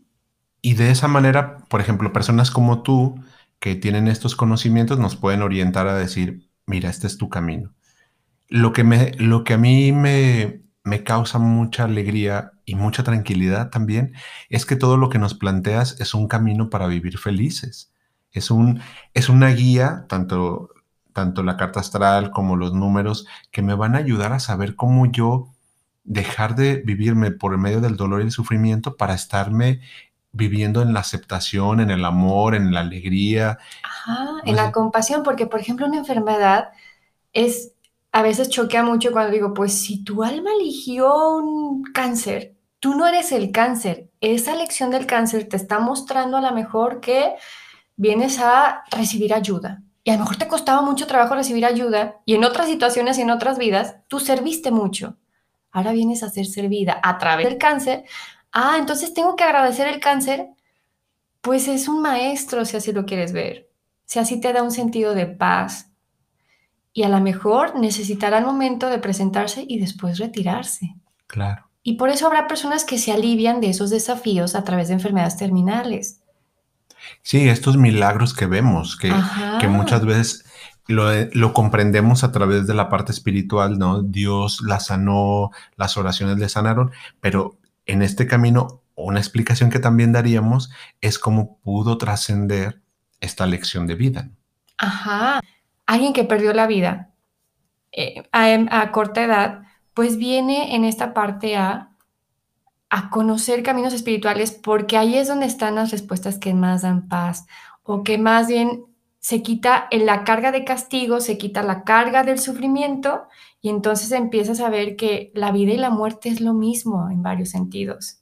y 0.67 0.73
de 0.73 0.91
esa 0.91 1.07
manera, 1.07 1.59
por 1.69 1.79
ejemplo, 1.79 2.11
personas 2.11 2.51
como 2.51 2.83
tú 2.83 3.23
que 3.57 3.75
tienen 3.75 4.09
estos 4.09 4.35
conocimientos 4.35 4.99
nos 4.99 5.15
pueden 5.15 5.41
orientar 5.41 5.87
a 5.87 5.95
decir, 5.95 6.49
mira, 6.65 6.89
este 6.89 7.07
es 7.07 7.17
tu 7.17 7.29
camino. 7.29 7.73
Lo 8.49 8.73
que, 8.73 8.83
me, 8.83 9.13
lo 9.13 9.45
que 9.45 9.53
a 9.53 9.57
mí 9.57 9.93
me, 9.93 10.63
me 10.83 11.05
causa 11.05 11.39
mucha 11.39 11.85
alegría 11.85 12.51
y 12.65 12.75
mucha 12.75 13.01
tranquilidad 13.05 13.69
también 13.69 14.11
es 14.49 14.65
que 14.65 14.75
todo 14.75 14.97
lo 14.97 15.07
que 15.07 15.19
nos 15.19 15.35
planteas 15.35 16.01
es 16.01 16.13
un 16.13 16.27
camino 16.27 16.69
para 16.69 16.87
vivir 16.87 17.17
felices. 17.17 17.93
Es, 18.33 18.51
un, 18.51 18.81
es 19.13 19.29
una 19.29 19.47
guía, 19.51 20.03
tanto, 20.09 20.71
tanto 21.13 21.43
la 21.43 21.55
carta 21.55 21.79
astral 21.79 22.29
como 22.29 22.57
los 22.57 22.73
números, 22.73 23.25
que 23.51 23.61
me 23.61 23.73
van 23.73 23.95
a 23.95 23.99
ayudar 23.99 24.33
a 24.33 24.41
saber 24.41 24.75
cómo 24.75 25.05
yo 25.05 25.47
dejar 26.03 26.57
de 26.57 26.81
vivirme 26.85 27.31
por 27.31 27.57
medio 27.57 27.79
del 27.79 27.95
dolor 27.95 28.19
y 28.19 28.25
el 28.25 28.31
sufrimiento 28.31 28.97
para 28.97 29.13
estarme 29.13 29.79
viviendo 30.37 30.81
en 30.81 30.93
la 30.93 31.01
aceptación, 31.01 31.81
en 31.81 31.91
el 31.91 32.05
amor, 32.05 32.55
en 32.55 32.73
la 32.73 32.81
alegría. 32.81 33.57
Ajá, 33.83 34.41
en 34.45 34.55
la 34.55 34.67
sé. 34.67 34.71
compasión, 34.71 35.23
porque 35.23 35.47
por 35.47 35.59
ejemplo 35.59 35.85
una 35.85 35.97
enfermedad 35.97 36.69
es, 37.33 37.73
a 38.11 38.21
veces 38.21 38.49
choquea 38.49 38.83
mucho 38.83 39.11
cuando 39.11 39.33
digo, 39.33 39.53
pues 39.53 39.73
si 39.73 40.03
tu 40.03 40.23
alma 40.23 40.51
eligió 40.59 41.35
un 41.35 41.83
cáncer, 41.83 42.55
tú 42.79 42.95
no 42.95 43.07
eres 43.07 43.31
el 43.31 43.51
cáncer, 43.51 44.09
esa 44.21 44.53
elección 44.53 44.91
del 44.91 45.05
cáncer 45.05 45.49
te 45.49 45.57
está 45.57 45.79
mostrando 45.79 46.37
a 46.37 46.41
lo 46.41 46.51
mejor 46.53 46.99
que 47.01 47.35
vienes 47.95 48.39
a 48.39 48.83
recibir 48.91 49.33
ayuda. 49.33 49.81
Y 50.03 50.11
a 50.11 50.13
lo 50.13 50.19
mejor 50.19 50.37
te 50.37 50.47
costaba 50.47 50.81
mucho 50.81 51.05
trabajo 51.05 51.35
recibir 51.35 51.65
ayuda 51.65 52.21
y 52.25 52.35
en 52.35 52.45
otras 52.45 52.67
situaciones 52.67 53.17
y 53.17 53.21
en 53.23 53.29
otras 53.29 53.57
vidas 53.57 53.97
tú 54.07 54.21
serviste 54.21 54.71
mucho. 54.71 55.17
Ahora 55.71 55.91
vienes 55.91 56.23
a 56.23 56.29
ser 56.29 56.45
servida 56.45 56.99
a 57.03 57.17
través 57.17 57.45
del 57.45 57.57
cáncer. 57.57 58.05
Ah, 58.51 58.77
entonces 58.79 59.13
tengo 59.13 59.35
que 59.35 59.43
agradecer 59.43 59.87
el 59.87 59.99
cáncer. 59.99 60.47
Pues 61.41 61.67
es 61.67 61.87
un 61.87 62.01
maestro 62.01 62.65
si 62.65 62.77
así 62.77 62.91
lo 62.91 63.05
quieres 63.05 63.33
ver. 63.33 63.69
Si 64.05 64.19
así 64.19 64.39
te 64.39 64.53
da 64.53 64.63
un 64.63 64.71
sentido 64.71 65.13
de 65.13 65.27
paz. 65.27 65.91
Y 66.93 67.03
a 67.03 67.09
lo 67.09 67.19
mejor 67.19 67.79
necesitará 67.79 68.39
el 68.39 68.45
momento 68.45 68.89
de 68.89 68.99
presentarse 68.99 69.63
y 69.67 69.79
después 69.79 70.17
retirarse. 70.17 70.95
Claro. 71.27 71.69
Y 71.83 71.93
por 71.93 72.09
eso 72.09 72.25
habrá 72.27 72.47
personas 72.47 72.83
que 72.83 72.97
se 72.97 73.11
alivian 73.11 73.61
de 73.61 73.69
esos 73.69 73.89
desafíos 73.89 74.55
a 74.55 74.63
través 74.63 74.87
de 74.87 74.95
enfermedades 74.95 75.37
terminales. 75.37 76.21
Sí, 77.21 77.47
estos 77.47 77.77
milagros 77.77 78.33
que 78.33 78.45
vemos, 78.45 78.97
que, 78.97 79.13
que 79.61 79.67
muchas 79.67 80.05
veces 80.05 80.45
lo, 80.87 81.05
lo 81.33 81.53
comprendemos 81.53 82.23
a 82.23 82.31
través 82.31 82.67
de 82.67 82.73
la 82.73 82.89
parte 82.89 83.11
espiritual, 83.11 83.77
¿no? 83.77 84.01
Dios 84.01 84.61
la 84.65 84.79
sanó, 84.79 85.51
las 85.75 85.97
oraciones 85.97 86.39
le 86.39 86.49
sanaron, 86.49 86.91
pero 87.21 87.57
en 87.87 88.01
este 88.01 88.27
camino, 88.27 88.83
una 88.95 89.19
explicación 89.19 89.69
que 89.69 89.79
también 89.79 90.11
daríamos 90.11 90.71
es 91.01 91.17
cómo 91.17 91.57
pudo 91.59 91.97
trascender 91.97 92.81
esta 93.19 93.45
lección 93.45 93.87
de 93.87 93.95
vida. 93.95 94.29
Ajá. 94.77 95.41
Alguien 95.85 96.13
que 96.13 96.23
perdió 96.23 96.53
la 96.53 96.67
vida 96.67 97.11
eh, 97.91 98.23
a, 98.31 98.81
a 98.81 98.91
corta 98.91 99.23
edad, 99.23 99.61
pues 99.93 100.17
viene 100.17 100.75
en 100.75 100.83
esta 100.83 101.13
parte 101.13 101.55
a, 101.55 101.91
a 102.89 103.09
conocer 103.09 103.63
caminos 103.63 103.93
espirituales 103.93 104.51
porque 104.51 104.97
ahí 104.97 105.17
es 105.17 105.27
donde 105.27 105.45
están 105.45 105.75
las 105.75 105.91
respuestas 105.91 106.37
que 106.37 106.53
más 106.53 106.81
dan 106.83 107.07
paz 107.07 107.45
o 107.83 108.03
que 108.03 108.17
más 108.17 108.47
bien 108.47 108.85
se 109.19 109.41
quita 109.41 109.87
en 109.91 110.05
la 110.05 110.23
carga 110.23 110.51
de 110.51 110.63
castigo, 110.63 111.19
se 111.19 111.37
quita 111.37 111.63
la 111.63 111.83
carga 111.83 112.23
del 112.23 112.39
sufrimiento 112.39 113.27
y 113.61 113.69
entonces 113.69 114.11
empiezas 114.11 114.59
a 114.59 114.69
ver 114.69 114.95
que 114.95 115.31
la 115.33 115.51
vida 115.51 115.73
y 115.73 115.77
la 115.77 115.89
muerte 115.89 116.29
es 116.29 116.41
lo 116.41 116.53
mismo 116.53 117.09
en 117.09 117.23
varios 117.23 117.49
sentidos. 117.49 118.21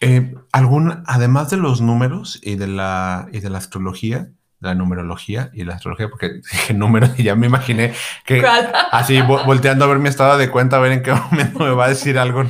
Eh, 0.00 0.34
algún, 0.52 1.02
además 1.06 1.50
de 1.50 1.56
los 1.56 1.80
números 1.80 2.40
y 2.42 2.54
de 2.54 2.68
la, 2.68 3.28
y 3.32 3.40
de 3.40 3.50
la 3.50 3.58
astrología, 3.58 4.30
la 4.60 4.74
numerología 4.74 5.50
y 5.52 5.64
la 5.64 5.74
astrología, 5.74 6.08
porque 6.08 6.40
dije 6.52 6.74
número 6.74 7.08
y 7.16 7.24
ya 7.24 7.34
me 7.34 7.46
imaginé 7.46 7.94
que 8.24 8.44
así 8.92 9.20
volteando 9.22 9.84
a 9.84 9.88
ver 9.88 9.98
mi 9.98 10.08
estado 10.08 10.38
de 10.38 10.50
cuenta, 10.50 10.76
a 10.76 10.80
ver 10.80 10.92
en 10.92 11.02
qué 11.02 11.12
momento 11.30 11.60
me 11.60 11.70
va 11.70 11.86
a 11.86 11.90
decir 11.90 12.18
algo. 12.18 12.44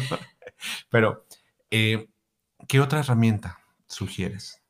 Pero, 0.91 1.27
eh, 1.71 2.09
¿qué 2.67 2.81
otra 2.81 3.01
herramienta 3.01 3.59
sugieres? 3.87 4.63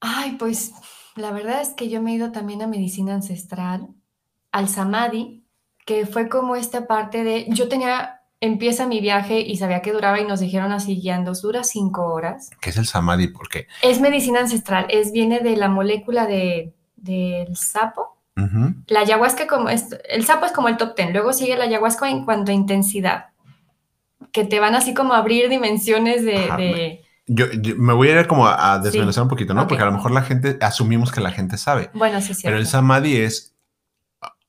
Ay, 0.00 0.32
pues 0.32 0.72
la 1.16 1.30
verdad 1.30 1.62
es 1.62 1.70
que 1.70 1.88
yo 1.88 2.02
me 2.02 2.12
he 2.12 2.14
ido 2.16 2.32
también 2.32 2.60
a 2.62 2.66
medicina 2.66 3.14
ancestral, 3.14 3.88
al 4.52 4.68
samadhi, 4.68 5.43
que 5.84 6.06
fue 6.06 6.28
como 6.28 6.56
esta 6.56 6.86
parte 6.86 7.24
de, 7.24 7.46
yo 7.48 7.68
tenía, 7.68 8.22
empieza 8.40 8.86
mi 8.86 9.00
viaje 9.00 9.40
y 9.40 9.56
sabía 9.56 9.82
que 9.82 9.92
duraba 9.92 10.20
y 10.20 10.24
nos 10.24 10.40
dijeron 10.40 10.72
así 10.72 11.00
guiando, 11.00 11.32
dura 11.34 11.64
cinco 11.64 12.06
horas. 12.06 12.50
¿Qué 12.60 12.70
es 12.70 12.76
el 12.76 12.86
samadhi? 12.86 13.28
¿Por 13.28 13.48
qué? 13.48 13.66
Es 13.82 14.00
medicina 14.00 14.40
ancestral, 14.40 14.86
es, 14.88 15.12
viene 15.12 15.40
de 15.40 15.56
la 15.56 15.68
molécula 15.68 16.26
de, 16.26 16.72
del 16.96 17.56
sapo. 17.56 18.12
La 18.88 19.00
ayahuasca 19.00 19.46
como, 19.46 19.68
es, 19.68 19.96
el 20.08 20.24
sapo 20.24 20.44
es 20.44 20.50
como 20.50 20.66
el 20.68 20.76
top 20.76 20.96
ten, 20.96 21.12
luego 21.12 21.32
sigue 21.32 21.56
la 21.56 21.64
ayahuasca 21.64 22.10
en 22.10 22.24
cuanto 22.24 22.50
a 22.50 22.54
intensidad, 22.54 23.26
que 24.32 24.44
te 24.44 24.58
van 24.58 24.74
así 24.74 24.92
como 24.92 25.14
a 25.14 25.18
abrir 25.18 25.48
dimensiones 25.48 26.24
de 26.24 27.04
yo, 27.26 27.46
me 27.78 27.94
voy 27.94 28.08
a 28.08 28.20
ir 28.20 28.26
como 28.26 28.46
a, 28.46 28.78
desmenuzar 28.78 29.22
un 29.22 29.28
poquito, 29.28 29.54
¿no? 29.54 29.66
Porque 29.66 29.82
a 29.82 29.86
lo 29.86 29.92
mejor 29.92 30.10
la 30.10 30.22
gente, 30.22 30.58
asumimos 30.60 31.10
que 31.10 31.20
la 31.20 31.30
gente 31.30 31.56
sabe. 31.56 31.90
Bueno, 31.94 32.20
sí, 32.20 32.34
sí. 32.34 32.42
Pero 32.44 32.58
el 32.58 32.66
samadhi 32.66 33.16
es 33.16 33.53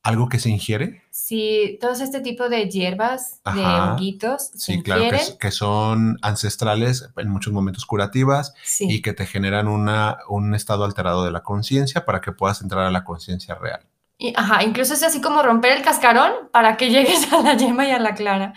algo 0.05 0.29
que 0.29 0.39
se 0.39 0.49
ingiere. 0.49 1.01
Sí, 1.09 1.77
todo 1.81 1.91
este 1.91 2.21
tipo 2.21 2.47
de 2.47 2.69
hierbas, 2.69 3.41
de 3.53 3.65
honguitos. 3.65 4.51
Sí, 4.55 4.81
claro, 4.81 5.17
que, 5.39 5.51
son 5.51 6.17
ancestrales, 6.21 7.09
en 7.17 7.29
muchos 7.29 7.51
momentos 7.51 7.85
curativas, 7.85 8.53
y 8.79 9.01
que 9.01 9.13
te 9.13 9.25
generan 9.25 9.67
una, 9.67 10.19
un 10.29 10.55
estado 10.55 10.85
alterado 10.85 11.25
de 11.25 11.31
la 11.31 11.41
conciencia 11.41 12.05
para 12.05 12.21
que 12.21 12.31
puedas 12.31 12.61
entrar 12.61 12.85
a 12.85 12.91
la 12.91 13.03
conciencia 13.03 13.55
real. 13.55 13.87
Y, 14.17 14.33
ajá, 14.37 14.63
incluso 14.63 14.93
es 14.93 15.03
así 15.03 15.19
como 15.19 15.43
romper 15.43 15.73
el 15.73 15.83
cascarón 15.83 16.31
para 16.53 16.77
que 16.77 16.89
llegues 16.91 17.33
a 17.33 17.41
la 17.41 17.57
yema 17.57 17.85
y 17.87 17.91
a 17.91 17.99
la 17.99 18.13
clara 18.13 18.53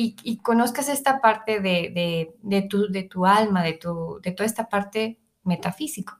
y, 0.00 0.36
conozcas 0.38 0.88
esta 0.88 1.20
parte 1.20 1.60
de, 1.60 2.68
tu, 2.70 2.88
de 2.88 3.02
tu 3.02 3.26
alma, 3.26 3.64
de, 3.64 3.72
tu, 3.72 4.20
de 4.22 4.30
toda 4.30 4.46
esta 4.46 4.68
parte 4.68 5.18
metafísico. 5.42 6.17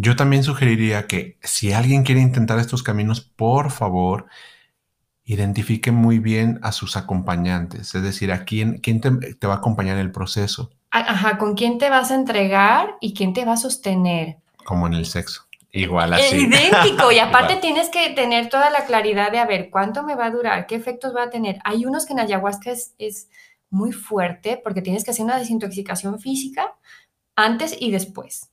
Yo 0.00 0.14
también 0.14 0.44
sugeriría 0.44 1.08
que 1.08 1.38
si 1.42 1.72
alguien 1.72 2.04
quiere 2.04 2.20
intentar 2.20 2.60
estos 2.60 2.84
caminos, 2.84 3.20
por 3.20 3.72
favor, 3.72 4.26
identifique 5.24 5.90
muy 5.90 6.20
bien 6.20 6.60
a 6.62 6.70
sus 6.70 6.96
acompañantes, 6.96 7.96
es 7.96 8.02
decir, 8.04 8.30
a 8.30 8.44
quién, 8.44 8.78
quién 8.78 9.00
te, 9.00 9.10
te, 9.10 9.46
va 9.48 9.54
a 9.54 9.56
acompañar 9.56 9.96
en 9.96 10.02
el 10.02 10.12
proceso. 10.12 10.70
Ajá, 10.92 11.36
con 11.36 11.56
quién 11.56 11.78
te 11.78 11.90
vas 11.90 12.12
a 12.12 12.14
entregar 12.14 12.94
y 13.00 13.12
quién 13.12 13.32
te 13.32 13.44
va 13.44 13.54
a 13.54 13.56
sostener. 13.56 14.36
Como 14.64 14.86
en 14.86 14.94
el 14.94 15.04
sexo. 15.04 15.48
Igual 15.72 16.14
así. 16.14 16.36
Idéntico. 16.46 17.10
Y 17.10 17.18
aparte 17.18 17.56
tienes 17.56 17.90
que 17.90 18.10
tener 18.10 18.48
toda 18.48 18.70
la 18.70 18.86
claridad 18.86 19.32
de 19.32 19.40
a 19.40 19.46
ver 19.46 19.68
cuánto 19.68 20.04
me 20.04 20.14
va 20.14 20.26
a 20.26 20.30
durar, 20.30 20.68
qué 20.68 20.76
efectos 20.76 21.14
va 21.14 21.24
a 21.24 21.30
tener. 21.30 21.58
Hay 21.64 21.84
unos 21.86 22.06
que 22.06 22.12
en 22.12 22.20
ayahuasca 22.20 22.70
es, 22.70 22.94
es 22.98 23.28
muy 23.68 23.90
fuerte 23.90 24.60
porque 24.62 24.80
tienes 24.80 25.02
que 25.02 25.10
hacer 25.10 25.24
una 25.24 25.38
desintoxicación 25.38 26.20
física 26.20 26.76
antes 27.34 27.76
y 27.78 27.90
después. 27.90 28.52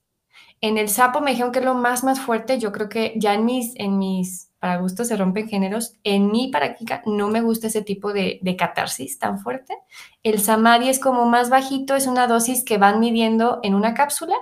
En 0.62 0.78
el 0.78 0.90
sapo 0.90 1.22
me 1.22 1.32
dijeron 1.32 1.52
que 1.52 1.60
es 1.60 1.66
lo 1.66 1.74
más, 1.74 2.04
más 2.04 2.20
fuerte. 2.20 2.60
Yo 2.60 2.72
creo 2.72 2.90
que 2.90 3.14
ya 3.18 3.34
en 3.34 3.46
mis, 3.46 3.74
en 3.76 3.98
mis, 3.98 4.52
para 4.60 4.78
gustos 4.78 5.08
se 5.08 5.18
rompen 5.18 5.48
géneros. 5.48 5.96
En 6.04 6.32
mi 6.32 6.50
práctica 6.50 7.02
no 7.06 7.30
me 7.30 7.42
gusta 7.42 7.68
ese 7.68 7.82
tipo 7.82 8.14
de, 8.14 8.40
de 8.42 8.56
catarsis 8.56 9.20
tan 9.20 9.40
fuerte. 9.40 9.78
El 10.24 10.40
samadhi 10.40 10.90
es 10.90 11.00
como 11.00 11.26
más 11.26 11.50
bajito, 11.50 11.96
es 11.96 12.08
una 12.08 12.28
dosis 12.28 12.64
que 12.64 12.78
van 12.78 13.00
midiendo 13.00 13.60
en 13.64 13.76
una 13.76 13.94
cápsula 13.94 14.36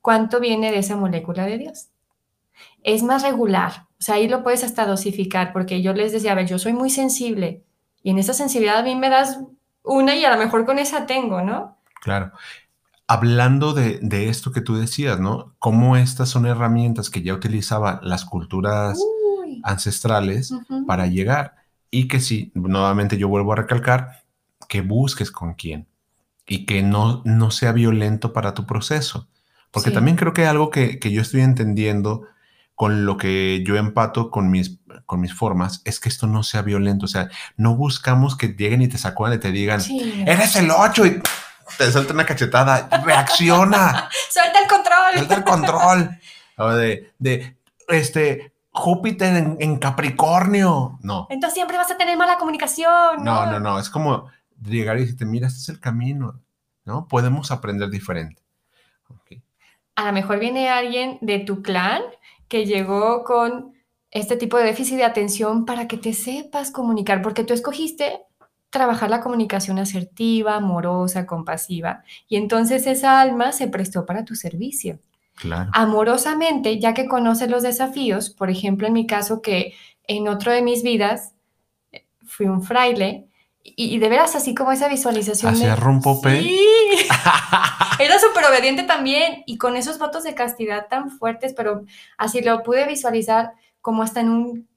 cuánto 0.00 0.40
viene 0.40 0.72
de 0.72 0.78
esa 0.78 0.96
molécula 0.96 1.44
de 1.44 1.58
Dios 1.58 1.92
es 2.82 3.02
más 3.02 3.22
regular. 3.22 3.86
O 3.98 4.02
sea, 4.02 4.16
ahí 4.16 4.28
lo 4.28 4.42
puedes 4.42 4.64
hasta 4.64 4.86
dosificar, 4.86 5.52
porque 5.52 5.82
yo 5.82 5.92
les 5.92 6.12
decía, 6.12 6.32
a 6.32 6.34
ver, 6.34 6.46
yo 6.46 6.58
soy 6.58 6.72
muy 6.72 6.90
sensible 6.90 7.64
y 8.02 8.10
en 8.10 8.18
esa 8.18 8.34
sensibilidad 8.34 8.78
a 8.78 8.82
mí 8.82 8.96
me 8.96 9.08
das 9.08 9.40
una 9.84 10.16
y 10.16 10.24
a 10.24 10.34
lo 10.34 10.42
mejor 10.42 10.66
con 10.66 10.78
esa 10.78 11.06
tengo, 11.06 11.42
¿no? 11.42 11.78
Claro. 12.00 12.32
Hablando 13.12 13.74
de, 13.74 14.28
esto 14.30 14.52
que 14.52 14.62
tú 14.62 14.76
decías, 14.76 15.20
¿no? 15.20 15.54
Cómo 15.58 15.98
estas 15.98 16.30
son 16.30 16.46
herramientas 16.46 17.10
que 17.10 17.20
ya 17.20 17.34
utilizaban 17.34 17.98
las 18.00 18.24
culturas 18.24 18.98
ancestrales 19.62 20.54
para 20.86 21.06
llegar. 21.06 21.56
Y 21.90 22.08
que 22.08 22.20
sí, 22.20 22.52
nuevamente 22.54 23.18
yo 23.18 23.28
vuelvo 23.28 23.52
a 23.52 23.56
recalcar, 23.56 24.22
que 24.66 24.80
busques 24.80 25.30
con 25.30 25.52
quién 25.52 25.86
y 26.46 26.64
que 26.64 26.82
no, 26.82 27.20
no 27.26 27.50
sea 27.50 27.72
violento 27.72 28.32
para 28.32 28.54
tu 28.54 28.64
proceso. 28.64 29.28
Porque 29.70 29.90
también 29.90 30.16
creo 30.16 30.32
que 30.32 30.46
algo 30.46 30.70
que, 30.70 30.98
que 30.98 31.12
yo 31.12 31.20
estoy 31.20 31.42
entendiendo 31.42 32.22
con 32.74 33.04
lo 33.04 33.18
que 33.18 33.62
yo 33.66 33.76
empato 33.76 34.30
con 34.30 34.50
mis, 34.50 34.78
con 35.04 35.20
mis 35.20 35.34
formas 35.34 35.82
es 35.84 36.00
que 36.00 36.08
esto 36.08 36.26
no 36.26 36.42
sea 36.42 36.62
violento. 36.62 37.04
O 37.04 37.08
sea, 37.08 37.28
no 37.58 37.76
buscamos 37.76 38.36
que 38.36 38.48
lleguen 38.48 38.80
y 38.80 38.88
te 38.88 38.96
sacudan 38.96 39.34
y 39.34 39.38
te 39.38 39.52
digan, 39.52 39.82
eres 40.26 40.56
el 40.56 40.70
8 40.70 41.06
y 41.06 41.20
te 41.78 41.90
suelta 41.90 42.12
una 42.12 42.26
cachetada. 42.26 42.88
Reacciona. 43.04 44.08
Suelta 44.30 44.60
el 44.60 44.68
control. 44.68 45.14
Suelta 45.14 45.34
el 45.34 45.44
control. 45.44 46.20
O 46.56 46.68
de, 46.70 47.12
de 47.18 47.56
este, 47.88 48.52
Júpiter 48.70 49.56
en, 49.58 49.78
Capricornio. 49.78 50.98
No. 51.02 51.26
Entonces 51.30 51.54
siempre 51.54 51.76
vas 51.76 51.90
a 51.90 51.96
tener 51.96 52.16
mala 52.16 52.38
comunicación. 52.38 53.22
No, 53.22 53.46
no, 53.46 53.60
no. 53.60 53.78
Es 53.78 53.90
como 53.90 54.30
llegar 54.62 54.96
y 54.96 55.00
decirte, 55.00 55.24
mira, 55.24 55.48
este 55.48 55.60
es 55.60 55.68
el 55.68 55.80
camino. 55.80 56.40
¿No? 56.84 57.06
Podemos 57.06 57.50
aprender 57.50 57.90
diferente. 57.90 58.42
A 59.94 60.06
lo 60.06 60.12
mejor 60.12 60.38
viene 60.38 60.70
alguien 60.70 61.18
de 61.20 61.38
tu 61.38 61.62
clan 61.62 62.02
que 62.48 62.64
llegó 62.64 63.24
con 63.24 63.74
este 64.10 64.36
tipo 64.36 64.56
de 64.58 64.64
déficit 64.64 64.96
de 64.96 65.04
atención 65.04 65.64
para 65.64 65.86
que 65.86 65.96
te 65.96 66.12
sepas 66.12 66.70
comunicar, 66.70 67.22
porque 67.22 67.44
tú 67.44 67.54
escogiste 67.54 68.20
trabajar 68.72 69.10
la 69.10 69.20
comunicación 69.20 69.78
asertiva, 69.78 70.56
amorosa, 70.56 71.26
compasiva, 71.26 72.02
y 72.26 72.36
entonces 72.36 72.86
esa 72.88 73.20
alma 73.20 73.52
se 73.52 73.68
prestó 73.68 74.04
para 74.04 74.24
tu 74.24 74.34
servicio. 74.34 74.98
Claro. 75.36 75.70
Amorosamente, 75.72 76.80
ya 76.80 76.94
que 76.94 77.06
conoces 77.06 77.48
los 77.48 77.62
desafíos, 77.62 78.30
por 78.30 78.50
ejemplo, 78.50 78.86
en 78.86 78.94
mi 78.94 79.06
caso 79.06 79.40
que 79.40 79.74
en 80.08 80.26
otro 80.26 80.50
de 80.52 80.62
mis 80.62 80.82
vidas 80.82 81.34
eh, 81.92 82.06
fui 82.26 82.46
un 82.46 82.62
fraile, 82.62 83.28
y, 83.64 83.98
de 83.98 84.08
veras 84.08 84.34
así 84.34 84.54
como 84.54 84.72
esa 84.72 84.88
visualización. 84.88 85.54
Hacía 85.54 85.76
rompope. 85.76 86.40
Sí. 86.40 86.58
Era 88.00 88.18
súper 88.18 88.44
obediente 88.46 88.82
también 88.82 89.44
y 89.46 89.56
con 89.56 89.76
esos 89.76 89.98
votos 89.98 90.24
de 90.24 90.34
castidad 90.34 90.88
tan 90.88 91.10
fuertes, 91.10 91.54
pero 91.56 91.84
así 92.18 92.42
lo 92.42 92.64
pude 92.64 92.88
visualizar 92.88 93.52
como 93.80 94.02
hasta 94.02 94.20
en 94.20 94.30
un 94.30 94.68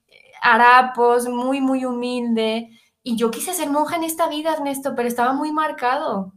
harapos, 0.42 1.28
muy, 1.28 1.62
muy 1.62 1.86
humilde. 1.86 2.70
Y 3.08 3.18
yo 3.18 3.30
quise 3.30 3.54
ser 3.54 3.70
monja 3.70 3.98
en 3.98 4.04
esta 4.04 4.28
vida, 4.28 4.54
Ernesto, 4.54 4.96
pero 4.96 5.08
estaba 5.08 5.32
muy 5.32 5.52
marcado. 5.52 6.34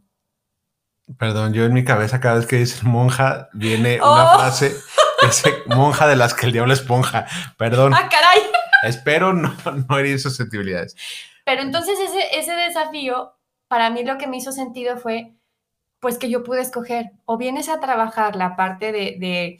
Perdón, 1.19 1.55
yo 1.55 1.65
en 1.65 1.73
mi 1.73 1.83
cabeza 1.83 2.21
cada 2.21 2.35
vez 2.35 2.47
que 2.47 2.57
dices 2.57 2.85
monja 2.85 3.49
viene 3.55 3.95
una 4.03 4.35
oh. 4.35 4.39
frase, 4.39 4.77
dice 5.23 5.63
monja 5.65 6.07
de 6.07 6.17
las 6.17 6.35
que 6.35 6.45
el 6.45 6.53
diablo 6.53 6.75
esponja. 6.75 7.27
Perdón. 7.57 7.95
¡Ah, 7.95 8.07
caray! 8.11 8.43
Espero 8.83 9.33
no, 9.33 9.57
no 9.89 9.99
herir 9.99 10.21
susceptibilidades. 10.21 10.95
Pero 11.47 11.63
entonces 11.63 11.99
ese, 12.01 12.39
ese 12.39 12.53
desafío, 12.53 13.33
para 13.67 13.89
mí 13.89 14.05
lo 14.05 14.19
que 14.19 14.27
me 14.27 14.37
hizo 14.37 14.53
sentido 14.53 14.99
fue, 14.99 15.33
pues 16.01 16.19
que 16.19 16.29
yo 16.29 16.45
pude 16.45 16.61
escoger, 16.61 17.13
o 17.25 17.39
vienes 17.39 17.71
a 17.71 17.81
trabajar 17.81 18.37
la 18.37 18.57
parte 18.57 18.93
de, 18.93 19.59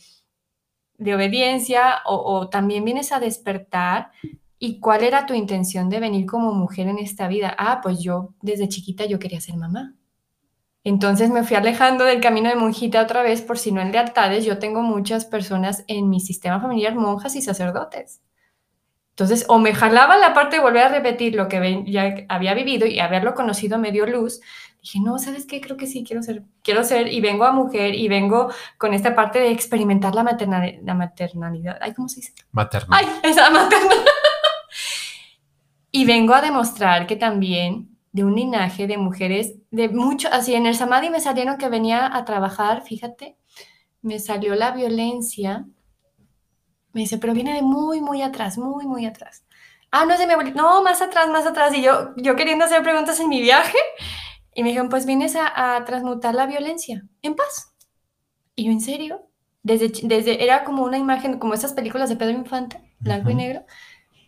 de, 0.99 1.15
obediencia, 1.15 2.03
o, 2.05 2.17
o 2.17 2.51
también 2.51 2.85
vienes 2.85 3.13
a 3.13 3.19
despertar 3.19 4.13
¿Y 4.59 4.81
cuál 4.81 5.05
era 5.05 5.27
tu 5.27 5.35
intención 5.35 5.89
de 5.89 6.01
venir 6.01 6.27
como 6.27 6.53
mujer 6.53 6.89
en 6.89 6.99
esta 6.99 7.29
vida? 7.29 7.55
Ah, 7.59 7.81
pues 7.83 8.01
yo 8.01 8.35
desde 8.43 8.69
chiquita 8.69 9.07
yo 9.07 9.19
quería 9.19 9.41
ser 9.41 9.57
mamá. 9.57 9.95
Entonces 10.85 11.31
me 11.31 11.45
fui 11.45 11.57
alejando 11.57 12.05
del 12.05 12.21
camino 12.21 12.49
de 12.49 12.57
monjita 12.57 13.03
otra 13.03 13.23
vez 13.23 13.43
por 13.43 13.59
si 13.59 13.73
no 13.73 13.81
en 13.81 13.93
lealtades. 13.93 14.45
Yo 14.45 14.59
tengo 14.59 14.83
muchas 14.83 15.25
personas 15.25 15.85
en 15.87 16.09
mi 16.09 16.21
sistema 16.21 16.61
familiar, 16.61 16.95
monjas 16.95 17.37
y 17.37 17.43
sacerdotes. 17.43 18.21
Entonces, 19.11 19.45
o 19.49 19.59
me 19.59 19.75
jalaba 19.75 20.17
la 20.17 20.33
parte 20.33 20.57
de 20.57 20.63
volver 20.63 20.85
a 20.85 20.89
repetir 20.89 21.35
lo 21.35 21.49
que 21.49 21.83
ya 21.89 22.25
había 22.29 22.55
vivido 22.55 22.87
y 22.87 23.01
haberlo 23.01 23.35
conocido 23.35 23.77
me 23.77 23.91
dio 23.91 24.07
luz. 24.07 24.41
Dije, 24.81 25.01
no, 25.03 25.19
¿sabes 25.19 25.45
qué? 25.45 25.61
Creo 25.61 25.77
que 25.77 25.89
sí, 25.89 26.05
quiero 26.07 26.23
ser, 26.23 26.45
quiero 26.63 26.85
ser, 26.85 27.13
y 27.13 27.21
vengo 27.21 27.45
a 27.45 27.51
mujer, 27.51 27.97
y 27.97 28.07
vengo 28.07 28.53
con 28.79 28.95
esta 28.95 29.17
parte 29.17 29.41
de 29.41 29.51
experimentar 29.51 30.15
la, 30.15 30.23
maternalidad. 30.23 30.81
La 30.85 30.95
maternalidad. 30.95 31.79
Ay, 31.81 31.95
¿cómo 31.95 32.09
se 32.09 32.21
dice? 32.21 32.33
Maternal. 32.53 32.91
Ay, 32.93 33.07
esa 33.25 33.51
maternal. 33.51 33.99
Y 35.91 36.05
vengo 36.05 36.35
a 36.35 36.43
demostrar 36.43 37.07
que 37.07 37.17
también 37.17 37.97
de 38.13 38.25
un 38.25 38.35
linaje 38.35 38.87
de 38.87 38.99
mujeres, 38.99 39.55
de 39.71 39.89
mucho, 39.89 40.29
así 40.33 40.55
en 40.55 40.67
el 40.67 40.75
Samadhi 40.75 41.11
me 41.11 41.21
salieron 41.21 41.59
que 41.59 41.69
venía 41.69 42.15
a 42.15 42.25
trabajar, 42.25 42.83
fíjate, 42.83 43.37
me 44.03 44.19
salió 44.19 44.55
la 44.55 44.73
violencia 44.73 45.67
me 46.93 47.03
dice, 47.03 47.19
pero 47.19 47.35
viene 47.35 47.55
de 47.55 47.63
muy, 47.63 48.01
muy 48.01 48.23
atrás, 48.23 48.59
muy, 48.59 48.87
muy 48.87 49.07
atrás. 49.07 49.45
Ah, 49.91 50.05
no 50.05 50.13
es 50.13 50.19
de 50.19 50.27
mi 50.27 50.33
abuelita. 50.33 50.61
No, 50.61 50.83
más 50.83 51.01
atrás, 51.01 51.29
más 51.29 51.47
atrás. 51.47 51.75
Y 51.75 51.83
yo, 51.83 52.15
yo 52.17 52.37
queriendo 52.37 52.65
hacer 52.65 52.83
preguntas 52.83 53.21
en 53.21 53.29
mi 53.29 53.41
viaje. 53.41 53.79
Y 54.55 54.63
me 54.63 54.71
dijeron, 54.71 54.89
pues 54.89 55.07
vienes 55.07 55.37
a, 55.37 55.85
transmutar 55.87 56.35
la 56.35 56.47
violencia 56.47 57.05
en 57.23 57.37
paz. 57.37 57.73
Y 58.57 58.65
yo, 58.65 58.73
¿en 58.73 58.81
serio? 58.81 59.31
Desde, 59.63 59.93
desde, 60.03 60.43
era 60.43 60.65
como 60.65 60.83
una 60.83 60.99
imagen, 60.99 61.39
como 61.39 61.55
esas 61.55 61.73
películas 61.73 62.09
de 62.09 62.17
Pedro 62.17 62.37
Infante, 62.37 62.83
blanco 62.99 63.31
y 63.31 63.37
negro, 63.37 63.65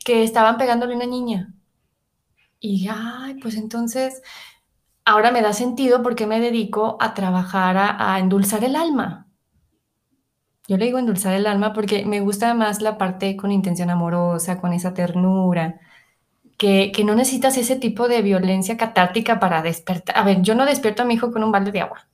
que 0.05 0.23
estaban 0.23 0.57
pegándole 0.57 0.95
a 0.95 0.97
una 0.97 1.07
niña. 1.07 1.55
Y, 2.59 2.89
ay, 2.89 3.35
pues 3.41 3.57
entonces, 3.57 4.23
ahora 5.05 5.31
me 5.31 5.43
da 5.43 5.53
sentido 5.53 6.03
porque 6.03 6.27
me 6.27 6.41
dedico 6.41 6.99
a 7.01 7.15
trabajar 7.15 7.77
a, 7.79 8.19
endulzar 8.19 8.65
el 8.65 8.77
alma. 8.77 9.27
Yo 10.69 10.77
le 10.77 10.85
digo 10.85 10.99
endulzar 10.99 11.35
el 11.35 11.47
alma 11.47 11.73
porque 11.73 12.05
me 12.05 12.21
gusta 12.21 12.55
más 12.55 12.81
la 12.81 12.97
parte 12.97 13.37
con 13.37 13.51
intención 13.51 13.91
amorosa, 13.91 14.61
con 14.61 14.73
esa 14.73 14.95
ternura, 14.95 15.81
que, 16.57 16.93
que, 16.95 17.03
no 17.03 17.15
necesitas 17.15 17.57
ese 17.57 17.77
tipo 17.77 18.07
de 18.07 18.23
violencia 18.23 18.77
catártica 18.77 19.41
para 19.41 19.63
despertar. 19.63 20.17
A 20.17 20.23
ver, 20.23 20.43
yo 20.43 20.55
no 20.55 20.67
despierto 20.67 21.03
a 21.03 21.07
mi 21.07 21.15
hijo 21.15 21.33
con 21.33 21.43
un 21.43 21.51
balde 21.51 21.73
de 21.73 21.81
agua, 21.81 22.07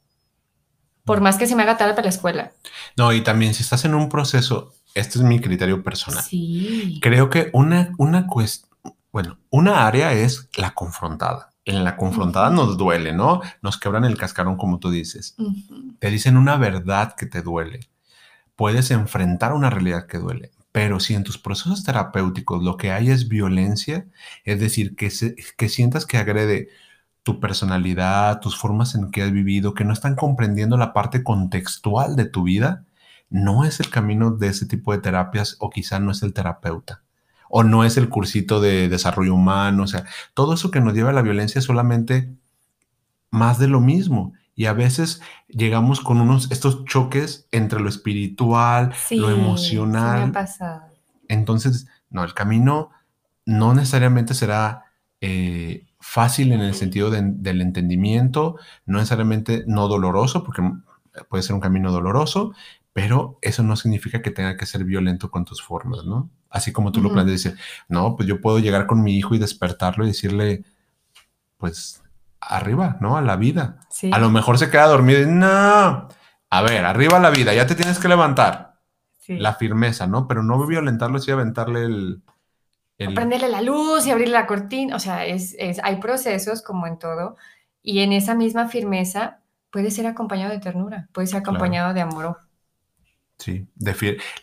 por 1.05 1.21
más 1.21 1.37
que 1.37 1.47
se 1.47 1.57
me 1.57 1.65
haga 1.65 1.77
tarde 1.77 1.93
para 1.93 2.05
la 2.05 2.11
escuela. 2.11 2.53
No, 2.97 3.13
y 3.13 3.23
también 3.23 3.53
si 3.53 3.63
estás 3.63 3.85
en 3.85 3.95
un 3.95 4.09
proceso, 4.09 4.73
este 4.97 5.19
es 5.19 5.25
mi 5.25 5.41
criterio 5.41 5.83
personal. 5.83 6.25
Sí. 6.25 6.99
Creo 7.01 7.31
que 7.31 7.51
una, 7.53 7.93
una 7.99 8.27
cuestión, 8.27 8.71
bueno, 9.13 9.39
una 9.51 9.87
área 9.87 10.13
es 10.13 10.49
la 10.57 10.73
confrontada 10.73 11.53
en 11.67 11.83
la 11.83 11.97
confrontada 11.97 12.49
nos 12.49 12.79
duele, 12.79 13.13
¿no? 13.13 13.43
Nos 13.61 13.77
quebran 13.77 14.05
el 14.05 14.17
cascarón, 14.17 14.57
como 14.57 14.79
tú 14.79 14.89
dices. 14.89 15.35
Te 15.99 16.11
dicen 16.11 16.37
una 16.37 16.57
verdad 16.57 17.15
que 17.17 17.27
te 17.27 17.43
duele. 17.43 17.81
Puedes 18.55 18.91
enfrentar 18.93 19.53
una 19.53 19.69
realidad 19.69 20.07
que 20.07 20.19
duele. 20.19 20.53
Pero 20.71 21.01
si 21.01 21.15
en 21.15 21.25
tus 21.25 21.39
procesos 21.39 21.83
terapéuticos 21.83 22.63
lo 22.63 22.77
que 22.77 22.93
hay 22.93 23.11
es 23.11 23.29
violencia, 23.29 24.07
es 24.45 24.61
decir, 24.61 24.95
que, 24.95 25.11
que 25.57 25.69
sientas 25.69 26.07
que 26.07 26.19
agrede 26.19 26.69
tu 27.25 27.41
personalidad, 27.41 28.39
tus 28.39 28.57
formas 28.57 28.95
en 28.95 29.11
que 29.11 29.23
has 29.23 29.33
vivido, 29.33 29.75
que 29.75 29.85
no 29.85 29.93
están 29.93 30.15
comprendiendo 30.15 30.77
la 30.77 30.93
parte 30.93 31.25
contextual 31.25 32.15
de 32.15 32.27
tu 32.27 32.45
vida, 32.45 32.85
no 33.31 33.65
es 33.65 33.81
el 33.81 33.91
camino 33.91 34.31
de 34.31 34.49
ese 34.49 34.67
tipo 34.67 34.93
de 34.93 34.99
terapias 34.99 35.57
o 35.59 35.71
quizá 35.71 35.99
no 35.99 36.11
es 36.11 36.23
el 36.23 36.33
terapeuta 36.33 37.03
o 37.49 37.63
no 37.63 37.85
es 37.85 37.97
el 37.97 38.09
cursito 38.09 38.61
de 38.61 38.89
desarrollo 38.89 39.35
humano, 39.35 39.85
o 39.85 39.87
sea, 39.87 40.05
todo 40.35 40.55
eso 40.55 40.71
que 40.71 40.81
nos 40.81 40.95
lleva 40.95 41.11
a 41.11 41.13
la 41.13 41.23
violencia 41.23 41.59
es 41.59 41.65
solamente 41.65 42.29
más 43.31 43.59
de 43.59 43.69
lo 43.69 43.81
mismo. 43.81 44.33
Y 44.55 44.67
a 44.67 44.73
veces 44.73 45.21
llegamos 45.49 46.01
con 46.01 46.21
unos, 46.21 46.51
estos 46.51 46.85
choques 46.87 47.47
entre 47.53 47.79
lo 47.81 47.89
espiritual, 47.89 48.95
lo 49.11 49.31
emocional. 49.31 50.19
Sí 50.19 50.25
me 50.25 50.31
ha 50.31 50.33
pasado. 50.33 50.83
Entonces, 51.29 51.87
no, 52.09 52.25
el 52.25 52.33
camino 52.33 52.91
no 53.45 53.75
necesariamente 53.75 54.33
será 54.33 54.85
eh, 55.21 55.87
fácil 56.01 56.53
en 56.53 56.61
el 56.61 56.75
sentido 56.75 57.11
del 57.11 57.61
entendimiento, 57.61 58.57
no 58.87 58.99
necesariamente 58.99 59.65
no 59.67 59.89
doloroso, 59.89 60.43
porque 60.43 60.63
puede 61.29 61.43
ser 61.43 61.55
un 61.55 61.61
camino 61.61 61.93
doloroso, 61.93 62.55
pero 62.97 63.39
eso 63.43 63.63
no 63.63 63.77
significa 63.77 64.23
que 64.23 64.31
tenga 64.31 64.57
que 64.57 64.65
ser 64.65 64.83
violento 64.83 65.31
con 65.31 65.45
tus 65.45 65.63
formas, 65.63 66.07
¿no? 66.07 66.31
Así 66.49 66.73
como 66.73 66.93
tú 66.93 67.03
lo 67.03 67.13
planteas, 67.13 67.43
decir, 67.43 67.59
no, 67.89 68.17
pues 68.17 68.27
yo 68.27 68.41
puedo 68.41 68.59
llegar 68.59 68.87
con 68.87 69.03
mi 69.03 69.19
hijo 69.19 69.35
y 69.35 69.39
despertarlo 69.39 70.03
y 70.05 70.07
decirle, 70.07 70.65
pues, 71.59 72.03
arriba, 72.41 72.97
¿no? 73.03 73.19
A 73.19 73.21
la 73.21 73.37
vida. 73.37 73.81
A 74.11 74.19
lo 74.19 74.31
mejor 74.31 74.57
se 74.57 74.71
queda 74.71 74.87
dormido 74.87 75.21
y, 75.21 75.27
no, 75.27 76.09
a 76.49 76.63
ver, 76.63 76.87
arriba 76.87 77.19
a 77.19 77.21
la 77.21 77.29
vida, 77.29 77.53
ya 77.53 77.67
te 77.67 77.75
tienes 77.75 77.99
que 77.99 78.09
levantar. 78.09 78.79
La 79.29 79.53
firmeza, 79.53 80.07
¿no? 80.07 80.27
Pero 80.27 80.43
no 80.43 80.67
violentarlo, 80.67 81.19
sí 81.19 81.31
aventarle 81.31 81.85
el... 81.85 82.23
el... 82.97 83.13
Prenderle 83.13 83.51
la 83.51 83.61
luz 83.61 84.07
y 84.07 84.11
abrirle 84.11 84.33
la 84.33 84.47
cortina, 84.47 84.97
o 84.97 85.01
sea, 85.01 85.27
es, 85.27 85.55
es, 85.59 85.81
hay 85.85 85.97
procesos 85.97 86.63
como 86.63 86.87
en 86.87 86.99
todo, 86.99 87.37
y 87.83 87.99
en 87.99 88.15
esa 88.15 88.35
misma 88.35 88.69
firmeza 88.69 89.41
puede 89.71 89.91
ser 89.91 90.07
acompañado 90.07 90.53
de 90.53 90.61
ternura, 90.61 91.11
puede 91.13 91.27
ser 91.27 91.41
acompañado 91.41 91.93
de 91.93 92.01
amor 92.01 92.46
Sí, 93.39 93.69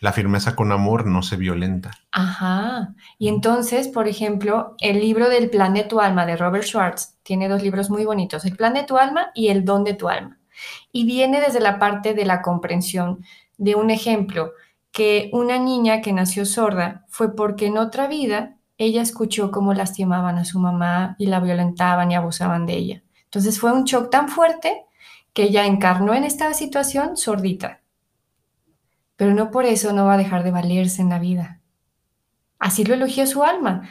la 0.01 0.13
firmeza 0.13 0.55
con 0.55 0.71
amor 0.71 1.07
no 1.07 1.23
se 1.23 1.35
violenta. 1.35 1.91
Ajá. 2.11 2.93
Y 3.17 3.27
entonces, 3.27 3.87
por 3.87 4.07
ejemplo, 4.07 4.75
el 4.79 4.99
libro 4.99 5.29
del 5.29 5.49
plan 5.49 5.73
de 5.73 5.83
tu 5.83 5.99
alma 5.99 6.25
de 6.25 6.37
Robert 6.37 6.63
Schwartz 6.63 7.17
tiene 7.23 7.49
dos 7.49 7.63
libros 7.63 7.89
muy 7.89 8.05
bonitos, 8.05 8.45
El 8.45 8.55
plan 8.55 8.73
de 8.73 8.83
tu 8.83 8.97
alma 8.97 9.31
y 9.33 9.47
El 9.47 9.65
don 9.65 9.83
de 9.83 9.95
tu 9.95 10.09
alma. 10.09 10.39
Y 10.91 11.05
viene 11.05 11.41
desde 11.41 11.59
la 11.59 11.79
parte 11.79 12.13
de 12.13 12.25
la 12.25 12.41
comprensión 12.43 13.25
de 13.57 13.75
un 13.75 13.89
ejemplo, 13.89 14.51
que 14.91 15.31
una 15.33 15.57
niña 15.57 16.01
que 16.01 16.13
nació 16.13 16.45
sorda 16.45 17.03
fue 17.09 17.35
porque 17.35 17.65
en 17.65 17.79
otra 17.79 18.07
vida 18.07 18.57
ella 18.77 19.01
escuchó 19.01 19.49
cómo 19.49 19.73
lastimaban 19.73 20.37
a 20.37 20.45
su 20.45 20.59
mamá 20.59 21.15
y 21.17 21.25
la 21.25 21.39
violentaban 21.39 22.11
y 22.11 22.15
abusaban 22.15 22.67
de 22.67 22.73
ella. 22.73 23.03
Entonces 23.25 23.59
fue 23.59 23.71
un 23.71 23.85
shock 23.85 24.11
tan 24.11 24.29
fuerte 24.29 24.85
que 25.33 25.43
ella 25.43 25.65
encarnó 25.65 26.13
en 26.13 26.23
esta 26.23 26.53
situación 26.53 27.17
sordita 27.17 27.82
pero 29.23 29.35
no 29.35 29.51
por 29.51 29.63
eso 29.63 29.93
no 29.93 30.03
va 30.03 30.15
a 30.15 30.17
dejar 30.17 30.43
de 30.43 30.51
valerse 30.51 31.01
en 31.01 31.07
la 31.07 31.17
vida. 31.17 31.61
Así 32.59 32.83
lo 32.83 32.93
elogió 32.93 33.25
su 33.25 33.45
alma. 33.45 33.87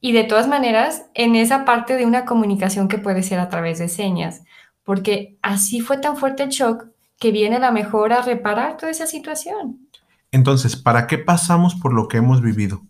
Y 0.00 0.12
de 0.12 0.22
todas 0.22 0.46
maneras, 0.46 1.06
en 1.14 1.34
esa 1.34 1.64
parte 1.64 1.96
de 1.96 2.06
una 2.06 2.24
comunicación 2.24 2.86
que 2.86 2.98
puede 2.98 3.24
ser 3.24 3.40
a 3.40 3.48
través 3.48 3.80
de 3.80 3.88
señas, 3.88 4.42
porque 4.84 5.38
así 5.42 5.80
fue 5.80 5.98
tan 5.98 6.16
fuerte 6.16 6.44
el 6.44 6.50
shock 6.50 6.84
que 7.18 7.32
viene 7.32 7.58
la 7.58 7.72
mejor 7.72 8.12
a 8.12 8.22
reparar 8.22 8.76
toda 8.76 8.92
esa 8.92 9.08
situación. 9.08 9.88
Entonces, 10.30 10.76
¿para 10.76 11.08
qué 11.08 11.18
pasamos 11.18 11.74
por 11.74 11.92
lo 11.92 12.06
que 12.06 12.18
hemos 12.18 12.40
vivido? 12.40 12.82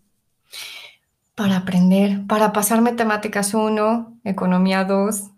Para 1.35 1.57
aprender, 1.57 2.27
para 2.27 2.53
pasar 2.53 2.83
matemáticas 2.83 3.55
1, 3.55 4.19
economía 4.25 4.85
2 4.85 5.31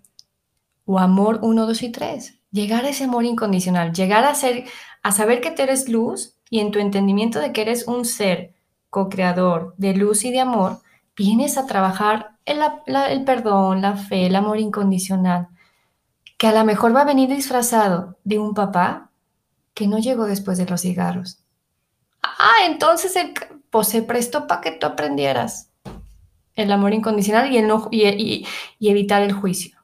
o 0.87 0.99
amor 0.99 1.39
1, 1.41 1.67
2 1.69 1.83
y 1.85 1.93
3. 1.93 2.35
Llegar 2.51 2.85
a 2.85 2.89
ese 2.89 3.05
amor 3.05 3.25
incondicional, 3.27 3.93
llegar 3.93 4.25
a 4.25 4.35
ser, 4.35 4.65
a 5.05 5.13
saber 5.13 5.41
que 5.41 5.53
tú 5.53 5.63
eres 5.63 5.89
luz 5.89 6.35
y 6.51 6.61
en 6.61 6.71
tu 6.71 6.79
entendimiento 6.79 7.41
de 7.41 7.53
que 7.53 7.63
eres 7.63 7.87
un 7.87 8.05
ser 8.05 8.55
co-creador 8.91 9.75
de 9.77 9.95
luz 9.95 10.25
y 10.25 10.31
de 10.31 10.41
amor, 10.41 10.81
vienes 11.17 11.59
a 11.59 11.67
trabajar 11.67 12.39
el, 12.45 13.25
perdón, 13.25 13.83
la 13.83 13.97
fe, 13.97 14.27
el 14.27 14.37
amor 14.37 14.59
incondicional, 14.59 15.49
que 16.39 16.47
a 16.47 16.53
lo 16.53 16.65
mejor 16.65 16.95
va 16.95 17.03
a 17.03 17.07
venir 17.07 17.29
disfrazado 17.29 18.17
de 18.25 18.39
un 18.39 18.55
papá 18.55 19.11
que 19.75 19.87
no 19.87 19.99
llegó 19.99 20.25
después 20.25 20.57
de 20.59 20.67
los 20.67 20.81
cigarros. 20.83 21.39
Ah, 22.23 22.67
entonces 22.67 23.15
el, 23.17 23.35
pues 23.71 23.89
se 23.89 24.03
prestó 24.03 24.47
para 24.47 24.61
que 24.61 24.73
tú 24.73 24.87
aprendieras 24.87 25.71
el 26.55 26.73
amor 26.73 26.93
incondicional 26.95 27.53
y, 27.53 27.59
el 27.59 27.71
y, 27.91 28.47
y, 28.79 28.89
evitar 28.89 29.23
el 29.23 29.33
juicio. 29.33 29.79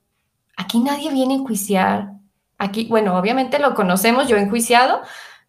Aquí 0.57 0.81
nadie 0.81 1.13
viene 1.13 1.35
a 1.35 1.37
enjuiciar. 1.39 2.13
Aquí, 2.59 2.87
bueno, 2.89 3.17
obviamente 3.17 3.59
lo 3.59 3.75
conocemos, 3.75 4.29
yo 4.29 4.37
enjuiciado, 4.37 5.03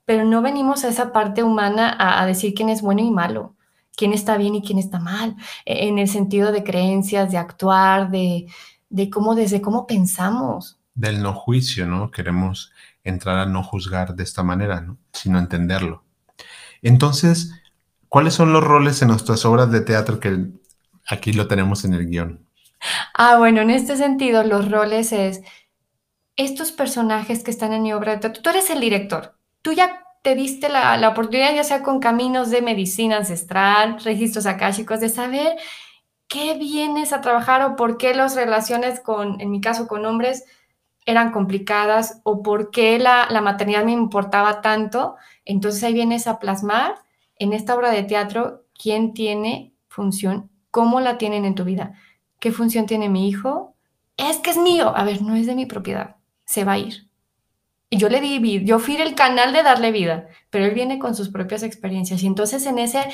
pero 0.06 0.24
no 0.24 0.42
venimos 0.42 0.84
a 0.84 0.90
esa 0.90 1.12
parte 1.12 1.44
humana 1.44 1.96
a, 2.00 2.26
decir 2.26 2.54
quién 2.54 2.70
es 2.70 2.82
bueno 2.82 3.02
y 3.02 3.12
malo, 3.12 3.56
quién 3.96 4.14
está 4.14 4.38
bien 4.38 4.56
y 4.56 4.62
quién 4.62 4.78
está 4.78 5.00
mal, 5.00 5.36
e, 5.66 5.88
en 5.88 6.00
el 6.00 6.08
sentido 6.08 6.52
de 6.52 6.64
creencias, 6.64 7.32
de 7.32 7.38
actuar, 7.38 8.12
de, 8.12 8.48
de 8.90 9.10
cómo, 9.10 9.36
desde 9.36 9.62
cómo 9.62 9.88
pensamos. 9.88 10.80
Del 10.94 11.22
no 11.22 11.34
juicio, 11.34 11.86
¿no? 11.88 12.12
Queremos 12.12 12.72
entrar 13.04 13.38
a 13.40 13.46
no 13.46 13.64
juzgar 13.64 14.16
de 14.16 14.24
esta 14.24 14.44
manera, 14.44 14.82
¿no? 14.82 14.98
Sino 15.12 15.40
entenderlo. 15.40 16.04
Entonces, 16.82 17.52
¿cuáles 18.10 18.34
son 18.34 18.54
los 18.54 18.64
roles 18.64 19.02
en 19.02 19.10
nuestras 19.10 19.44
obras 19.46 19.72
de 19.72 19.82
teatro 19.82 20.20
que 20.20 20.48
aquí 21.08 21.34
lo 21.34 21.48
tenemos 21.48 21.84
en 21.84 21.94
el 21.94 22.08
guion? 22.08 22.46
Ah, 23.14 23.38
bueno, 23.38 23.62
en 23.62 23.72
este 23.72 23.98
sentido, 23.98 24.44
los 24.44 24.70
roles 24.70 25.12
es 25.12 25.42
estos 26.36 26.72
personajes 26.72 27.44
que 27.44 27.52
están 27.52 27.74
en 27.74 27.84
mi 27.84 27.94
obra 27.94 28.14
de 28.14 28.18
teatro. 28.20 28.42
Tú 28.42 28.50
eres 28.50 28.70
el 28.70 28.82
director, 28.82 29.35
tú 29.66 29.74
ya 29.74 30.06
te 30.22 30.36
diste 30.36 30.70
la, 30.70 31.10
oportunidad, 31.10 31.56
ya 31.56 31.64
sea 31.64 31.82
con 31.82 32.00
caminos 32.00 32.52
de 32.52 32.62
medicina 32.62 33.18
ancestral, 33.18 34.00
registros 34.04 34.46
akáshicos, 34.46 35.00
de 35.00 35.10
saber 35.10 35.58
qué 36.28 36.56
vienes 36.56 37.14
a 37.14 37.22
trabajar 37.22 37.64
o 37.64 37.76
por 37.76 37.98
qué 37.98 38.14
las 38.14 38.36
relaciones 38.36 39.00
con, 39.00 39.42
en 39.42 39.50
mi 39.50 39.62
caso, 39.62 39.88
con 39.88 40.06
hombres 40.06 40.46
eran 41.08 41.32
complicadas 41.32 42.22
o 42.24 42.44
por 42.44 42.70
qué 42.70 43.00
la, 43.00 43.28
la 43.32 43.42
maternidad 43.42 43.84
me 43.84 43.94
importaba 43.94 44.62
tanto. 44.62 45.16
Entonces 45.46 45.84
ahí 45.84 45.94
vienes 45.94 46.28
a 46.28 46.38
plasmar 46.38 46.94
en 47.40 47.52
esta 47.52 47.74
obra 47.74 47.90
de 47.90 48.04
teatro 48.04 48.66
quién 48.80 49.16
tiene 49.16 49.74
función, 49.88 50.52
cómo 50.70 51.02
la 51.02 51.18
tienen 51.18 51.44
en 51.44 51.56
tu 51.56 51.64
vida, 51.64 51.96
qué 52.40 52.52
función 52.52 52.86
tiene 52.86 53.10
mi 53.10 53.28
hijo. 53.28 53.74
Es 54.16 54.38
que 54.38 54.52
es 54.52 54.58
mío. 54.58 54.96
A 54.96 55.04
ver, 55.04 55.24
no 55.24 55.36
es 55.36 55.48
de 55.48 55.56
mi 55.56 55.66
propiedad, 55.66 56.18
se 56.46 56.66
va 56.66 56.74
a 56.74 56.78
ir. 56.78 57.08
Yo 57.98 58.10
le 58.10 58.22
di 58.22 58.64
yo 58.66 58.80
fui 58.80 58.96
el 58.96 59.16
canal 59.16 59.54
de 59.54 59.64
darle 59.64 59.92
vida, 59.92 60.28
pero 60.50 60.66
él 60.66 60.74
viene 60.74 61.00
con 61.00 61.16
sus 61.16 61.30
propias 61.30 61.64
experiencias. 61.64 62.24
Y 62.24 62.28
entonces 62.28 62.66
en 62.66 62.80
ese, 62.80 63.08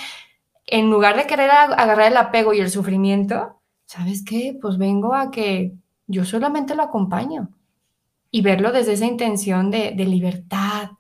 en 0.66 0.90
lugar 0.90 1.16
de 1.16 1.28
querer 1.28 1.52
agarrar 1.52 2.12
el 2.12 2.18
apego 2.18 2.54
y 2.54 2.60
el 2.60 2.70
sufrimiento, 2.70 3.60
¿sabes 3.86 4.24
qué? 4.24 4.58
Pues 4.62 4.78
vengo 4.78 5.14
a 5.14 5.32
que 5.32 5.74
yo 6.08 6.26
solamente 6.26 6.76
lo 6.76 6.84
acompaño 6.84 7.50
y 8.32 8.42
verlo 8.42 8.72
desde 8.72 8.94
esa 8.94 9.06
intención 9.06 9.72
de, 9.72 9.92
de 9.92 10.06
libertad, 10.06 10.92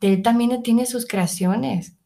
de 0.00 0.14
él 0.14 0.22
también 0.22 0.62
tiene 0.62 0.86
sus 0.86 1.06
creaciones. 1.06 1.96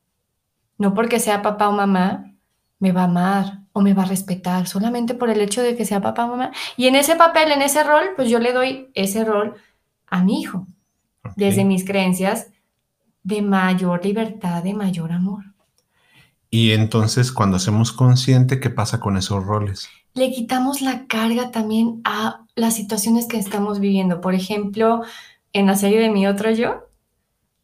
No 0.78 0.94
porque 0.94 1.18
sea 1.18 1.42
papá 1.42 1.68
o 1.68 1.72
mamá, 1.72 2.32
me 2.78 2.92
va 2.92 3.02
a 3.02 3.04
amar 3.04 3.60
o 3.72 3.82
me 3.82 3.94
va 3.94 4.04
a 4.04 4.06
respetar, 4.06 4.66
solamente 4.66 5.14
por 5.14 5.28
el 5.28 5.40
hecho 5.40 5.62
de 5.62 5.76
que 5.76 5.84
sea 5.84 6.00
papá 6.00 6.24
o 6.24 6.28
mamá. 6.28 6.52
Y 6.76 6.86
en 6.86 6.96
ese 6.96 7.16
papel, 7.16 7.52
en 7.52 7.62
ese 7.62 7.84
rol, 7.84 8.14
pues 8.16 8.28
yo 8.30 8.38
le 8.38 8.52
doy 8.52 8.90
ese 8.94 9.24
rol 9.24 9.56
a 10.06 10.24
mi 10.24 10.40
hijo 10.40 10.66
desde 11.36 11.64
mis 11.64 11.84
creencias 11.84 12.48
de 13.22 13.42
mayor 13.42 14.04
libertad, 14.04 14.62
de 14.62 14.74
mayor 14.74 15.12
amor. 15.12 15.44
Y 16.50 16.72
entonces 16.72 17.30
cuando 17.30 17.56
hacemos 17.56 17.92
consciente, 17.92 18.58
¿qué 18.58 18.70
pasa 18.70 18.98
con 18.98 19.16
esos 19.16 19.44
roles? 19.44 19.88
Le 20.14 20.32
quitamos 20.32 20.80
la 20.80 21.06
carga 21.06 21.52
también 21.52 22.00
a 22.04 22.44
las 22.56 22.74
situaciones 22.74 23.26
que 23.26 23.38
estamos 23.38 23.78
viviendo. 23.78 24.20
Por 24.20 24.34
ejemplo, 24.34 25.02
en 25.52 25.66
la 25.66 25.76
serie 25.76 26.00
de 26.00 26.10
Mi 26.10 26.26
Otro 26.26 26.50
Yo, 26.50 26.88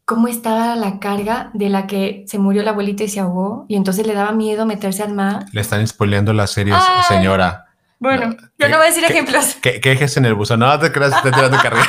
cómo 0.05 0.29
estaba 0.29 0.77
la 0.77 0.99
carga 0.99 1.51
de 1.53 1.69
la 1.69 1.85
que 1.85 2.23
se 2.27 2.39
murió 2.39 2.63
la 2.63 2.71
abuelita 2.71 3.03
y 3.03 3.09
se 3.09 3.19
ahogó 3.19 3.65
y 3.67 3.75
entonces 3.75 4.07
le 4.07 4.13
daba 4.13 4.31
miedo 4.31 4.65
meterse 4.65 5.03
al 5.03 5.13
mar. 5.13 5.45
Le 5.51 5.59
están 5.59 5.85
spoileando 5.85 6.31
la 6.31 6.47
serie, 6.47 6.73
señora. 7.09 7.65
Bueno, 7.99 8.35
yo 8.57 8.69
no 8.69 8.77
voy 8.77 8.85
a 8.85 8.89
decir 8.89 9.03
ejemplos. 9.03 9.55
Que, 9.55 9.81
quejes 9.81 10.15
en 10.17 10.25
el 10.25 10.35
buzón. 10.35 10.59
No 10.59 10.79
te 10.79 10.91
creas, 10.91 11.21
te 11.23 11.31
tirando 11.31 11.57
carrera. 11.61 11.83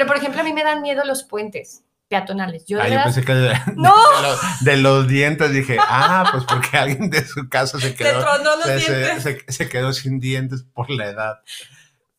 Pero, 0.00 0.08
por 0.08 0.16
ejemplo, 0.16 0.40
a 0.40 0.44
mí 0.44 0.54
me 0.54 0.64
dan 0.64 0.80
miedo 0.80 1.04
los 1.04 1.24
puentes 1.24 1.84
peatonales. 2.08 2.64
Yo, 2.64 2.80
ah, 2.80 2.88
yo 2.88 3.02
pensé 3.04 3.22
que 3.22 3.34
de, 3.34 3.54
¡No! 3.76 3.92
de, 4.62 4.78
los, 4.78 5.06
dientes 5.06 5.52
dije, 5.52 5.76
ah, 5.78 6.26
pues 6.32 6.44
porque 6.44 6.78
alguien 6.78 7.10
de 7.10 7.22
su 7.22 7.50
casa 7.50 7.78
se 7.78 7.94
quedó, 7.94 8.24
se, 9.20 9.44
se, 9.46 9.68
quedó 9.68 9.92
sin 9.92 10.18
dientes 10.18 10.62
por 10.62 10.88
la 10.88 11.08
edad. 11.08 11.40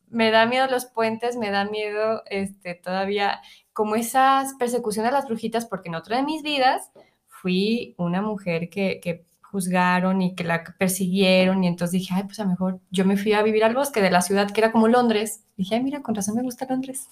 Me 0.10 0.30
da 0.30 0.46
miedo 0.46 0.68
los 0.68 0.86
puentes, 0.86 1.38
me 1.38 1.50
da 1.50 1.66
miedo 1.66 2.22
este, 2.28 2.76
todavía 2.76 3.42
como 3.74 3.96
esas 3.96 4.54
persecuciones 4.60 5.12
a 5.12 5.16
las 5.16 5.26
brujitas, 5.26 5.66
porque 5.66 5.90
en 5.90 5.96
otra 5.96 6.18
de 6.18 6.24
mis 6.24 6.44
vidas 6.44 6.92
fui 7.26 7.96
una 7.98 8.22
mujer 8.22 8.70
que, 8.70 9.00
que 9.02 9.26
juzgaron 9.42 10.22
y 10.22 10.36
que 10.36 10.44
la 10.44 10.64
persiguieron 10.78 11.64
y 11.64 11.68
entonces 11.68 11.94
dije, 11.94 12.14
ay, 12.14 12.26
pues 12.26 12.40
a 12.40 12.44
lo 12.44 12.52
mejor 12.52 12.80
yo 12.92 13.06
me 13.06 13.18
fui 13.18 13.34
a 13.34 13.42
vivir 13.42 13.64
al 13.64 13.74
bosque 13.74 14.04
de 14.04 14.12
la 14.12 14.22
ciudad 14.22 14.52
que 14.52 14.62
era 14.62 14.72
como 14.72 14.88
Londres. 14.88 15.46
Dije, 15.58 15.74
ay, 15.74 15.84
mira, 15.84 16.04
con 16.04 16.14
razón 16.14 16.36
me 16.36 16.44
gusta 16.44 16.68
Londres. 16.70 17.08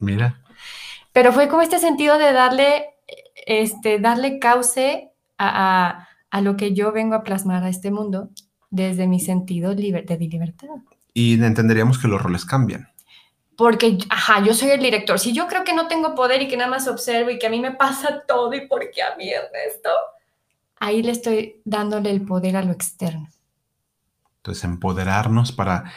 Mira. 0.00 0.42
Pero 1.12 1.32
fue 1.32 1.48
como 1.48 1.62
este 1.62 1.78
sentido 1.78 2.18
de 2.18 2.32
darle, 2.32 2.86
este, 3.46 3.98
darle 3.98 4.38
cauce 4.38 5.12
a, 5.38 6.08
a, 6.30 6.40
lo 6.40 6.56
que 6.56 6.74
yo 6.74 6.92
vengo 6.92 7.14
a 7.14 7.22
plasmar 7.22 7.64
a 7.64 7.68
este 7.68 7.90
mundo 7.90 8.30
desde 8.70 9.06
mi 9.06 9.20
sentido 9.20 9.74
de 9.74 9.82
libertad. 9.82 10.18
Y 11.12 11.42
entenderíamos 11.42 11.98
que 11.98 12.08
los 12.08 12.22
roles 12.22 12.44
cambian. 12.44 12.88
Porque, 13.56 13.98
ajá, 14.08 14.42
yo 14.42 14.54
soy 14.54 14.70
el 14.70 14.80
director. 14.80 15.18
Si 15.18 15.32
yo 15.34 15.46
creo 15.46 15.64
que 15.64 15.74
no 15.74 15.86
tengo 15.86 16.14
poder 16.14 16.40
y 16.42 16.48
que 16.48 16.56
nada 16.56 16.70
más 16.70 16.88
observo 16.88 17.30
y 17.30 17.38
que 17.38 17.46
a 17.46 17.50
mí 17.50 17.60
me 17.60 17.72
pasa 17.72 18.22
todo 18.26 18.54
y 18.54 18.66
por 18.66 18.90
qué 18.90 19.02
a 19.02 19.16
mí 19.16 19.28
es 19.28 19.42
esto, 19.74 19.90
ahí 20.76 21.02
le 21.02 21.12
estoy 21.12 21.60
dándole 21.64 22.10
el 22.10 22.22
poder 22.22 22.56
a 22.56 22.62
lo 22.62 22.72
externo. 22.72 23.28
Entonces, 24.36 24.64
empoderarnos 24.64 25.52
para 25.52 25.92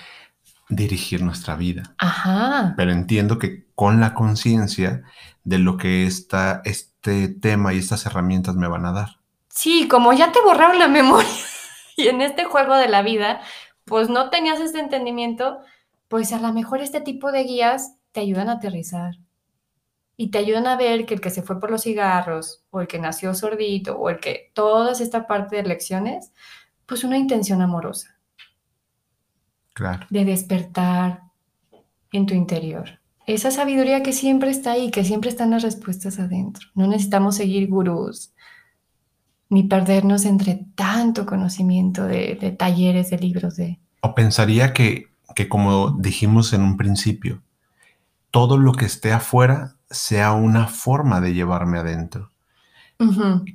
dirigir 0.75 1.21
nuestra 1.21 1.55
vida. 1.55 1.95
Ajá. 1.97 2.73
Pero 2.77 2.91
entiendo 2.91 3.39
que 3.39 3.67
con 3.75 3.99
la 3.99 4.13
conciencia 4.13 5.03
de 5.43 5.59
lo 5.59 5.77
que 5.77 6.05
esta, 6.05 6.61
este 6.65 7.27
tema 7.27 7.73
y 7.73 7.79
estas 7.79 8.05
herramientas 8.05 8.55
me 8.55 8.67
van 8.67 8.85
a 8.85 8.91
dar. 8.91 9.19
Sí, 9.49 9.87
como 9.87 10.13
ya 10.13 10.31
te 10.31 10.41
borraron 10.41 10.79
la 10.79 10.87
memoria 10.87 11.29
y 11.97 12.07
en 12.07 12.21
este 12.21 12.45
juego 12.45 12.75
de 12.75 12.89
la 12.89 13.01
vida, 13.01 13.41
pues 13.85 14.09
no 14.09 14.29
tenías 14.29 14.59
este 14.59 14.79
entendimiento, 14.79 15.59
pues 16.07 16.31
a 16.33 16.39
lo 16.39 16.53
mejor 16.53 16.81
este 16.81 17.01
tipo 17.01 17.31
de 17.31 17.43
guías 17.43 17.95
te 18.11 18.21
ayudan 18.21 18.49
a 18.49 18.53
aterrizar 18.53 19.15
y 20.15 20.29
te 20.29 20.37
ayudan 20.37 20.67
a 20.67 20.77
ver 20.77 21.05
que 21.05 21.15
el 21.15 21.21
que 21.21 21.29
se 21.29 21.41
fue 21.41 21.59
por 21.59 21.71
los 21.71 21.83
cigarros 21.83 22.63
o 22.69 22.81
el 22.81 22.87
que 22.87 22.99
nació 22.99 23.33
sordito 23.33 23.97
o 23.97 24.09
el 24.09 24.19
que 24.19 24.51
toda 24.53 24.91
esta 24.91 25.27
parte 25.27 25.55
de 25.55 25.63
lecciones, 25.63 26.31
pues 26.85 27.03
una 27.03 27.17
intención 27.17 27.61
amorosa 27.61 28.12
de 30.09 30.25
despertar 30.25 31.23
en 32.11 32.25
tu 32.25 32.33
interior. 32.33 32.99
Esa 33.25 33.51
sabiduría 33.51 34.03
que 34.03 34.11
siempre 34.11 34.51
está 34.51 34.73
ahí, 34.73 34.91
que 34.91 35.03
siempre 35.03 35.29
están 35.29 35.51
las 35.51 35.63
respuestas 35.63 36.19
adentro. 36.19 36.67
No 36.75 36.87
necesitamos 36.87 37.35
seguir 37.35 37.67
gurús 37.69 38.33
ni 39.49 39.63
perdernos 39.63 40.25
entre 40.25 40.65
tanto 40.75 41.25
conocimiento 41.27 42.05
de, 42.05 42.55
talleres, 42.57 43.11
de 43.11 43.19
libros, 43.19 43.55
de... 43.55 43.79
O 44.01 44.15
pensaría 44.15 44.73
que, 44.73 45.09
que, 45.35 45.47
como 45.47 45.91
dijimos 45.91 46.53
en 46.53 46.63
un 46.63 46.75
principio, 46.75 47.43
todo 48.31 48.57
lo 48.57 48.73
que 48.73 48.85
esté 48.85 49.13
afuera 49.13 49.75
sea 49.91 50.31
una 50.31 50.67
forma 50.67 51.21
de 51.21 51.35
llevarme 51.35 51.77
adentro. 51.77 52.31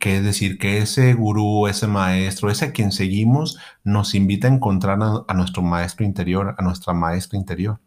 Que 0.01 0.19
es 0.19 0.25
decir, 0.25 0.59
que 0.59 0.79
ese 0.79 1.15
gurú, 1.15 1.67
ese 1.67 1.87
maestro, 1.87 2.51
ese 2.51 2.67
a 2.67 2.73
quien 2.73 2.93
seguimos, 2.93 3.59
nos 3.85 4.15
invita 4.15 4.49
a 4.49 4.53
encontrar 4.53 4.99
a, 5.27 5.35
nuestro 5.35 5.63
maestro 5.63 6.05
interior, 6.05 6.55
a 6.59 6.63
nuestra 6.63 6.93
maestra 6.95 7.39
interior. 7.39 7.81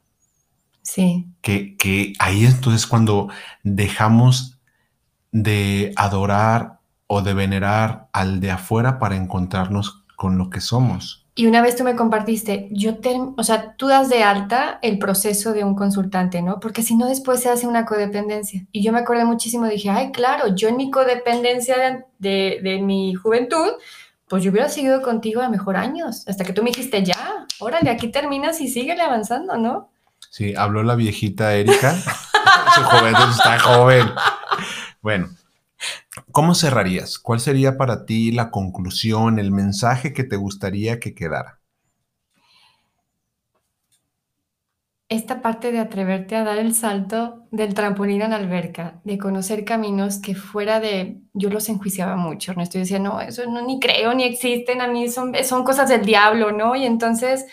Sí. 0.81 1.27
Que, 1.41 1.75
que 1.77 2.13
ahí 2.19 2.45
entonces 2.45 2.87
cuando 2.87 3.29
dejamos 3.63 4.59
de 5.31 5.93
adorar 5.95 6.79
o 7.07 7.21
de 7.21 7.33
venerar 7.33 8.09
al 8.13 8.39
de 8.39 8.51
afuera 8.51 8.99
para 8.99 9.15
encontrarnos 9.15 10.03
con 10.15 10.37
lo 10.37 10.49
que 10.49 10.61
somos. 10.61 11.20
Y 11.33 11.47
una 11.47 11.61
vez 11.61 11.77
tú 11.77 11.85
me 11.85 11.95
compartiste, 11.95 12.67
yo 12.71 12.97
te, 12.97 13.17
o 13.37 13.43
sea, 13.43 13.75
tú 13.77 13.87
das 13.87 14.09
de 14.09 14.21
alta 14.21 14.79
el 14.81 14.99
proceso 14.99 15.53
de 15.53 15.63
un 15.63 15.75
consultante, 15.75 16.41
¿no? 16.41 16.59
Porque 16.59 16.83
si 16.83 16.95
no 16.95 17.07
después 17.07 17.41
se 17.41 17.49
hace 17.49 17.67
una 17.67 17.85
codependencia. 17.85 18.65
Y 18.73 18.83
yo 18.83 18.91
me 18.91 18.99
acordé 18.99 19.23
muchísimo, 19.23 19.65
dije, 19.65 19.89
ay, 19.89 20.11
claro, 20.11 20.53
yo 20.53 20.67
en 20.67 20.75
mi 20.75 20.91
codependencia 20.91 22.05
de, 22.19 22.59
de, 22.61 22.81
mi 22.81 23.13
juventud, 23.13 23.71
pues 24.27 24.43
yo 24.43 24.51
hubiera 24.51 24.67
seguido 24.67 25.01
contigo 25.01 25.41
a 25.41 25.47
mejor 25.47 25.77
años, 25.77 26.27
hasta 26.27 26.43
que 26.43 26.51
tú 26.51 26.63
me 26.63 26.71
dijiste, 26.71 27.01
ya, 27.03 27.45
órale, 27.59 27.89
aquí 27.89 28.09
terminas 28.09 28.59
y 28.59 28.67
síguele 28.67 29.01
avanzando, 29.01 29.57
¿no? 29.57 29.89
Sí, 30.29 30.53
habló 30.55 30.83
la 30.83 30.95
viejita 30.95 31.55
Erika, 31.55 31.95
su 32.75 32.83
juventud 32.83 33.29
está 33.31 33.57
joven. 33.57 34.11
Bueno, 35.01 35.29
¿Cómo 36.31 36.55
cerrarías? 36.55 37.19
¿Cuál 37.19 37.39
sería 37.39 37.77
para 37.77 38.05
ti 38.05 38.31
la 38.31 38.51
conclusión, 38.51 39.39
el 39.39 39.51
mensaje 39.51 40.13
que 40.13 40.23
te 40.23 40.37
gustaría 40.37 40.99
que 40.99 41.13
quedara? 41.13 41.59
Esta 45.09 45.41
parte 45.41 45.73
de 45.73 45.79
atreverte 45.79 46.37
a 46.37 46.45
dar 46.45 46.57
el 46.57 46.73
salto 46.73 47.45
del 47.51 47.73
trampolín 47.73 48.21
a 48.21 48.29
la 48.29 48.37
alberca, 48.37 49.01
de 49.03 49.17
conocer 49.17 49.65
caminos 49.65 50.19
que 50.19 50.35
fuera 50.35 50.79
de... 50.79 51.19
Yo 51.33 51.49
los 51.49 51.67
enjuiciaba 51.67 52.15
mucho, 52.15 52.53
¿no? 52.53 52.63
Estoy 52.63 52.81
diciendo, 52.81 53.09
no, 53.09 53.21
eso 53.21 53.45
no 53.49 53.61
ni 53.61 53.79
creo, 53.81 54.13
ni 54.13 54.23
existen, 54.23 54.79
a 54.79 54.87
mí 54.87 55.09
son, 55.09 55.33
son 55.43 55.65
cosas 55.65 55.89
del 55.89 56.05
diablo, 56.05 56.53
¿no? 56.53 56.77
Y 56.77 56.85
entonces 56.85 57.45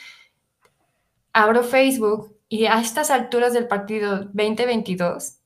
abro 1.33 1.65
Facebook 1.65 2.37
y 2.49 2.67
a 2.67 2.81
estas 2.81 3.11
alturas 3.11 3.53
del 3.53 3.67
partido 3.67 4.19
2022 4.33 5.38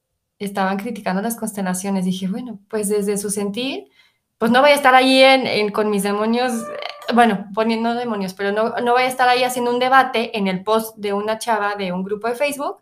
estaban 0.45 0.79
criticando 0.79 1.23
las 1.23 1.37
constelaciones. 1.37 2.05
Dije, 2.05 2.29
bueno, 2.29 2.59
pues 2.69 2.89
desde 2.89 3.19
su 3.19 3.31
sentir, 3.31 3.91
pues 4.39 4.51
no 4.51 4.61
voy 4.61 4.71
a 4.71 4.75
estar 4.75 4.95
ahí 4.95 5.23
en, 5.23 5.71
con 5.71 5.91
mis 5.91 6.03
demonios, 6.03 6.53
eh, 6.53 7.15
bueno, 7.15 7.47
poniendo 7.55 7.95
demonios, 7.95 8.35
pero 8.35 8.53
no, 8.53 8.71
no 8.81 8.93
voy 8.93 9.03
a 9.03 9.07
estar 9.07 9.29
ahí 9.29 9.45
haciendo 9.45 9.71
un 9.71 9.79
debate 9.79 10.37
en 10.37 10.49
el 10.49 10.65
post 10.65 10.97
de 10.97 11.13
una 11.13 11.39
chava 11.39 11.77
de 11.77 11.93
un 11.93 12.03
grupo 12.03 12.29
de 12.29 12.35
Facebook 12.35 12.79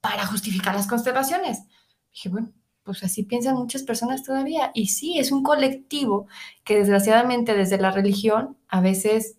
para 0.00 0.26
justificar 0.26 0.74
las 0.74 0.86
constelaciones. 0.86 1.62
Dije, 2.12 2.28
bueno, 2.28 2.52
pues 2.82 3.02
así 3.02 3.24
piensan 3.24 3.56
muchas 3.56 3.82
personas 3.82 4.22
todavía. 4.22 4.70
Y 4.72 4.88
sí, 4.88 5.18
es 5.18 5.32
un 5.32 5.42
colectivo 5.42 6.28
que 6.64 6.76
desgraciadamente 6.76 7.54
desde 7.54 7.78
la 7.78 7.90
religión 7.90 8.56
a 8.68 8.80
veces 8.80 9.38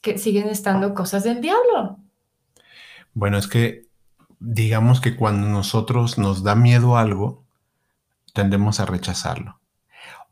que 0.00 0.18
siguen 0.18 0.48
estando 0.48 0.94
cosas 0.94 1.24
del 1.24 1.40
diablo. 1.40 1.98
Bueno, 3.14 3.38
es 3.38 3.48
que 3.48 3.87
digamos 4.40 5.00
que 5.00 5.16
cuando 5.16 5.48
nosotros 5.48 6.18
nos 6.18 6.42
da 6.42 6.54
miedo 6.54 6.96
algo, 6.96 7.44
tendemos 8.32 8.80
a 8.80 8.86
rechazarlo. 8.86 9.60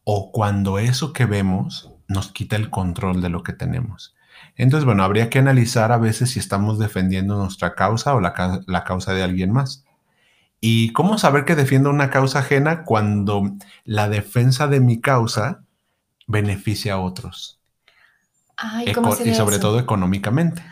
O 0.04 0.30
cuando 0.30 0.78
eso 0.78 1.12
que 1.12 1.26
vemos 1.26 1.92
nos 2.08 2.30
quita 2.30 2.56
el 2.56 2.70
control 2.70 3.20
de 3.20 3.28
lo 3.28 3.42
que 3.42 3.52
tenemos. 3.52 4.14
Entonces, 4.54 4.84
bueno, 4.84 5.02
habría 5.02 5.28
que 5.28 5.38
analizar 5.38 5.90
a 5.92 5.98
veces 5.98 6.30
si 6.30 6.38
estamos 6.38 6.78
defendiendo 6.78 7.36
nuestra 7.36 7.74
causa 7.74 8.14
o 8.14 8.20
la, 8.20 8.84
causa 8.84 9.12
de 9.12 9.22
alguien 9.22 9.52
más. 9.52 9.84
¿Y 10.60 10.92
cómo 10.92 11.18
saber 11.18 11.44
que 11.44 11.56
defiendo 11.56 11.90
una 11.90 12.10
causa 12.10 12.40
ajena 12.40 12.84
cuando 12.84 13.56
la 13.84 14.08
defensa 14.08 14.68
de 14.68 14.80
mi 14.80 15.00
causa 15.00 15.62
beneficia 16.26 16.94
a 16.94 17.00
otros? 17.00 17.60
y 19.24 19.34
sobre 19.34 19.58
todo 19.58 19.78
económicamente. 19.78 20.64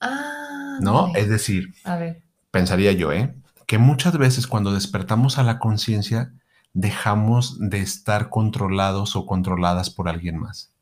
Ah, 0.00 0.78
¿No? 0.80 1.12
Es 1.14 1.28
decir, 1.28 1.74
a 1.84 1.96
ver 1.96 2.22
pensaría 2.50 2.92
yo, 2.92 3.12
¿eh? 3.12 3.34
que 3.66 3.78
muchas 3.78 4.18
veces 4.18 4.48
cuando 4.48 4.72
despertamos 4.72 5.38
a 5.38 5.44
la 5.44 5.60
conciencia 5.60 6.32
dejamos 6.72 7.56
de 7.60 7.80
estar 7.80 8.28
controlados 8.28 9.14
o 9.14 9.26
controladas 9.26 9.90
por 9.90 10.08
alguien 10.08 10.38
más. 10.38 10.72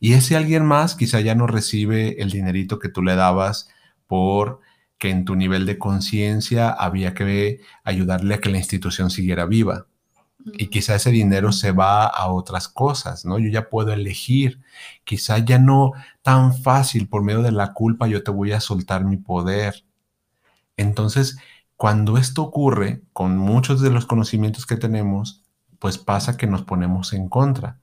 Y 0.00 0.12
ese 0.12 0.36
alguien 0.36 0.64
más 0.64 0.94
quizá 0.94 1.20
ya 1.20 1.34
no 1.34 1.46
recibe 1.46 2.20
el 2.20 2.30
dinerito 2.30 2.78
que 2.78 2.88
tú 2.88 3.02
le 3.02 3.16
dabas 3.16 3.70
por 4.06 4.60
que 4.98 5.10
en 5.10 5.24
tu 5.24 5.34
nivel 5.36 5.66
de 5.66 5.78
conciencia 5.78 6.70
había 6.70 7.14
que 7.14 7.60
ayudarle 7.84 8.34
a 8.34 8.38
que 8.38 8.50
la 8.50 8.58
institución 8.58 9.10
siguiera 9.10 9.46
viva. 9.46 9.86
Y 10.44 10.68
quizá 10.68 10.94
ese 10.94 11.10
dinero 11.10 11.52
se 11.52 11.72
va 11.72 12.06
a 12.06 12.30
otras 12.30 12.68
cosas, 12.68 13.24
¿no? 13.24 13.38
Yo 13.38 13.48
ya 13.48 13.68
puedo 13.68 13.92
elegir. 13.92 14.60
Quizá 15.04 15.38
ya 15.38 15.58
no 15.58 15.92
tan 16.22 16.54
fácil 16.54 17.08
por 17.08 17.22
medio 17.22 17.42
de 17.42 17.52
la 17.52 17.72
culpa 17.72 18.06
yo 18.06 18.22
te 18.22 18.30
voy 18.30 18.52
a 18.52 18.60
soltar 18.60 19.04
mi 19.04 19.16
poder. 19.16 19.84
Entonces, 20.76 21.38
cuando 21.76 22.18
esto 22.18 22.42
ocurre 22.42 23.02
con 23.12 23.36
muchos 23.36 23.80
de 23.80 23.90
los 23.90 24.06
conocimientos 24.06 24.66
que 24.66 24.76
tenemos, 24.76 25.44
pues 25.78 25.98
pasa 25.98 26.36
que 26.36 26.46
nos 26.46 26.62
ponemos 26.62 27.12
en 27.12 27.28
contra. 27.28 27.80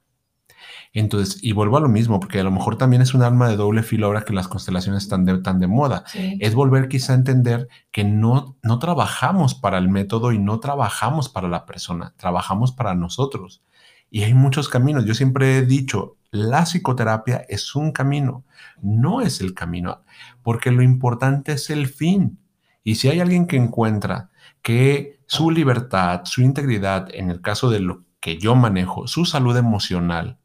Entonces, 0.94 1.44
y 1.44 1.54
vuelvo 1.54 1.78
a 1.78 1.80
lo 1.80 1.90
mismo, 1.90 2.20
porque 2.20 2.40
a 2.40 2.44
lo 2.44 2.52
mejor 2.52 2.78
también 2.78 3.02
es 3.02 3.16
un 3.16 3.24
arma 3.24 3.50
de 3.50 3.56
doble 3.56 3.82
filo 3.82 4.06
ahora 4.06 4.26
que 4.26 4.34
las 4.34 4.48
constelaciones 4.48 5.04
están 5.04 5.26
de, 5.26 5.40
tan 5.40 5.60
de 5.60 5.68
moda. 5.68 6.04
Es 6.40 6.54
volver 6.54 6.88
quizá 6.88 7.14
a 7.14 7.16
entender 7.16 7.68
que 7.92 8.04
no, 8.04 8.58
no 8.62 8.80
trabajamos 8.80 9.56
para 9.56 9.80
el 9.80 9.90
método 9.90 10.32
y 10.32 10.38
no 10.38 10.60
trabajamos 10.60 11.30
para 11.30 11.50
la 11.50 11.66
persona, 11.66 12.14
trabajamos 12.18 12.72
para 12.72 12.94
nosotros. 12.94 13.64
Y 14.12 14.22
hay 14.22 14.36
muchos 14.36 14.70
caminos. 14.70 15.06
Yo 15.06 15.16
siempre 15.16 15.58
he 15.58 15.66
dicho, 15.66 16.18
la 16.30 16.66
psicoterapia 16.66 17.46
es 17.50 17.76
un 17.76 17.92
camino, 17.92 18.44
no 18.80 19.22
es 19.22 19.42
el 19.42 19.56
camino, 19.56 20.04
porque 20.44 20.70
lo 20.70 20.84
importante 20.84 21.54
es 21.54 21.72
el 21.72 21.88
fin. 21.88 22.38
Y 22.84 22.96
si 22.96 23.10
hay 23.10 23.20
alguien 23.20 23.48
que 23.48 23.58
encuentra 23.58 24.30
que 24.62 25.20
su 25.26 25.52
libertad, 25.52 26.22
su 26.26 26.42
integridad, 26.42 27.08
en 27.14 27.30
el 27.30 27.42
caso 27.42 27.70
de 27.70 27.80
lo 27.80 28.04
que 28.20 28.38
yo 28.38 28.56
manejo, 28.56 29.08
su 29.08 29.26
salud 29.26 29.56
emocional, 29.58 30.38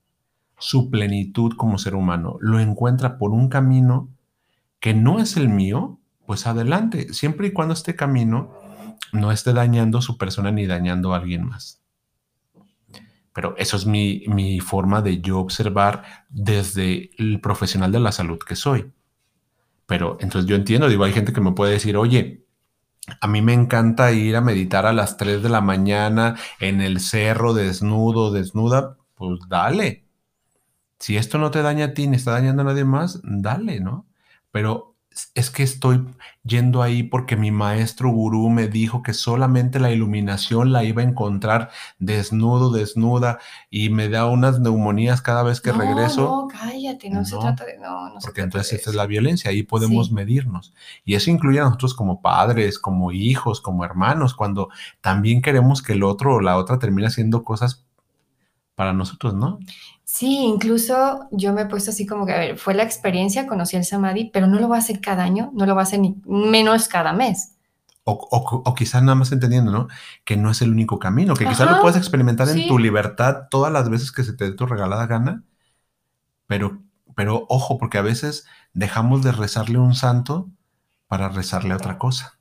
su 0.58 0.90
plenitud 0.90 1.52
como 1.56 1.78
ser 1.78 1.94
humano 1.94 2.36
lo 2.40 2.58
encuentra 2.58 3.18
por 3.18 3.30
un 3.30 3.48
camino 3.48 4.08
que 4.80 4.94
no 4.94 5.20
es 5.20 5.36
el 5.36 5.48
mío, 5.48 5.98
pues 6.26 6.46
adelante, 6.46 7.12
siempre 7.12 7.48
y 7.48 7.52
cuando 7.52 7.74
este 7.74 7.96
camino 7.96 8.52
no 9.12 9.32
esté 9.32 9.52
dañando 9.52 10.02
su 10.02 10.18
persona 10.18 10.50
ni 10.50 10.66
dañando 10.66 11.14
a 11.14 11.18
alguien 11.18 11.44
más. 11.44 11.80
Pero 13.32 13.54
eso 13.56 13.76
es 13.76 13.86
mi, 13.86 14.24
mi 14.26 14.60
forma 14.60 15.00
de 15.00 15.20
yo 15.20 15.38
observar 15.38 16.26
desde 16.28 17.10
el 17.18 17.40
profesional 17.40 17.92
de 17.92 18.00
la 18.00 18.12
salud 18.12 18.38
que 18.38 18.56
soy. 18.56 18.92
Pero 19.88 20.18
entonces 20.20 20.46
yo 20.46 20.54
entiendo, 20.54 20.86
digo, 20.86 21.04
hay 21.04 21.14
gente 21.14 21.32
que 21.32 21.40
me 21.40 21.52
puede 21.52 21.72
decir, 21.72 21.96
oye, 21.96 22.44
a 23.22 23.26
mí 23.26 23.40
me 23.40 23.54
encanta 23.54 24.12
ir 24.12 24.36
a 24.36 24.42
meditar 24.42 24.84
a 24.84 24.92
las 24.92 25.16
3 25.16 25.42
de 25.42 25.48
la 25.48 25.62
mañana 25.62 26.36
en 26.60 26.82
el 26.82 27.00
cerro 27.00 27.54
desnudo, 27.54 28.30
desnuda, 28.30 28.98
pues 29.14 29.40
dale, 29.48 30.04
si 30.98 31.16
esto 31.16 31.38
no 31.38 31.50
te 31.50 31.62
daña 31.62 31.86
a 31.86 31.94
ti 31.94 32.06
ni 32.06 32.16
está 32.16 32.32
dañando 32.32 32.60
a 32.60 32.64
nadie 32.66 32.84
más, 32.84 33.20
dale, 33.24 33.80
¿no? 33.80 34.06
Pero 34.50 34.94
es 35.34 35.50
que 35.50 35.62
estoy 35.62 36.04
yendo 36.42 36.82
ahí 36.82 37.02
porque 37.02 37.36
mi 37.36 37.50
maestro 37.50 38.10
gurú 38.10 38.48
me 38.48 38.68
dijo 38.68 39.02
que 39.02 39.12
solamente 39.12 39.78
la 39.78 39.90
iluminación 39.90 40.72
la 40.72 40.84
iba 40.84 41.02
a 41.02 41.04
encontrar 41.04 41.70
desnudo, 41.98 42.70
desnuda 42.70 43.38
y 43.70 43.90
me 43.90 44.08
da 44.08 44.26
unas 44.26 44.60
neumonías 44.60 45.20
cada 45.22 45.42
vez 45.42 45.60
que 45.60 45.72
regreso. 45.72 46.22
No, 46.22 46.48
cállate, 46.48 47.10
no, 47.10 47.24
se 47.24 47.36
trata 47.36 47.64
de 47.64 47.78
no, 47.78 48.08
no 48.10 48.20
Porque 48.22 48.42
entonces 48.42 48.72
esta 48.74 48.90
es 48.90 48.96
la 48.96 49.06
violencia, 49.06 49.50
ahí 49.50 49.62
podemos 49.62 50.10
medirnos. 50.10 50.72
Y 51.04 51.14
eso 51.14 51.30
incluye 51.30 51.60
a 51.60 51.64
nosotros 51.64 51.94
como 51.94 52.20
padres, 52.20 52.78
como 52.78 53.12
hijos, 53.12 53.60
como 53.60 53.84
hermanos, 53.84 54.34
cuando 54.34 54.68
también 55.00 55.42
queremos 55.42 55.82
que 55.82 55.94
el 55.94 56.02
otro 56.02 56.36
o 56.36 56.40
la 56.40 56.56
otra 56.56 56.78
termine 56.78 57.08
haciendo 57.08 57.44
cosas 57.44 57.84
para 58.74 58.92
nosotros, 58.92 59.34
¿no? 59.34 59.58
Sí, 60.10 60.38
incluso 60.38 61.28
yo 61.32 61.52
me 61.52 61.60
he 61.60 61.66
puesto 61.66 61.90
así 61.90 62.06
como 62.06 62.24
que, 62.24 62.32
a 62.32 62.38
ver, 62.38 62.58
fue 62.58 62.72
la 62.72 62.82
experiencia, 62.82 63.46
conocí 63.46 63.76
el 63.76 63.84
Samadhi, 63.84 64.30
pero 64.32 64.46
no 64.46 64.58
lo 64.58 64.66
voy 64.66 64.76
a 64.76 64.78
hacer 64.78 65.02
cada 65.02 65.22
año, 65.22 65.50
no 65.52 65.66
lo 65.66 65.74
voy 65.74 65.80
a 65.80 65.82
hacer 65.82 66.00
ni 66.00 66.16
menos 66.24 66.88
cada 66.88 67.12
mes. 67.12 67.56
O, 68.04 68.14
o, 68.32 68.74
quizás 68.74 69.02
nada 69.02 69.16
más 69.16 69.32
entendiendo, 69.32 69.70
¿no? 69.70 69.88
Que 70.24 70.38
no 70.38 70.50
es 70.50 70.62
el 70.62 70.70
único 70.70 70.98
camino, 70.98 71.34
que 71.34 71.44
quizás 71.44 71.70
lo 71.70 71.82
puedes 71.82 71.98
experimentar 71.98 72.48
en 72.48 72.66
tu 72.66 72.78
libertad 72.78 73.48
todas 73.50 73.70
las 73.70 73.90
veces 73.90 74.10
que 74.10 74.24
se 74.24 74.32
te 74.32 74.46
dé 74.46 74.52
tu 74.52 74.64
regalada 74.64 75.06
gana, 75.06 75.44
pero, 76.46 76.80
pero 77.14 77.44
ojo, 77.50 77.76
porque 77.76 77.98
a 77.98 78.02
veces 78.02 78.46
dejamos 78.72 79.22
de 79.22 79.32
rezarle 79.32 79.76
a 79.76 79.82
un 79.82 79.94
santo 79.94 80.48
para 81.06 81.28
rezarle 81.28 81.74
a 81.74 81.76
otra 81.76 81.98
cosa. 81.98 82.38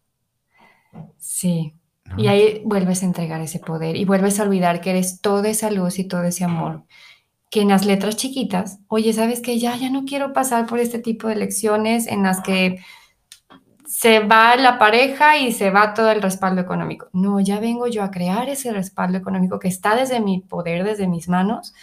Sí. 1.18 1.74
Y 2.16 2.28
ahí 2.28 2.62
vuelves 2.64 3.04
a 3.04 3.08
entregar 3.08 3.42
ese 3.42 3.60
poder 3.60 3.98
y 3.98 4.06
vuelves 4.06 4.40
a 4.40 4.44
olvidar 4.44 4.80
que 4.80 4.92
eres 4.92 5.20
toda 5.20 5.50
esa 5.50 5.70
luz 5.70 6.00
y 6.00 6.06
todo 6.06 6.24
ese 6.24 6.46
amor 6.46 6.86
que 7.50 7.62
en 7.62 7.70
las 7.70 7.86
letras 7.86 8.18
chiquitas, 8.18 8.80
oye, 8.88 9.14
¿sabes 9.14 9.42
que 9.42 9.60
Ya, 9.60 9.76
ya 9.76 9.90
no 9.90 10.06
quiero 10.06 10.34
pasar 10.34 10.66
por 10.66 10.80
este 10.80 11.00
tipo 11.00 11.28
de 11.28 11.36
lecciones 11.36 12.08
en 12.08 12.24
las 12.24 12.42
que 12.42 12.80
se 13.88 14.20
va 14.20 14.56
la 14.58 14.78
pareja 14.78 15.38
y 15.38 15.54
se 15.54 15.72
va 15.72 15.94
todo 15.94 16.12
el 16.12 16.22
respaldo 16.22 16.60
económico. 16.62 17.08
No, 17.14 17.40
ya 17.40 17.60
vengo 17.60 17.88
yo 17.88 18.04
a 18.04 18.12
crear 18.12 18.50
ese 18.50 18.74
respaldo 18.74 19.18
económico 19.18 19.60
que 19.60 19.70
está 19.70 19.96
desde 19.96 20.20
mi 20.20 20.42
poder, 20.42 20.84
desde 20.84 21.08
mis 21.08 21.30
manos, 21.30 21.74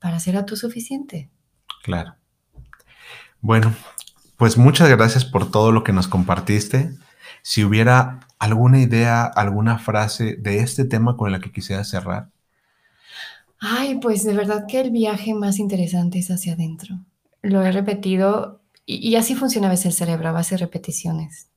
para 0.00 0.18
ser 0.18 0.36
autosuficiente. 0.36 1.30
Claro. 1.84 2.16
Bueno, 3.40 3.72
pues 4.36 4.58
muchas 4.58 4.90
gracias 4.90 5.24
por 5.24 5.52
todo 5.52 5.70
lo 5.70 5.84
que 5.84 5.92
nos 5.92 6.08
compartiste. 6.08 6.90
Si 7.42 7.64
hubiera 7.64 8.20
alguna 8.40 8.80
idea, 8.80 9.24
alguna 9.24 9.78
frase 9.78 10.34
de 10.36 10.58
este 10.58 10.84
tema 10.84 11.16
con 11.16 11.30
la 11.30 11.38
que 11.38 11.52
quisiera 11.52 11.84
cerrar. 11.84 12.31
Ay, 13.64 14.00
pues 14.00 14.24
de 14.24 14.34
verdad 14.34 14.66
que 14.66 14.80
el 14.80 14.90
viaje 14.90 15.34
más 15.34 15.60
interesante 15.60 16.18
es 16.18 16.32
hacia 16.32 16.54
adentro. 16.54 16.98
Lo 17.42 17.62
he 17.62 17.70
repetido 17.70 18.60
y, 18.84 19.14
así 19.14 19.36
funciona 19.36 19.68
a 19.68 19.70
veces 19.70 19.86
el 19.86 19.92
cerebro, 19.92 20.28
a 20.28 20.32
base 20.32 20.56
de 20.56 20.64
repeticiones. 20.64 21.48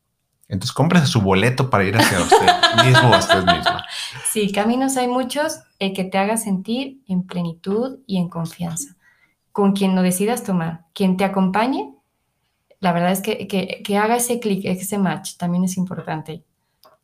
Entonces 0.47 0.71
cómprese 0.71 1.07
su 1.07 1.21
boleto 1.21 1.71
para 1.71 1.83
ir 1.83 1.97
hacia 1.97 2.21
usted 2.21 2.45
mismo 2.85 3.09
usted 3.09 3.39
misma. 3.39 3.83
Sí, 4.31 4.51
caminos 4.51 4.97
hay 4.97 5.07
muchos, 5.07 5.61
el 5.79 5.93
que 5.93 6.03
te 6.03 6.19
haga 6.19 6.37
sentir 6.37 7.01
en 7.07 7.23
plenitud 7.23 7.97
y 8.05 8.17
en 8.17 8.29
confianza. 8.29 8.95
Con 9.51 9.73
quien 9.73 9.95
lo 9.95 10.03
decidas 10.03 10.43
tomar, 10.43 10.81
quien 10.93 11.17
te 11.17 11.23
acompañe, 11.23 11.91
la 12.81 12.93
verdad 12.93 13.13
es 13.13 13.21
que, 13.21 13.47
que, 13.47 13.81
que 13.83 13.97
haga 13.97 14.17
ese 14.17 14.39
clic, 14.39 14.63
ese 14.65 14.99
match, 14.99 15.37
también 15.37 15.63
es 15.63 15.75
importante. 15.75 16.43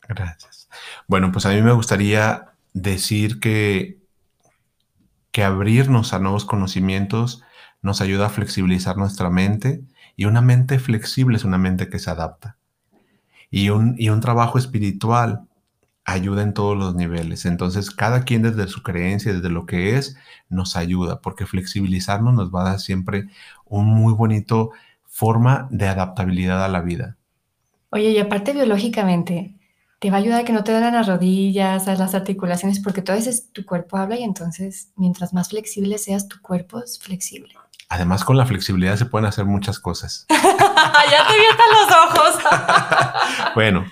Gracias. 0.08 0.70
Bueno, 1.08 1.32
pues 1.32 1.48
a 1.48 1.50
mí 1.50 1.60
me 1.64 1.74
gustaría 1.74 2.52
decir 2.74 3.40
que 3.40 4.01
que 5.32 5.44
abrirnos 5.44 6.14
a 6.14 6.20
nuevos 6.20 6.46
conocimientos 6.46 7.44
nos 7.82 8.02
ayuda 8.02 8.28
a 8.28 8.30
flexibilizar 8.30 8.98
nuestra 8.98 9.30
mente 9.30 9.84
y 10.16 10.26
una 10.26 10.42
mente 10.42 10.80
flexible 10.80 11.38
es 11.38 11.44
una 11.44 11.58
mente 11.58 11.90
que 11.90 12.00
se 12.00 12.10
adapta. 12.10 12.58
Y 13.50 13.70
un, 13.70 13.96
y 13.98 14.10
un 14.10 14.22
trabajo 14.22 14.58
espiritual 14.58 15.48
ayuda 16.06 16.44
en 16.44 16.54
todos 16.54 16.78
los 16.78 16.96
niveles. 16.96 17.46
Entonces, 17.46 17.92
cada 17.92 18.24
quien 18.24 18.42
desde 18.42 18.68
su 18.68 18.84
creencia, 18.84 19.34
desde 19.34 19.50
lo 19.50 19.66
que 19.66 19.98
es, 19.98 20.16
nos 20.50 20.76
ayuda, 20.76 21.22
porque 21.22 21.46
flexibilizarnos 21.46 22.34
nos 22.34 22.54
va 22.54 22.62
a 22.62 22.72
dar 22.72 22.80
siempre 22.80 23.28
un 23.66 23.88
muy 23.88 24.14
bonito 24.14 24.72
forma 25.06 25.68
de 25.72 25.88
adaptabilidad 25.88 26.64
a 26.64 26.70
la 26.70 26.82
vida. 26.82 27.18
Oye, 27.90 28.12
y 28.12 28.18
aparte 28.20 28.54
biológicamente, 28.54 29.56
te 30.02 30.10
va 30.10 30.18
a 30.18 30.20
ayudar 30.20 30.42
a 30.42 30.44
que 30.44 30.52
no 30.52 30.64
te 30.64 30.72
den 30.72 30.96
las 30.96 31.06
rodillas, 31.06 31.88
a 31.88 31.94
las 31.94 32.16
articulaciones, 32.16 32.80
porque 32.80 33.04
todo 33.04 33.16
eso 33.16 33.30
es 33.30 33.54
tu 33.54 33.64
cuerpo 33.66 33.98
habla 33.98 34.18
y 34.18 34.24
entonces 34.24 34.92
mientras 34.96 35.32
más 35.32 35.50
flexible 35.50 35.96
seas, 36.00 36.28
tu 36.28 36.42
cuerpo 36.42 36.84
es 36.84 36.98
flexible. 36.98 37.54
Además, 37.88 38.24
con 38.24 38.36
la 38.36 38.48
flexibilidad 38.48 38.96
se 38.96 39.06
pueden 39.06 39.28
hacer 39.28 39.46
muchas 39.46 39.80
cosas. 39.80 40.26
ya 40.30 41.28
te 41.28 41.34
vi 41.36 41.44
los 41.72 42.20
ojos. 42.20 42.44
bueno, 43.56 43.86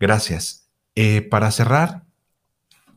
gracias. 0.00 0.66
Eh, 0.94 1.20
para 1.20 1.50
cerrar, 1.50 2.04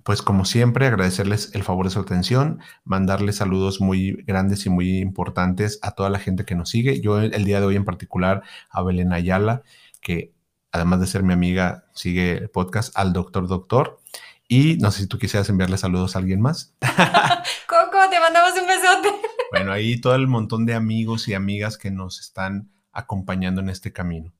pues 0.03 0.21
como 0.21 0.45
siempre, 0.45 0.87
agradecerles 0.87 1.53
el 1.53 1.63
favor 1.63 1.87
de 1.87 1.91
su 1.91 1.99
atención, 1.99 2.61
mandarles 2.85 3.35
saludos 3.35 3.81
muy 3.81 4.23
grandes 4.25 4.65
y 4.65 4.69
muy 4.69 4.99
importantes 4.99 5.79
a 5.81 5.91
toda 5.91 6.09
la 6.09 6.19
gente 6.19 6.45
que 6.45 6.55
nos 6.55 6.69
sigue. 6.69 7.01
Yo 7.01 7.19
el 7.19 7.43
día 7.43 7.59
de 7.59 7.65
hoy 7.65 7.75
en 7.75 7.83
particular 7.83 8.41
a 8.69 8.83
Belén 8.83 9.11
Ayala, 9.11 9.63
que 9.99 10.33
además 10.71 10.99
de 10.99 11.07
ser 11.07 11.23
mi 11.23 11.33
amiga, 11.33 11.85
sigue 11.93 12.37
el 12.37 12.49
podcast 12.49 12.97
al 12.97 13.13
Doctor 13.13 13.47
Doctor. 13.47 13.99
Y 14.47 14.77
no 14.77 14.91
sé 14.91 15.03
si 15.03 15.07
tú 15.07 15.17
quisieras 15.17 15.49
enviarle 15.49 15.77
saludos 15.77 16.15
a 16.15 16.19
alguien 16.19 16.41
más. 16.41 16.75
Coco, 17.67 18.09
te 18.09 18.19
mandamos 18.19 18.51
un 18.59 18.67
besote. 18.67 19.09
bueno, 19.51 19.71
ahí 19.71 19.99
todo 20.01 20.15
el 20.15 20.27
montón 20.27 20.65
de 20.65 20.73
amigos 20.73 21.27
y 21.27 21.33
amigas 21.33 21.77
que 21.77 21.91
nos 21.91 22.19
están 22.19 22.69
acompañando 22.91 23.61
en 23.61 23.69
este 23.69 23.93
camino. 23.93 24.33